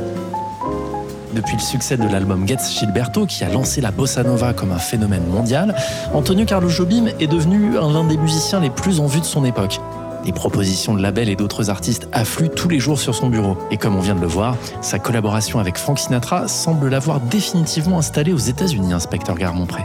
Depuis 1.36 1.58
le 1.58 1.62
succès 1.62 1.98
de 1.98 2.08
l'album 2.08 2.48
Gets 2.48 2.72
Gilberto, 2.80 3.26
qui 3.26 3.44
a 3.44 3.50
lancé 3.50 3.82
la 3.82 3.92
bossa 3.92 4.24
nova 4.24 4.54
comme 4.54 4.72
un 4.72 4.80
phénomène 4.80 5.26
mondial, 5.28 5.76
Antonio 6.14 6.46
Carlos 6.46 6.70
Jobim 6.70 7.08
est 7.20 7.28
devenu 7.28 7.74
l'un 7.74 8.06
des 8.06 8.16
musiciens 8.16 8.62
les 8.62 8.70
plus 8.70 9.02
en 9.02 9.08
vue 9.08 9.20
de 9.20 9.26
son 9.26 9.44
époque. 9.44 9.82
Les 10.24 10.32
propositions 10.32 10.94
de 10.94 11.02
labels 11.02 11.28
et 11.28 11.36
d'autres 11.36 11.70
artistes 11.70 12.08
affluent 12.14 12.48
tous 12.48 12.70
les 12.70 12.80
jours 12.80 12.98
sur 12.98 13.14
son 13.14 13.28
bureau. 13.28 13.58
Et 13.72 13.78
comme 13.78 13.98
on 13.98 14.02
vient 14.02 14.16
de 14.16 14.22
le 14.22 14.28
voir, 14.28 14.56
sa 14.80 15.00
collaboration 15.00 15.60
avec 15.60 15.78
Frank 15.78 16.00
Sinatra 16.00 16.48
semble 16.48 16.88
l'avoir 16.88 17.20
définitivement 17.20 17.98
installé 17.98 18.32
aux 18.32 18.38
États-Unis, 18.38 18.94
inspecteur 18.94 19.36
Garmont-Pré. 19.36 19.82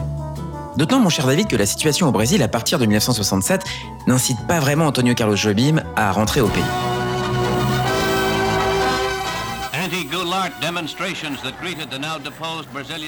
D'autant, 0.77 1.01
mon 1.01 1.09
cher 1.09 1.27
David, 1.27 1.49
que 1.49 1.57
la 1.57 1.67
situation 1.67 2.09
au 2.09 2.13
Brésil 2.13 2.43
à 2.43 2.49
partir 2.49 2.79
de 2.79 2.85
1967 2.85 3.65
n'incite 4.07 4.39
pas 4.47 4.61
vraiment 4.61 4.87
Antonio 4.87 5.15
Carlos 5.15 5.37
Jobim 5.37 5.83
à 5.97 6.13
rentrer 6.13 6.41
au 6.43 6.49
pays. 6.49 6.63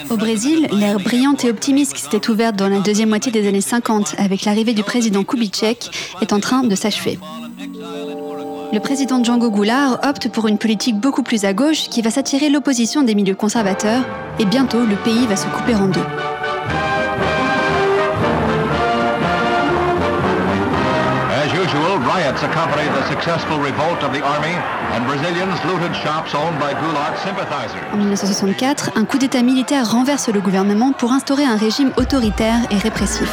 Au 0.08 0.16
Brésil, 0.16 0.68
l'ère 0.72 0.98
brillante 0.98 1.44
et 1.44 1.50
optimiste 1.50 1.92
qui 1.92 2.02
s'était 2.02 2.30
ouverte 2.30 2.56
dans 2.56 2.68
la 2.68 2.80
deuxième 2.80 3.10
moitié 3.10 3.30
des 3.32 3.46
années 3.46 3.60
50 3.60 4.14
avec 4.18 4.44
l'arrivée 4.44 4.72
du 4.72 4.82
président 4.82 5.24
Kubitschek 5.24 5.90
est 6.22 6.32
en 6.32 6.40
train 6.40 6.62
de 6.62 6.74
s'achever. 6.74 7.18
Le 8.72 8.78
président 8.80 9.22
Django 9.22 9.50
Goulart 9.50 9.98
opte 10.04 10.28
pour 10.28 10.46
une 10.46 10.58
politique 10.58 10.96
beaucoup 10.96 11.22
plus 11.22 11.44
à 11.44 11.52
gauche 11.52 11.88
qui 11.88 12.00
va 12.02 12.10
s'attirer 12.10 12.48
l'opposition 12.48 13.02
des 13.02 13.14
milieux 13.14 13.34
conservateurs 13.34 14.04
et 14.38 14.44
bientôt 14.44 14.84
le 14.84 14.96
pays 14.96 15.26
va 15.26 15.36
se 15.36 15.46
couper 15.48 15.74
en 15.74 15.88
deux. 15.88 16.27
En 27.92 27.96
1964, 27.96 28.90
un 28.96 29.04
coup 29.04 29.18
d'État 29.18 29.42
militaire 29.42 29.88
renverse 29.90 30.28
le 30.28 30.40
gouvernement 30.40 30.92
pour 30.92 31.12
instaurer 31.12 31.44
un 31.44 31.56
régime 31.56 31.92
autoritaire 31.96 32.58
et 32.70 32.76
répressif. 32.76 33.30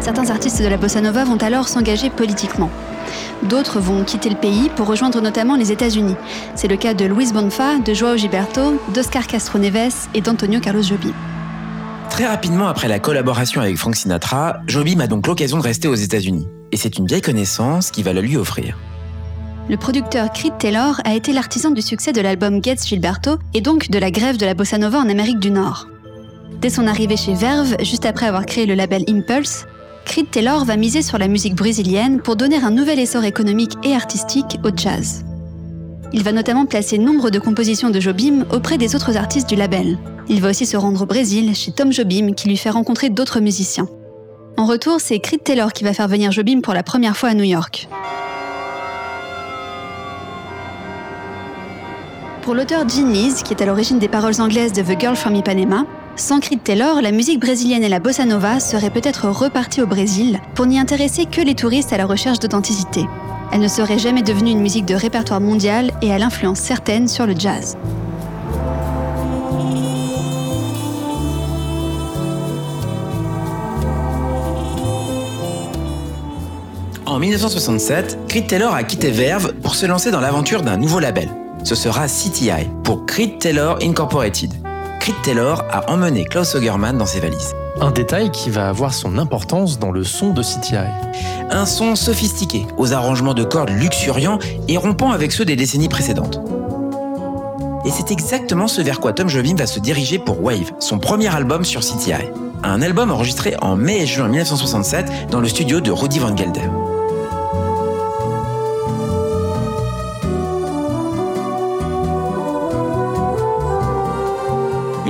Certains 0.00 0.30
artistes 0.30 0.62
de 0.62 0.68
la 0.68 0.76
bossa 0.76 1.00
nova 1.00 1.24
vont 1.24 1.38
alors 1.38 1.66
s'engager 1.66 2.10
politiquement. 2.10 2.70
D'autres 3.42 3.80
vont 3.80 4.04
quitter 4.04 4.30
le 4.30 4.36
pays 4.36 4.70
pour 4.76 4.86
rejoindre 4.86 5.20
notamment 5.20 5.56
les 5.56 5.72
États-Unis. 5.72 6.16
C'est 6.54 6.68
le 6.68 6.76
cas 6.76 6.94
de 6.94 7.04
Luis 7.04 7.32
Bonfa, 7.32 7.78
de 7.78 7.94
Joao 7.94 8.16
Gilberto, 8.16 8.80
d'Oscar 8.94 9.26
Castro 9.26 9.58
Neves 9.58 10.08
et 10.14 10.20
d'Antonio 10.20 10.60
Carlos 10.60 10.82
Jobim. 10.82 11.12
Très 12.14 12.28
rapidement 12.28 12.68
après 12.68 12.86
la 12.86 13.00
collaboration 13.00 13.60
avec 13.60 13.76
Frank 13.76 13.96
Sinatra, 13.96 14.58
Jobim 14.68 15.00
a 15.00 15.08
donc 15.08 15.26
l'occasion 15.26 15.58
de 15.58 15.64
rester 15.64 15.88
aux 15.88 15.96
États-Unis. 15.96 16.46
Et 16.70 16.76
c'est 16.76 16.96
une 16.96 17.08
vieille 17.08 17.20
connaissance 17.20 17.90
qui 17.90 18.04
va 18.04 18.12
la 18.12 18.20
lui 18.20 18.36
offrir. 18.36 18.78
Le 19.68 19.76
producteur 19.76 20.30
Creed 20.32 20.56
Taylor 20.56 21.00
a 21.04 21.16
été 21.16 21.32
l'artisan 21.32 21.72
du 21.72 21.82
succès 21.82 22.12
de 22.12 22.20
l'album 22.20 22.62
Gets 22.62 22.86
Gilberto 22.86 23.40
et 23.52 23.60
donc 23.60 23.90
de 23.90 23.98
la 23.98 24.12
grève 24.12 24.36
de 24.36 24.46
la 24.46 24.54
bossa 24.54 24.78
nova 24.78 25.00
en 25.00 25.08
Amérique 25.08 25.40
du 25.40 25.50
Nord. 25.50 25.88
Dès 26.60 26.70
son 26.70 26.86
arrivée 26.86 27.16
chez 27.16 27.34
Verve, 27.34 27.74
juste 27.80 28.06
après 28.06 28.26
avoir 28.26 28.46
créé 28.46 28.64
le 28.64 28.76
label 28.76 29.02
Impulse, 29.08 29.66
Creed 30.04 30.30
Taylor 30.30 30.64
va 30.64 30.76
miser 30.76 31.02
sur 31.02 31.18
la 31.18 31.26
musique 31.26 31.56
brésilienne 31.56 32.20
pour 32.20 32.36
donner 32.36 32.62
un 32.62 32.70
nouvel 32.70 33.00
essor 33.00 33.24
économique 33.24 33.74
et 33.82 33.92
artistique 33.92 34.60
au 34.62 34.70
jazz. 34.72 35.24
Il 36.16 36.22
va 36.22 36.30
notamment 36.30 36.64
placer 36.64 36.96
nombre 36.96 37.30
de 37.30 37.40
compositions 37.40 37.90
de 37.90 37.98
Jobim 37.98 38.46
auprès 38.52 38.78
des 38.78 38.94
autres 38.94 39.16
artistes 39.16 39.48
du 39.48 39.56
label. 39.56 39.98
Il 40.28 40.40
va 40.40 40.50
aussi 40.50 40.64
se 40.64 40.76
rendre 40.76 41.02
au 41.02 41.06
Brésil 41.06 41.56
chez 41.56 41.72
Tom 41.72 41.92
Jobim 41.92 42.34
qui 42.34 42.48
lui 42.48 42.56
fait 42.56 42.70
rencontrer 42.70 43.10
d'autres 43.10 43.40
musiciens. 43.40 43.88
En 44.56 44.64
retour, 44.64 45.00
c'est 45.00 45.18
Creed 45.18 45.42
Taylor 45.42 45.72
qui 45.72 45.82
va 45.82 45.92
faire 45.92 46.06
venir 46.06 46.30
Jobim 46.30 46.60
pour 46.60 46.72
la 46.72 46.84
première 46.84 47.16
fois 47.16 47.30
à 47.30 47.34
New 47.34 47.42
York. 47.42 47.88
Pour 52.42 52.54
l'auteur 52.54 52.88
Gene 52.88 53.12
Lees, 53.12 53.42
qui 53.42 53.52
est 53.52 53.60
à 53.60 53.66
l'origine 53.66 53.98
des 53.98 54.06
paroles 54.06 54.40
anglaises 54.40 54.72
de 54.72 54.82
The 54.82 55.00
Girl 55.00 55.16
from 55.16 55.34
Ipanema, 55.34 55.84
sans 56.16 56.40
Creed 56.40 56.62
Taylor, 56.62 57.02
la 57.02 57.10
musique 57.10 57.40
brésilienne 57.40 57.82
et 57.82 57.88
la 57.88 57.98
bossa 57.98 58.24
nova 58.24 58.60
seraient 58.60 58.90
peut-être 58.90 59.28
reparties 59.28 59.82
au 59.82 59.86
Brésil 59.86 60.40
pour 60.54 60.66
n'y 60.66 60.78
intéresser 60.78 61.26
que 61.26 61.40
les 61.40 61.54
touristes 61.54 61.92
à 61.92 61.96
la 61.96 62.06
recherche 62.06 62.38
d'authenticité. 62.38 63.06
Elle 63.52 63.60
ne 63.60 63.68
serait 63.68 63.98
jamais 63.98 64.22
devenue 64.22 64.50
une 64.50 64.60
musique 64.60 64.86
de 64.86 64.94
répertoire 64.94 65.40
mondial 65.40 65.92
et 66.02 66.12
à 66.12 66.18
l'influence 66.18 66.60
certaine 66.60 67.08
sur 67.08 67.26
le 67.26 67.34
jazz. 67.36 67.76
En 77.06 77.18
1967, 77.18 78.18
Creed 78.28 78.46
Taylor 78.46 78.74
a 78.74 78.82
quitté 78.82 79.10
Verve 79.10 79.52
pour 79.62 79.74
se 79.74 79.86
lancer 79.86 80.10
dans 80.10 80.20
l'aventure 80.20 80.62
d'un 80.62 80.76
nouveau 80.76 80.98
label. 80.98 81.28
Ce 81.62 81.74
sera 81.74 82.06
CTI, 82.06 82.68
pour 82.82 83.06
Creed 83.06 83.38
Taylor 83.38 83.78
Incorporated. 83.82 84.52
Creed 85.04 85.20
Taylor 85.22 85.62
a 85.70 85.90
emmené 85.92 86.24
Klaus 86.24 86.54
Ogerman 86.54 86.96
dans 86.96 87.04
ses 87.04 87.20
valises. 87.20 87.54
Un 87.78 87.90
détail 87.90 88.30
qui 88.30 88.48
va 88.48 88.70
avoir 88.70 88.94
son 88.94 89.18
importance 89.18 89.78
dans 89.78 89.90
le 89.90 90.02
son 90.02 90.32
de 90.32 90.42
CTI. 90.42 90.78
Un 91.50 91.66
son 91.66 91.94
sophistiqué, 91.94 92.66
aux 92.78 92.94
arrangements 92.94 93.34
de 93.34 93.44
cordes 93.44 93.68
luxuriants 93.68 94.38
et 94.66 94.78
rompant 94.78 95.10
avec 95.10 95.32
ceux 95.32 95.44
des 95.44 95.56
décennies 95.56 95.90
précédentes. 95.90 96.40
Et 97.84 97.90
c'est 97.90 98.12
exactement 98.12 98.66
ce 98.66 98.80
vers 98.80 98.98
quoi 98.98 99.12
Tom 99.12 99.28
Jobim 99.28 99.56
va 99.56 99.66
se 99.66 99.78
diriger 99.78 100.18
pour 100.18 100.42
Wave, 100.42 100.72
son 100.78 100.98
premier 100.98 101.28
album 101.28 101.66
sur 101.66 101.82
CTI. 101.82 102.30
Un 102.62 102.80
album 102.80 103.10
enregistré 103.10 103.56
en 103.60 103.76
mai 103.76 104.04
et 104.04 104.06
juin 104.06 104.28
1967 104.28 105.28
dans 105.30 105.40
le 105.40 105.48
studio 105.48 105.82
de 105.82 105.90
Rudy 105.90 106.18
Van 106.18 106.34
Gelder. 106.34 106.70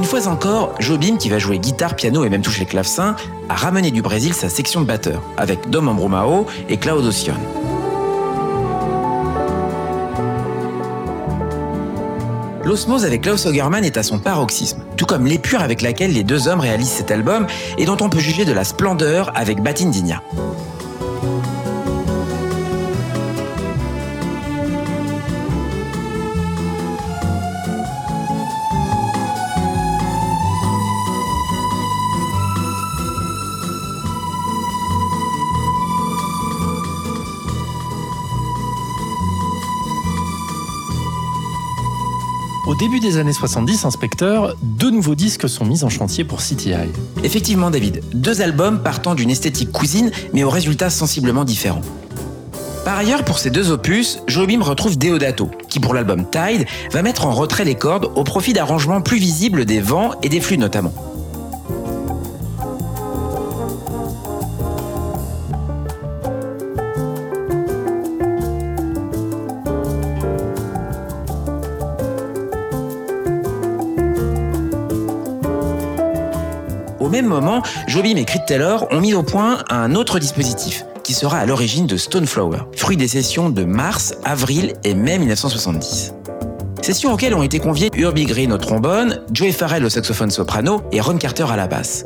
Une 0.04 0.10
fois 0.10 0.28
encore, 0.28 0.74
Jobim, 0.80 1.16
qui 1.16 1.30
va 1.30 1.38
jouer 1.38 1.58
guitare, 1.58 1.96
piano 1.96 2.26
et 2.26 2.28
même 2.28 2.42
toucher 2.42 2.60
le 2.60 2.66
clavecin, 2.66 3.16
a 3.48 3.54
ramené 3.54 3.90
du 3.90 4.02
Brésil 4.02 4.34
sa 4.34 4.50
section 4.50 4.82
de 4.82 4.86
batteur, 4.86 5.22
avec 5.38 5.70
Dom 5.70 5.88
Ambrumao 5.88 6.44
et 6.68 6.76
Claudio 6.76 7.10
Sion. 7.10 7.32
L'osmose 12.64 13.06
avec 13.06 13.22
Klaus 13.22 13.46
Ogerman 13.46 13.82
est 13.82 13.96
à 13.96 14.02
son 14.02 14.18
paroxysme, 14.18 14.84
tout 14.98 15.06
comme 15.06 15.24
l'épure 15.24 15.62
avec 15.62 15.80
laquelle 15.80 16.12
les 16.12 16.22
deux 16.22 16.48
hommes 16.48 16.60
réalisent 16.60 16.90
cet 16.90 17.10
album 17.10 17.46
et 17.78 17.86
dont 17.86 17.96
on 18.02 18.10
peut 18.10 18.20
juger 18.20 18.44
de 18.44 18.52
la 18.52 18.64
splendeur 18.64 19.32
avec 19.34 19.62
Batindinia. 19.62 20.22
Au 42.66 42.74
début 42.74 42.98
des 42.98 43.18
années 43.18 43.34
70, 43.34 43.84
inspecteur, 43.84 44.56
deux 44.62 44.90
nouveaux 44.90 45.14
disques 45.14 45.50
sont 45.50 45.66
mis 45.66 45.84
en 45.84 45.90
chantier 45.90 46.24
pour 46.24 46.38
CTI. 46.38 46.88
Effectivement, 47.22 47.70
David, 47.70 48.02
deux 48.14 48.40
albums 48.40 48.82
partant 48.82 49.14
d'une 49.14 49.28
esthétique 49.28 49.70
cousine, 49.70 50.10
mais 50.32 50.44
aux 50.44 50.50
résultats 50.50 50.88
sensiblement 50.88 51.44
différents. 51.44 51.82
Par 52.86 52.96
ailleurs, 52.96 53.22
pour 53.24 53.38
ces 53.38 53.50
deux 53.50 53.70
opus, 53.70 54.20
Jobim 54.28 54.62
retrouve 54.62 54.96
Deodato, 54.96 55.50
qui 55.68 55.78
pour 55.78 55.92
l'album 55.92 56.24
Tide 56.30 56.64
va 56.90 57.02
mettre 57.02 57.26
en 57.26 57.32
retrait 57.32 57.66
les 57.66 57.74
cordes 57.74 58.10
au 58.14 58.24
profit 58.24 58.54
d'arrangements 58.54 59.02
plus 59.02 59.18
visibles 59.18 59.66
des 59.66 59.80
vents 59.80 60.12
et 60.22 60.30
des 60.30 60.40
flux 60.40 60.56
notamment. 60.56 60.94
Jobim 77.86 78.16
et 78.16 78.24
Creed 78.24 78.44
Taylor 78.46 78.86
ont 78.90 79.00
mis 79.00 79.14
au 79.14 79.22
point 79.22 79.58
un 79.70 79.94
autre 79.94 80.18
dispositif 80.18 80.84
qui 81.02 81.14
sera 81.14 81.38
à 81.38 81.46
l'origine 81.46 81.86
de 81.86 81.96
Stoneflower, 81.96 82.60
fruit 82.76 82.96
des 82.96 83.08
sessions 83.08 83.50
de 83.50 83.64
mars, 83.64 84.14
avril 84.24 84.72
et 84.84 84.94
mai 84.94 85.18
1970. 85.18 86.14
Sessions 86.82 87.12
auxquelles 87.12 87.34
ont 87.34 87.42
été 87.42 87.60
conviés 87.60 87.90
Urbie 87.96 88.24
Green 88.26 88.52
au 88.52 88.58
trombone, 88.58 89.20
Joey 89.32 89.52
Farrell 89.52 89.84
au 89.84 89.88
saxophone 89.88 90.30
soprano 90.30 90.82
et 90.92 91.00
Ron 91.00 91.18
Carter 91.18 91.46
à 91.50 91.56
la 91.56 91.66
basse. 91.66 92.04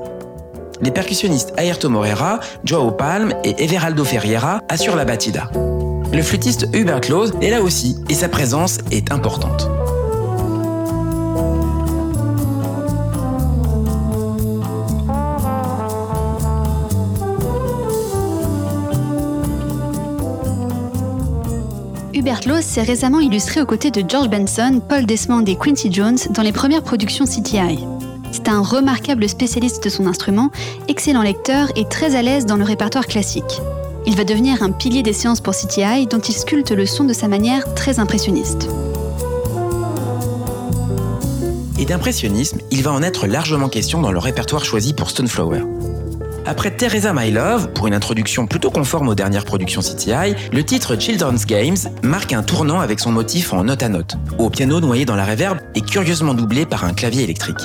Les 0.80 0.90
percussionnistes 0.90 1.52
Ayrton 1.56 1.88
Morera, 1.88 2.38
Joao 2.64 2.92
Palm 2.92 3.32
et 3.44 3.62
Everaldo 3.62 4.04
Ferreira 4.04 4.60
assurent 4.68 4.96
la 4.96 5.04
batida. 5.04 5.50
Le 6.12 6.22
flûtiste 6.22 6.68
Hubert 6.72 7.00
Claus 7.00 7.32
est 7.42 7.50
là 7.50 7.62
aussi 7.62 7.96
et 8.08 8.14
sa 8.14 8.28
présence 8.28 8.78
est 8.90 9.10
importante. 9.12 9.68
Hubert 22.28 22.46
Laws 22.46 22.60
s'est 22.60 22.82
récemment 22.82 23.20
illustré 23.20 23.62
aux 23.62 23.64
côtés 23.64 23.90
de 23.90 24.04
George 24.06 24.28
Benson, 24.28 24.82
Paul 24.86 25.06
Desmond 25.06 25.46
et 25.46 25.56
Quincy 25.56 25.90
Jones 25.90 26.18
dans 26.28 26.42
les 26.42 26.52
premières 26.52 26.82
productions 26.82 27.24
CTI. 27.24 27.86
C'est 28.32 28.50
un 28.50 28.60
remarquable 28.60 29.26
spécialiste 29.26 29.82
de 29.82 29.88
son 29.88 30.06
instrument, 30.06 30.50
excellent 30.88 31.22
lecteur 31.22 31.68
et 31.74 31.88
très 31.88 32.16
à 32.16 32.20
l'aise 32.20 32.44
dans 32.44 32.58
le 32.58 32.64
répertoire 32.64 33.06
classique. 33.06 33.62
Il 34.04 34.14
va 34.14 34.24
devenir 34.24 34.62
un 34.62 34.72
pilier 34.72 35.02
des 35.02 35.14
séances 35.14 35.40
pour 35.40 35.54
CTI 35.54 36.06
dont 36.06 36.18
il 36.18 36.34
sculpte 36.34 36.70
le 36.70 36.84
son 36.84 37.04
de 37.04 37.14
sa 37.14 37.28
manière 37.28 37.72
très 37.72 37.98
impressionniste. 37.98 38.68
Et 41.78 41.86
d'impressionnisme, 41.86 42.58
il 42.70 42.82
va 42.82 42.92
en 42.92 43.02
être 43.02 43.26
largement 43.26 43.70
question 43.70 44.02
dans 44.02 44.12
le 44.12 44.18
répertoire 44.18 44.66
choisi 44.66 44.92
pour 44.92 45.08
Stoneflower. 45.08 45.62
Après 46.46 46.70
Teresa 46.70 47.12
My 47.12 47.30
Love, 47.30 47.72
pour 47.72 47.86
une 47.86 47.94
introduction 47.94 48.46
plutôt 48.46 48.70
conforme 48.70 49.08
aux 49.08 49.14
dernières 49.14 49.44
productions 49.44 49.82
CTI, 49.82 50.34
le 50.52 50.64
titre 50.64 50.96
Children's 50.98 51.46
Games 51.46 51.76
marque 52.02 52.32
un 52.32 52.42
tournant 52.42 52.80
avec 52.80 53.00
son 53.00 53.12
motif 53.12 53.52
en 53.52 53.64
note 53.64 53.82
à 53.82 53.88
note, 53.88 54.16
au 54.38 54.50
piano 54.50 54.80
noyé 54.80 55.04
dans 55.04 55.16
la 55.16 55.24
réverb 55.24 55.58
et 55.74 55.80
curieusement 55.80 56.34
doublé 56.34 56.66
par 56.66 56.84
un 56.84 56.94
clavier 56.94 57.24
électrique. 57.24 57.60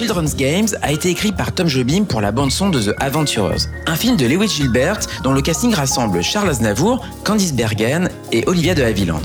Children's 0.00 0.34
Games 0.34 0.68
a 0.80 0.92
été 0.92 1.10
écrit 1.10 1.30
par 1.30 1.52
Tom 1.52 1.68
Jobim 1.68 2.04
pour 2.04 2.22
la 2.22 2.32
bande-son 2.32 2.70
de 2.70 2.80
The 2.80 2.94
Adventurers, 3.00 3.68
un 3.86 3.96
film 3.96 4.16
de 4.16 4.24
Lewis 4.24 4.48
Gilbert 4.48 5.00
dont 5.22 5.32
le 5.32 5.42
casting 5.42 5.74
rassemble 5.74 6.22
Charles 6.22 6.48
Aznavour, 6.48 7.04
Candice 7.22 7.52
Bergen 7.52 8.08
et 8.32 8.48
Olivia 8.48 8.74
de 8.74 8.82
Havilland. 8.82 9.20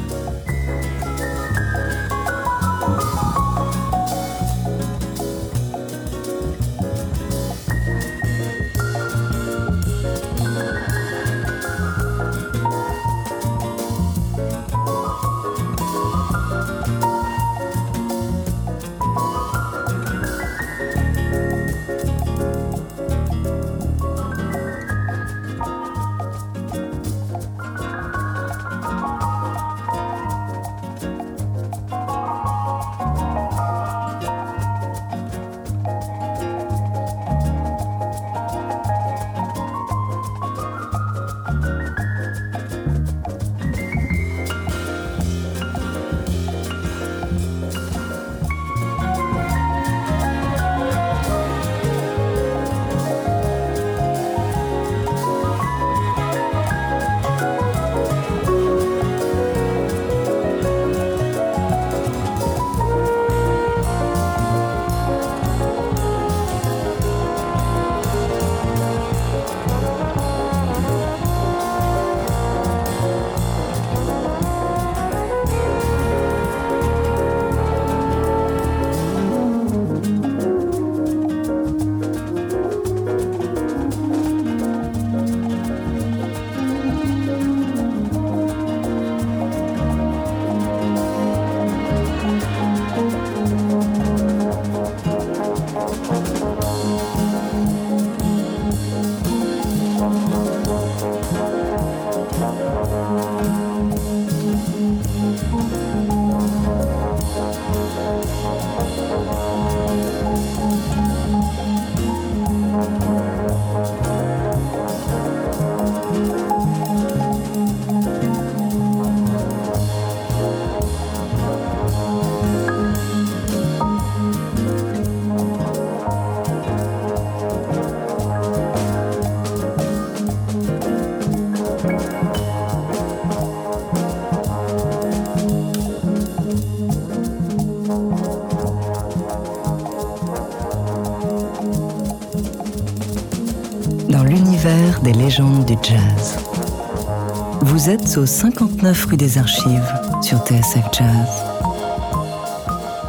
Êtes 147.96 148.18
au 148.18 148.26
59 148.26 149.06
rue 149.06 149.16
des 149.16 149.38
Archives 149.38 149.94
sur 150.22 150.40
TSF 150.40 150.84
Jazz. 150.92 151.46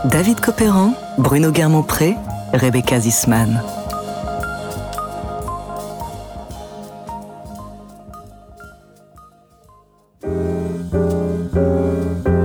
David 0.04 0.40
Copéran, 0.40 0.94
Bruno 1.18 1.50
Guermont-Pré, 1.50 2.14
Rebecca 2.52 3.00
Zisman. 3.00 3.60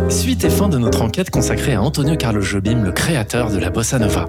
Suite 0.09 0.43
et 0.43 0.49
fin 0.49 0.67
de 0.67 0.79
notre 0.79 1.03
enquête 1.03 1.29
consacrée 1.29 1.75
à 1.75 1.83
Antonio 1.83 2.15
Carlos 2.15 2.41
Jobim, 2.41 2.81
le 2.83 2.91
créateur 2.91 3.51
de 3.51 3.59
la 3.59 3.69
bossa 3.69 3.99
nova. 3.99 4.25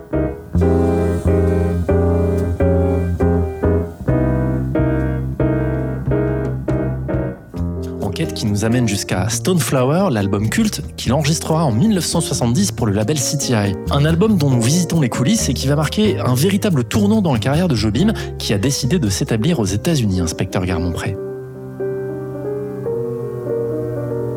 Amène 8.65 8.89
jusqu'à 8.89 9.29
Stoneflower, 9.29 10.09
l'album 10.11 10.49
culte 10.49 10.83
qu'il 10.97 11.13
enregistrera 11.13 11.65
en 11.65 11.73
1970 11.73 12.73
pour 12.73 12.87
le 12.87 12.93
label 12.93 13.19
CTI. 13.19 13.75
Un 13.91 14.05
album 14.05 14.37
dont 14.37 14.51
nous 14.51 14.63
visitons 14.63 15.01
les 15.01 15.09
coulisses 15.09 15.49
et 15.49 15.55
qui 15.55 15.67
va 15.67 15.77
marquer 15.77 16.19
un 16.19 16.35
véritable 16.35 16.85
tournant 16.85 17.23
dans 17.23 17.33
la 17.33 17.39
carrière 17.39 17.69
de 17.69 17.75
Jobim, 17.75 18.13
qui 18.39 18.53
a 18.53 18.59
décidé 18.59 18.99
de 18.99 19.09
s'établir 19.09 19.61
aux 19.61 19.65
États-Unis, 19.65 20.21
inspecteur 20.21 20.65
Garmont-Pré. 20.65 21.17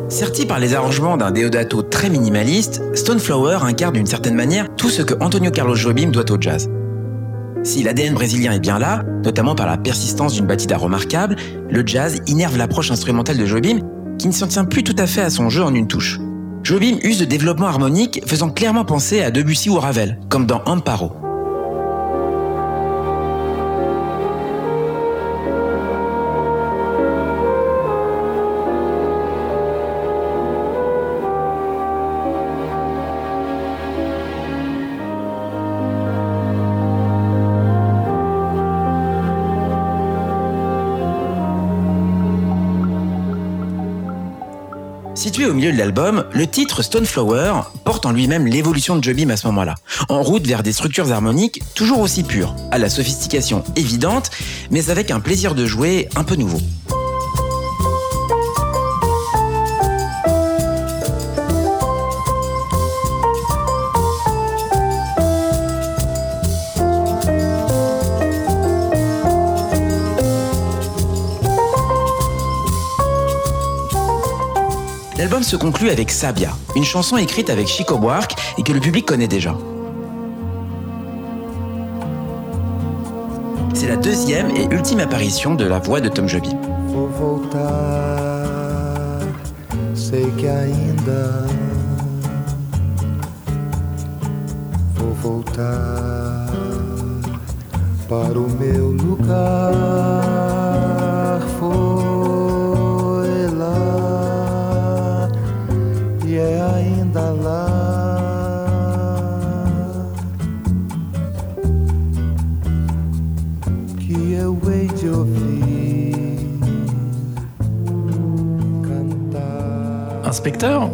Serti 0.10 0.46
par 0.46 0.60
les 0.60 0.76
arrangements 0.76 1.18
d'un 1.18 1.32
Deodato 1.32 1.82
très 1.82 2.10
minimaliste, 2.10 2.82
Stoneflower 2.94 3.60
incarne 3.64 3.94
d'une 3.94 4.06
certaine 4.06 4.36
manière 4.36 4.74
tout 4.76 4.90
ce 4.90 5.02
que 5.02 5.16
Antonio 5.22 5.52
Carlos 5.52 5.76
Jobim 5.76 6.10
doit 6.12 6.32
au 6.32 6.40
jazz. 6.40 6.70
Si 7.66 7.82
l'ADN 7.82 8.14
brésilien 8.14 8.52
est 8.52 8.60
bien 8.60 8.78
là, 8.78 9.04
notamment 9.24 9.56
par 9.56 9.66
la 9.66 9.76
persistance 9.76 10.36
d'une 10.36 10.46
batida 10.46 10.78
remarquable, 10.78 11.36
le 11.68 11.82
jazz 11.84 12.22
innerve 12.28 12.60
l'approche 12.60 12.92
instrumentale 12.92 13.40
de 13.40 13.46
Jobim 13.48 13.80
qui 14.26 14.30
ne 14.30 14.34
s'en 14.34 14.48
tient 14.48 14.66
plus 14.66 14.84
tout 14.84 14.96
à 14.98 15.06
fait 15.06 15.22
à 15.22 15.30
son 15.30 15.52
jeu 15.52 15.64
en 15.64 15.76
une 15.76 15.88
touche. 15.88 16.20
Jobim 16.64 16.98
use 17.04 17.20
de 17.20 17.26
développement 17.26 17.68
harmonique 17.68 18.24
faisant 18.26 18.50
clairement 18.50 18.84
penser 18.84 19.22
à 19.22 19.30
Debussy 19.30 19.70
ou 19.70 19.76
Ravel, 19.76 20.20
comme 20.30 20.48
dans 20.48 20.64
Amparo. 20.66 21.25
Situé 45.26 45.48
au 45.48 45.56
milieu 45.56 45.72
de 45.72 45.78
l'album, 45.80 46.26
le 46.34 46.46
titre 46.46 46.84
Stoneflower 46.84 47.62
porte 47.84 48.06
en 48.06 48.12
lui-même 48.12 48.46
l'évolution 48.46 48.96
de 48.96 49.04
Jobim 49.04 49.32
à 49.32 49.38
ce 49.38 49.48
moment-là, 49.48 49.74
en 50.08 50.22
route 50.22 50.46
vers 50.46 50.62
des 50.62 50.72
structures 50.72 51.12
harmoniques 51.12 51.64
toujours 51.74 52.02
aussi 52.02 52.22
pures, 52.22 52.56
à 52.70 52.78
la 52.78 52.92
sophistication 52.92 53.64
évidente, 53.76 54.30
mais 54.70 54.92
avec 54.92 55.10
un 55.10 55.20
plaisir 55.20 55.56
de 55.56 55.66
jouer 55.66 56.10
un 56.16 56.24
peu 56.24 56.36
nouveau. 56.36 56.60
Se 75.46 75.56
conclut 75.56 75.92
avec 75.92 76.10
Sabia, 76.12 76.50
une 76.76 76.84
chanson 76.84 77.18
écrite 77.18 77.52
avec 77.52 77.68
Chico 77.68 78.00
Buarque 78.00 78.34
et 78.58 78.64
que 78.64 78.74
le 78.74 78.80
public 78.80 79.06
connaît 79.06 79.28
déjà. 79.28 79.56
C'est 83.76 83.88
la 83.88 83.96
deuxième 83.96 84.50
et 84.56 84.66
ultime 84.72 85.02
apparition 85.02 85.54
de 85.54 85.66
la 85.66 85.78
voix 85.78 86.02
de 86.02 86.10
Tom 86.10 86.28
Jobim. 86.28 86.58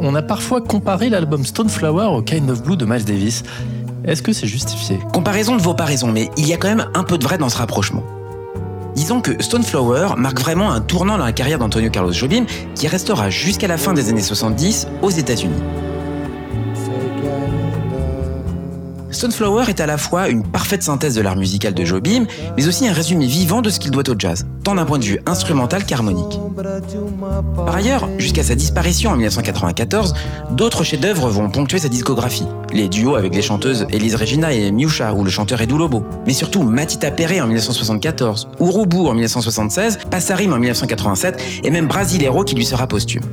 On 0.01 0.15
a 0.15 0.21
parfois 0.21 0.61
comparé 0.61 1.09
l'album 1.09 1.43
Stoneflower 1.43 2.05
au 2.15 2.21
Kind 2.21 2.49
of 2.49 2.63
Blue 2.63 2.77
de 2.77 2.85
Miles 2.85 3.03
Davis. 3.03 3.43
Est-ce 4.05 4.21
que 4.21 4.31
c'est 4.31 4.47
justifié? 4.47 4.97
Comparaison 5.13 5.55
ne 5.55 5.59
vaut 5.59 5.73
pas 5.73 5.83
raison, 5.83 6.07
mais 6.07 6.29
il 6.37 6.47
y 6.47 6.53
a 6.53 6.57
quand 6.57 6.69
même 6.69 6.87
un 6.93 7.03
peu 7.03 7.17
de 7.17 7.23
vrai 7.25 7.37
dans 7.37 7.49
ce 7.49 7.57
rapprochement. 7.57 8.03
Disons 8.95 9.19
que 9.19 9.43
Stoneflower 9.43 10.15
marque 10.15 10.39
vraiment 10.39 10.71
un 10.71 10.79
tournant 10.79 11.17
dans 11.17 11.25
la 11.25 11.33
carrière 11.33 11.59
d'Antonio 11.59 11.89
Carlos 11.89 12.13
Jobim 12.13 12.45
qui 12.75 12.87
restera 12.87 13.29
jusqu'à 13.29 13.67
la 13.67 13.77
fin 13.77 13.93
des 13.93 14.07
années 14.09 14.21
70 14.21 14.87
aux 15.01 15.09
États-Unis. 15.09 15.61
Stoneflower 19.11 19.65
est 19.67 19.81
à 19.81 19.85
la 19.85 19.97
fois 19.97 20.29
une 20.29 20.43
parfaite 20.43 20.83
synthèse 20.83 21.15
de 21.15 21.21
l'art 21.21 21.35
musical 21.35 21.73
de 21.73 21.83
Jobim, 21.83 22.25
mais 22.57 22.67
aussi 22.67 22.87
un 22.87 22.93
résumé 22.93 23.25
vivant 23.27 23.61
de 23.61 23.69
ce 23.69 23.79
qu'il 23.79 23.91
doit 23.91 24.09
au 24.09 24.15
jazz, 24.17 24.45
tant 24.63 24.75
d'un 24.75 24.85
point 24.85 24.99
de 24.99 25.03
vue 25.03 25.19
instrumental 25.25 25.85
qu'harmonique. 25.85 26.39
Par 27.55 27.75
ailleurs, 27.75 28.07
jusqu'à 28.17 28.43
sa 28.43 28.55
disparition 28.55 29.11
en 29.11 29.15
1994, 29.15 30.13
d'autres 30.51 30.83
chefs-d'œuvre 30.83 31.29
vont 31.29 31.49
ponctuer 31.49 31.79
sa 31.79 31.89
discographie. 31.89 32.47
Les 32.73 32.87
duos 32.87 33.15
avec 33.15 33.35
les 33.35 33.41
chanteuses 33.41 33.85
Elise 33.91 34.15
Regina 34.15 34.53
et 34.53 34.71
Miusha 34.71 35.13
ou 35.13 35.23
le 35.23 35.29
chanteur 35.29 35.61
Edu 35.61 35.77
Lobo. 35.77 36.03
Mais 36.25 36.33
surtout 36.33 36.63
Matita 36.63 37.11
Perret 37.11 37.41
en 37.41 37.47
1974, 37.47 38.47
Urubu 38.59 39.07
en 39.07 39.13
1976, 39.13 39.99
Passarim 40.09 40.53
en 40.53 40.59
1987 40.59 41.61
et 41.63 41.69
même 41.69 41.87
Brasilero 41.87 42.43
qui 42.43 42.55
lui 42.55 42.65
sera 42.65 42.87
posthume. 42.87 43.23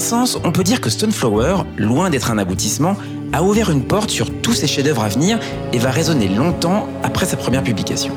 Sens, 0.00 0.38
on 0.44 0.50
peut 0.50 0.64
dire 0.64 0.80
que 0.80 0.90
Stoneflower, 0.90 1.58
loin 1.76 2.10
d'être 2.10 2.30
un 2.30 2.38
aboutissement, 2.38 2.96
a 3.32 3.42
ouvert 3.42 3.70
une 3.70 3.84
porte 3.84 4.10
sur 4.10 4.30
tous 4.40 4.54
ses 4.54 4.66
chefs-d'œuvre 4.66 5.04
à 5.04 5.08
venir 5.08 5.38
et 5.72 5.78
va 5.78 5.90
résonner 5.90 6.28
longtemps 6.28 6.88
après 7.02 7.26
sa 7.26 7.36
première 7.36 7.62
publication. 7.62 8.12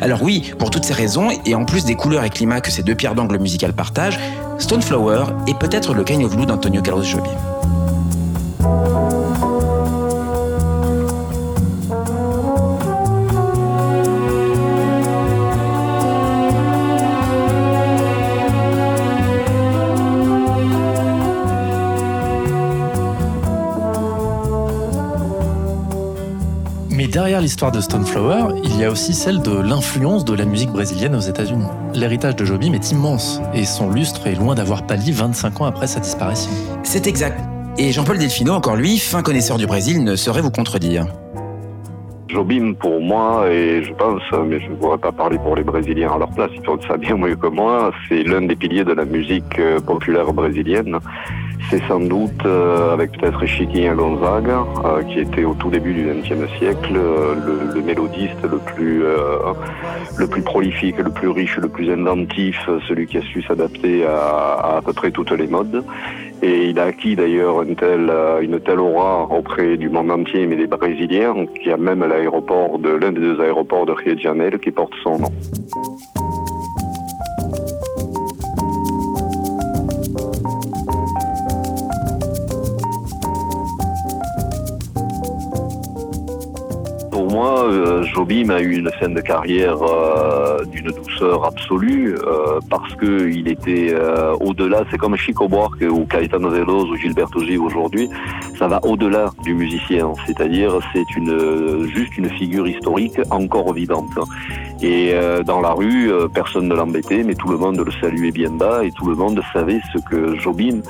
Alors 0.00 0.22
oui, 0.22 0.52
pour 0.58 0.70
toutes 0.70 0.84
ces 0.84 0.94
raisons, 0.94 1.28
et 1.44 1.54
en 1.54 1.64
plus 1.64 1.84
des 1.84 1.94
couleurs 1.94 2.24
et 2.24 2.30
climats 2.30 2.60
que 2.60 2.70
ces 2.70 2.82
deux 2.82 2.94
pierres 2.94 3.14
d'angle 3.14 3.38
musicales 3.38 3.72
partagent, 3.72 4.18
Stoneflower 4.58 5.24
est 5.46 5.58
peut-être 5.58 5.94
le 5.94 6.04
Kind 6.04 6.24
of 6.24 6.36
d'Antonio 6.46 6.82
Carlos 6.82 7.02
Jobim. 7.02 7.57
L'histoire 27.48 27.72
de 27.72 27.80
Stoneflower, 27.80 28.60
il 28.62 28.78
y 28.78 28.84
a 28.84 28.90
aussi 28.90 29.14
celle 29.14 29.40
de 29.40 29.58
l'influence 29.58 30.22
de 30.26 30.34
la 30.34 30.44
musique 30.44 30.68
brésilienne 30.68 31.14
aux 31.14 31.20
États-Unis. 31.20 31.64
L'héritage 31.94 32.36
de 32.36 32.44
Jobim 32.44 32.74
est 32.74 32.92
immense 32.92 33.40
et 33.54 33.64
son 33.64 33.90
lustre 33.90 34.26
est 34.26 34.34
loin 34.34 34.54
d'avoir 34.54 34.86
pâli 34.86 35.12
25 35.12 35.62
ans 35.62 35.64
après 35.64 35.86
sa 35.86 35.98
disparition. 35.98 36.50
C'est 36.82 37.06
exact. 37.06 37.40
Et 37.78 37.90
Jean-Paul 37.90 38.18
Delfino, 38.18 38.52
encore 38.52 38.76
lui, 38.76 38.98
fin 38.98 39.22
connaisseur 39.22 39.56
du 39.56 39.66
Brésil, 39.66 40.04
ne 40.04 40.14
saurait 40.14 40.42
vous 40.42 40.50
contredire. 40.50 41.06
Jobim, 42.28 42.74
pour 42.74 43.00
moi, 43.00 43.48
et 43.50 43.82
je 43.82 43.94
pense, 43.94 44.20
mais 44.46 44.60
je 44.60 44.68
ne 44.68 44.76
pourrais 44.76 44.98
pas 44.98 45.12
parler 45.12 45.38
pour 45.38 45.56
les 45.56 45.64
Brésiliens 45.64 46.12
à 46.12 46.18
leur 46.18 46.28
place, 46.28 46.50
ils 46.54 46.62
font 46.62 46.78
ça 46.86 46.98
bien 46.98 47.16
mieux 47.16 47.36
que 47.36 47.46
moi, 47.46 47.92
c'est 48.10 48.24
l'un 48.24 48.42
des 48.42 48.56
piliers 48.56 48.84
de 48.84 48.92
la 48.92 49.06
musique 49.06 49.58
euh, 49.58 49.80
populaire 49.80 50.34
brésilienne. 50.34 50.98
C'est 51.70 51.82
sans 51.86 52.00
doute, 52.00 52.46
euh, 52.46 52.94
avec 52.94 53.12
peut-être 53.12 53.44
Chiquinha 53.44 53.94
Gonzaga, 53.94 54.64
euh, 54.84 55.02
qui 55.02 55.20
était 55.20 55.44
au 55.44 55.52
tout 55.52 55.68
début 55.68 55.92
du 55.92 56.04
XXe 56.04 56.50
siècle, 56.58 56.94
euh, 56.96 57.34
le, 57.74 57.82
mélodiste 57.82 58.42
le 58.42 58.58
plus, 58.58 59.02
le 60.18 60.26
plus 60.26 60.42
prolifique, 60.42 60.98
le 60.98 61.10
plus 61.10 61.28
riche, 61.28 61.56
le 61.58 61.68
plus 61.68 61.90
inventif, 61.90 62.58
celui 62.86 63.06
qui 63.06 63.18
a 63.18 63.22
su 63.22 63.42
s'adapter 63.42 64.04
à, 64.04 64.76
à, 64.76 64.82
peu 64.82 64.92
près 64.92 65.10
toutes 65.10 65.30
les 65.32 65.46
modes. 65.46 65.84
Et 66.42 66.66
il 66.68 66.78
a 66.78 66.84
acquis 66.84 67.16
d'ailleurs 67.16 67.62
une 67.62 67.76
telle, 67.76 68.10
aura 68.78 69.24
auprès 69.30 69.76
du 69.76 69.88
monde 69.88 70.10
entier, 70.10 70.46
mais 70.46 70.56
des 70.56 70.66
Brésiliens, 70.66 71.46
qu'il 71.54 71.68
y 71.68 71.72
a 71.72 71.76
même 71.76 72.04
l'aéroport 72.04 72.78
de 72.78 72.90
l'un 72.90 73.12
des 73.12 73.20
deux 73.20 73.40
aéroports 73.40 73.86
de 73.86 73.92
Rio 73.92 74.14
de 74.14 74.20
Janeiro 74.20 74.58
qui 74.58 74.70
porte 74.70 74.92
son 75.02 75.18
nom. 75.18 75.32
Moi, 87.38 87.70
euh, 87.70 88.02
Jobim 88.02 88.50
a 88.50 88.60
eu 88.60 88.78
une 88.78 88.90
fin 88.98 89.10
de 89.10 89.20
carrière 89.20 89.80
euh, 89.80 90.64
d'une 90.64 90.90
douceur 90.90 91.44
absolue 91.44 92.16
euh, 92.16 92.58
parce 92.68 92.92
que 92.96 93.28
il 93.28 93.46
était 93.46 93.94
au-delà. 94.40 94.82
C'est 94.90 94.98
comme 94.98 95.16
Chico 95.16 95.46
Buarque 95.46 95.84
ou 95.88 96.04
Caetano 96.04 96.50
Veloso 96.50 96.94
ou 96.94 96.96
Gilberto 96.96 97.38
Gil 97.44 97.60
aujourd'hui. 97.60 98.08
Ça 98.58 98.66
va 98.66 98.80
au-delà 98.84 99.30
du 99.44 99.54
musicien. 99.54 100.12
C'est-à-dire, 100.26 100.80
c'est 100.92 101.04
juste 101.94 102.18
une 102.18 102.28
figure 102.30 102.66
historique 102.66 103.20
encore 103.30 103.72
vivante. 103.72 104.18
Et 104.80 105.10
euh, 105.12 105.42
dans 105.42 105.60
la 105.60 105.72
rue, 105.72 106.12
euh, 106.12 106.28
personne 106.28 106.68
ne 106.68 106.74
l'embêtait, 106.74 107.24
mais 107.24 107.34
tout 107.34 107.48
le 107.48 107.56
monde 107.56 107.82
le 107.84 107.90
saluait 108.00 108.30
bien 108.30 108.50
bas 108.50 108.84
et 108.84 108.92
tout 108.92 109.06
le 109.08 109.16
monde 109.16 109.40
savait 109.52 109.80
ce 109.92 109.98
que 109.98 110.36
Jobim 110.36 110.82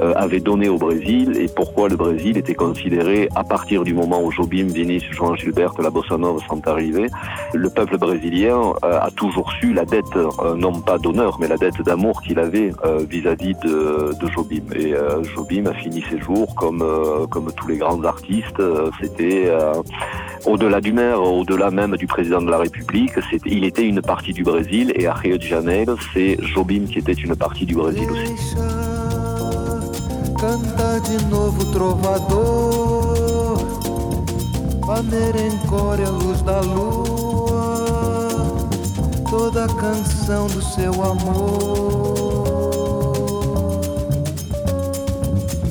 euh, 0.00 0.12
avait 0.16 0.40
donné 0.40 0.68
au 0.68 0.78
Brésil 0.78 1.36
et 1.38 1.46
pourquoi 1.46 1.88
le 1.88 1.94
Brésil 1.94 2.36
était 2.38 2.56
considéré, 2.56 3.28
à 3.36 3.44
partir 3.44 3.84
du 3.84 3.94
moment 3.94 4.20
où 4.20 4.32
Jobim, 4.32 4.66
Vinícius, 4.66 5.14
João 5.14 5.36
Gilberto, 5.36 5.80
la 5.80 5.90
Bossa 5.90 6.16
Nova 6.16 6.44
sont 6.48 6.66
arrivés, 6.66 7.06
le 7.54 7.70
peuple 7.70 7.98
brésilien 7.98 8.72
a 8.82 9.10
toujours 9.14 9.52
su 9.52 9.72
la 9.72 9.84
dette, 9.84 10.04
non 10.56 10.80
pas 10.80 10.98
d'honneur, 10.98 11.38
mais 11.40 11.48
la 11.48 11.56
dette 11.56 11.80
d'amour 11.82 12.22
qu'il 12.22 12.38
avait 12.38 12.72
vis-à-vis 13.08 13.54
de, 13.64 14.12
de, 14.20 14.26
Jobim. 14.28 14.64
Et 14.74 14.94
Jobim 15.34 15.66
a 15.66 15.74
fini 15.74 16.02
ses 16.10 16.20
jours 16.20 16.54
comme, 16.56 16.84
comme 17.30 17.52
tous 17.56 17.68
les 17.68 17.76
grands 17.76 18.02
artistes. 18.04 18.62
C'était 19.00 19.50
au-delà 20.46 20.80
du 20.80 20.92
maire, 20.92 21.22
au-delà 21.22 21.70
même 21.70 21.96
du 21.96 22.06
président 22.06 22.40
de 22.40 22.50
la 22.50 22.58
République, 22.58 23.12
il 23.44 23.64
était 23.64 23.86
une 23.86 24.00
partie 24.00 24.32
du 24.32 24.42
Brésil 24.42 24.92
et 24.94 25.06
à 25.06 25.14
Rio 25.14 25.36
de 25.36 25.42
Janeiro, 25.42 25.96
c'est 26.14 26.36
Jobim 26.42 26.86
qui 26.86 26.98
était 26.98 27.12
une 27.12 27.34
partie 27.36 27.66
du 27.66 27.74
Brésil 27.74 28.08
aussi. 28.10 28.54
Canta 30.38 31.00
de 31.00 31.18
novo 31.30 31.64
trovador, 31.72 33.58
a 34.88 35.02
merencória 35.02 36.10
luz 36.10 36.42
da 36.42 36.60
lua, 36.60 37.86
toda 39.30 39.66
canção 39.66 40.46
do 40.48 40.62
seu 40.62 40.92
amor. 41.02 42.46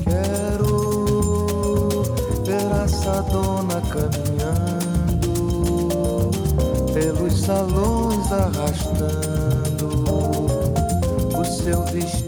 Quero 0.04 0.72
ver 2.44 2.70
essa 2.84 3.22
dona 3.30 3.80
caminhando 3.82 4.56
pelos 6.92 7.35
salões 7.46 8.32
arrastando 8.32 9.86
o 11.38 11.44
seu 11.44 11.84
vestido 11.84 12.25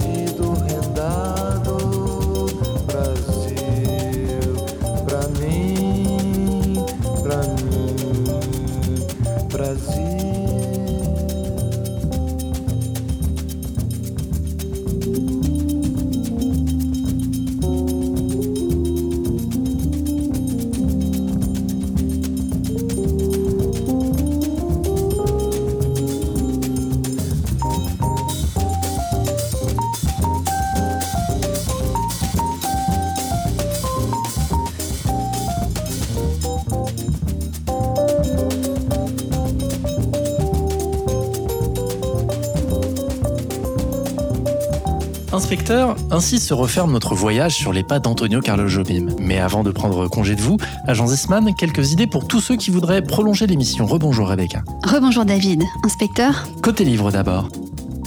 Inspecteur, 45.48 45.96
ainsi 46.10 46.40
se 46.40 46.52
referme 46.52 46.92
notre 46.92 47.14
voyage 47.14 47.54
sur 47.54 47.72
les 47.72 47.82
pas 47.82 48.00
d'Antonio 48.00 48.42
Carlos 48.42 48.68
Jobim. 48.68 49.06
Mais 49.18 49.38
avant 49.38 49.62
de 49.62 49.70
prendre 49.70 50.06
congé 50.06 50.34
de 50.34 50.42
vous, 50.42 50.58
agent 50.86 51.06
Zesman, 51.06 51.54
quelques 51.54 51.90
idées 51.90 52.06
pour 52.06 52.28
tous 52.28 52.42
ceux 52.42 52.56
qui 52.56 52.70
voudraient 52.70 53.00
prolonger 53.00 53.46
l'émission. 53.46 53.86
Rebonjour 53.86 54.28
Rebecca. 54.28 54.60
Rebonjour 54.84 55.24
David. 55.24 55.62
Inspecteur 55.84 56.46
Côté 56.62 56.84
livre 56.84 57.10
d'abord. 57.10 57.48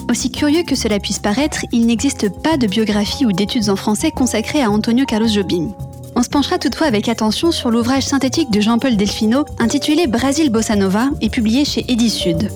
Aussi 0.08 0.30
curieux 0.30 0.62
que 0.62 0.76
cela 0.76 1.00
puisse 1.00 1.18
paraître, 1.18 1.66
il 1.72 1.88
n'existe 1.88 2.30
pas 2.44 2.58
de 2.58 2.68
biographie 2.68 3.26
ou 3.26 3.32
d'études 3.32 3.72
en 3.72 3.76
français 3.76 4.12
consacrées 4.12 4.62
à 4.62 4.70
Antonio 4.70 5.06
Carlos 5.08 5.28
Jobim. 5.28 5.72
On 6.16 6.22
se 6.22 6.30
penchera 6.30 6.60
toutefois 6.60 6.86
avec 6.86 7.10
attention 7.10 7.52
sur 7.52 7.72
l'ouvrage 7.72 8.04
synthétique 8.04 8.52
de 8.52 8.62
Jean-Paul 8.62 8.98
Delfino 8.98 9.46
intitulé 9.58 10.06
Brasil 10.06 10.52
Bossa 10.52 10.76
Nova 10.76 11.10
et 11.22 11.30
publié 11.30 11.66
chez 11.66 11.92
Edisud. 11.92 12.52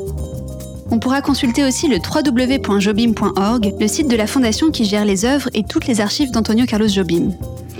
On 0.91 0.99
pourra 0.99 1.21
consulter 1.21 1.63
aussi 1.63 1.87
le 1.87 1.97
www.jobim.org, 1.97 3.73
le 3.79 3.87
site 3.87 4.07
de 4.07 4.15
la 4.15 4.27
fondation 4.27 4.69
qui 4.69 4.85
gère 4.85 5.05
les 5.05 5.25
œuvres 5.25 5.49
et 5.53 5.63
toutes 5.63 5.87
les 5.87 5.99
archives 5.99 6.31
d'Antonio 6.31 6.65
Carlos 6.65 6.87
Jobim. 6.87 7.31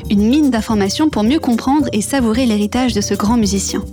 Une 0.10 0.28
mine 0.28 0.50
d'informations 0.50 1.10
pour 1.10 1.24
mieux 1.24 1.40
comprendre 1.40 1.88
et 1.94 2.02
savourer 2.02 2.46
l'héritage 2.46 2.94
de 2.94 3.02
ce 3.02 3.14
grand 3.14 3.38
musicien. 3.38 3.84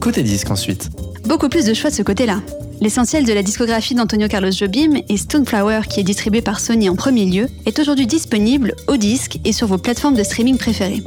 Côté 0.00 0.22
disque 0.22 0.50
ensuite. 0.50 0.90
Beaucoup 1.26 1.48
plus 1.48 1.64
de 1.64 1.72
choix 1.72 1.90
de 1.90 1.94
ce 1.94 2.02
côté-là. 2.02 2.40
L'essentiel 2.80 3.24
de 3.24 3.32
la 3.32 3.42
discographie 3.42 3.94
d'Antonio 3.94 4.28
Carlos 4.28 4.50
Jobim 4.50 5.00
et 5.08 5.16
Stoneflower, 5.16 5.82
qui 5.88 6.00
est 6.00 6.04
distribué 6.04 6.42
par 6.42 6.60
Sony 6.60 6.90
en 6.90 6.96
premier 6.96 7.24
lieu, 7.24 7.48
est 7.64 7.78
aujourd'hui 7.78 8.06
disponible 8.06 8.74
au 8.88 8.96
disque 8.96 9.38
et 9.44 9.52
sur 9.52 9.66
vos 9.66 9.78
plateformes 9.78 10.16
de 10.16 10.22
streaming 10.22 10.58
préférées. 10.58 11.02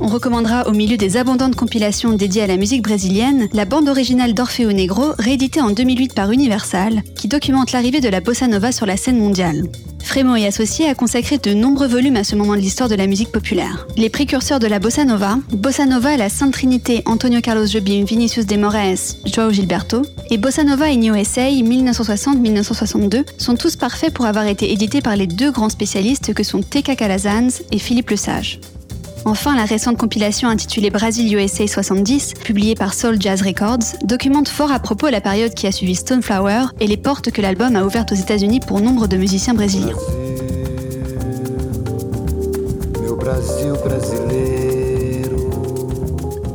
On 0.00 0.06
recommandera 0.06 0.68
au 0.68 0.72
milieu 0.72 0.96
des 0.96 1.16
abondantes 1.16 1.56
compilations 1.56 2.12
dédiées 2.12 2.42
à 2.42 2.46
la 2.46 2.56
musique 2.56 2.82
brésilienne 2.82 3.48
la 3.52 3.64
bande 3.64 3.88
originale 3.88 4.34
d'Orfeo 4.34 4.72
Negro, 4.72 5.12
rééditée 5.18 5.60
en 5.60 5.70
2008 5.70 6.14
par 6.14 6.30
Universal, 6.30 7.02
qui 7.16 7.28
documente 7.28 7.72
l'arrivée 7.72 8.00
de 8.00 8.08
la 8.08 8.20
bossa 8.20 8.46
nova 8.46 8.70
sur 8.72 8.86
la 8.86 8.96
scène 8.96 9.18
mondiale. 9.18 9.64
Frémo 10.02 10.36
et 10.36 10.46
Associés 10.46 10.88
a 10.88 10.94
consacré 10.94 11.36
de 11.36 11.52
nombreux 11.52 11.86
volumes 11.86 12.16
à 12.16 12.24
ce 12.24 12.34
moment 12.34 12.54
de 12.54 12.60
l'histoire 12.60 12.88
de 12.88 12.94
la 12.94 13.06
musique 13.06 13.30
populaire. 13.30 13.86
Les 13.96 14.08
précurseurs 14.08 14.58
de 14.58 14.66
la 14.66 14.78
bossa 14.78 15.04
nova, 15.04 15.38
Bossa 15.52 15.84
Nova 15.84 16.16
la 16.16 16.30
Sainte 16.30 16.54
Trinité 16.54 17.02
Antonio 17.04 17.40
Carlos 17.42 17.66
Jobim, 17.66 18.04
Vinicius 18.04 18.46
de 18.46 18.56
Moraes, 18.56 19.16
João 19.26 19.50
Gilberto, 19.50 20.02
et 20.30 20.38
Bossa 20.38 20.64
Nova 20.64 20.86
in 20.86 21.02
USA 21.02 21.50
1960-1962 21.50 23.24
sont 23.36 23.56
tous 23.56 23.76
parfaits 23.76 24.14
pour 24.14 24.24
avoir 24.24 24.46
été 24.46 24.72
édités 24.72 25.02
par 25.02 25.16
les 25.16 25.26
deux 25.26 25.50
grands 25.50 25.68
spécialistes 25.68 26.32
que 26.32 26.42
sont 26.42 26.62
T.K. 26.62 26.96
Calazans 26.96 27.62
et 27.72 27.78
Philippe 27.78 28.10
Lesage. 28.10 28.60
Enfin, 29.28 29.54
la 29.54 29.66
récente 29.66 29.98
compilation 29.98 30.48
intitulée 30.48 30.88
Brasil 30.88 31.30
USA 31.34 31.66
70, 31.66 32.32
publiée 32.42 32.74
par 32.74 32.94
Soul 32.94 33.20
Jazz 33.20 33.42
Records, 33.42 33.98
documente 34.02 34.48
fort 34.48 34.72
à 34.72 34.78
propos 34.78 35.08
la 35.08 35.20
période 35.20 35.52
qui 35.52 35.66
a 35.66 35.70
suivi 35.70 35.94
Stoneflower 35.94 36.68
et 36.80 36.86
les 36.86 36.96
portes 36.96 37.30
que 37.30 37.42
l'album 37.42 37.76
a 37.76 37.84
ouvertes 37.84 38.10
aux 38.10 38.14
États-Unis 38.14 38.60
pour 38.60 38.80
nombre 38.80 39.06
de 39.06 39.18
musiciens 39.18 39.52
brésiliens. 39.52 39.96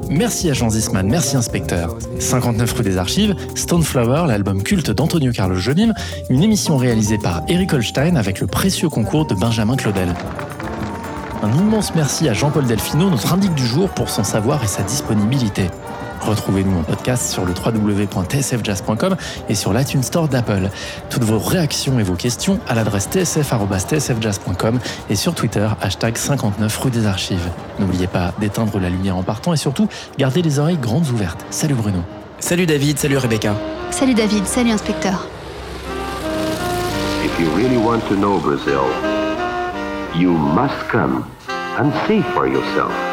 Merci 0.10 0.50
à 0.50 0.54
Jean 0.54 0.72
Zisman, 0.72 1.08
merci 1.08 1.38
inspecteur. 1.38 1.96
59 2.18 2.74
rue 2.74 2.84
des 2.84 2.98
Archives, 2.98 3.36
Stoneflower, 3.54 4.26
l'album 4.28 4.64
culte 4.64 4.90
d'Antonio 4.90 5.32
Carlos 5.32 5.58
Jobim, 5.58 5.94
une 6.32 6.42
émission 6.42 6.78
réalisée 6.78 7.20
par 7.20 7.44
Eric 7.50 7.72
Holstein 7.72 8.16
avec 8.16 8.40
le 8.40 8.48
précieux 8.48 8.90
concours 8.90 9.28
de 9.28 9.36
Benjamin 9.36 9.76
Claudel. 9.76 10.16
Un 11.44 11.52
immense 11.58 11.94
merci 11.94 12.30
à 12.30 12.34
Jean-Paul 12.34 12.64
Delfino, 12.64 13.10
notre 13.10 13.34
indique 13.34 13.54
du 13.54 13.68
jour, 13.68 13.90
pour 13.90 14.10
son 14.10 14.24
savoir 14.24 14.64
et 14.64 14.68
sa 14.68 14.82
disponibilité. 14.82 15.70
Retrouvez-nous 16.22 16.80
en 16.80 16.84
podcast 16.84 17.30
sur 17.30 17.44
le 17.44 17.54
www.tsfjazz.com 17.54 19.18
et 19.50 19.54
sur 19.54 19.74
l'iTunes 19.74 20.04
Store 20.04 20.30
d'Apple. 20.30 20.70
Toutes 21.10 21.26
vos 21.26 21.40
réactions 21.40 22.00
et 22.00 22.04
vos 22.04 22.14
questions 22.14 22.62
à 22.66 22.76
l'adresse 22.76 23.10
tsf.tsfjazz.com 23.10 24.80
et 25.10 25.16
sur 25.16 25.36
Twitter, 25.36 25.68
hashtag 25.82 26.18
59 26.18 26.78
rue 26.78 26.92
des 26.92 27.06
Archives. 27.06 27.50
N'oubliez 27.78 28.08
pas 28.08 28.32
d'éteindre 28.40 28.80
la 28.80 28.90
lumière 28.90 29.18
en 29.18 29.24
partant 29.24 29.54
et 29.54 29.58
surtout, 29.58 29.90
gardez 30.18 30.42
les 30.42 30.60
oreilles 30.60 30.78
grandes 30.78 31.10
ouvertes. 31.10 31.46
Salut 31.50 31.76
Bruno. 31.76 32.00
Salut 32.40 32.66
David, 32.66 32.98
salut 33.00 33.18
Rebecca. 33.18 33.54
Salut 33.92 34.14
David, 34.14 34.46
salut 34.46 34.72
inspecteur. 34.72 35.28
If 37.26 37.38
you 37.38 37.50
really 37.54 37.78
want 37.78 38.00
to 38.08 38.16
know 38.16 38.40
Brazil, 38.40 39.13
you 40.16 40.32
must 40.32 40.88
come 40.90 41.30
and 41.50 41.92
see 42.08 42.22
for 42.34 42.48
yourself. 42.48 43.13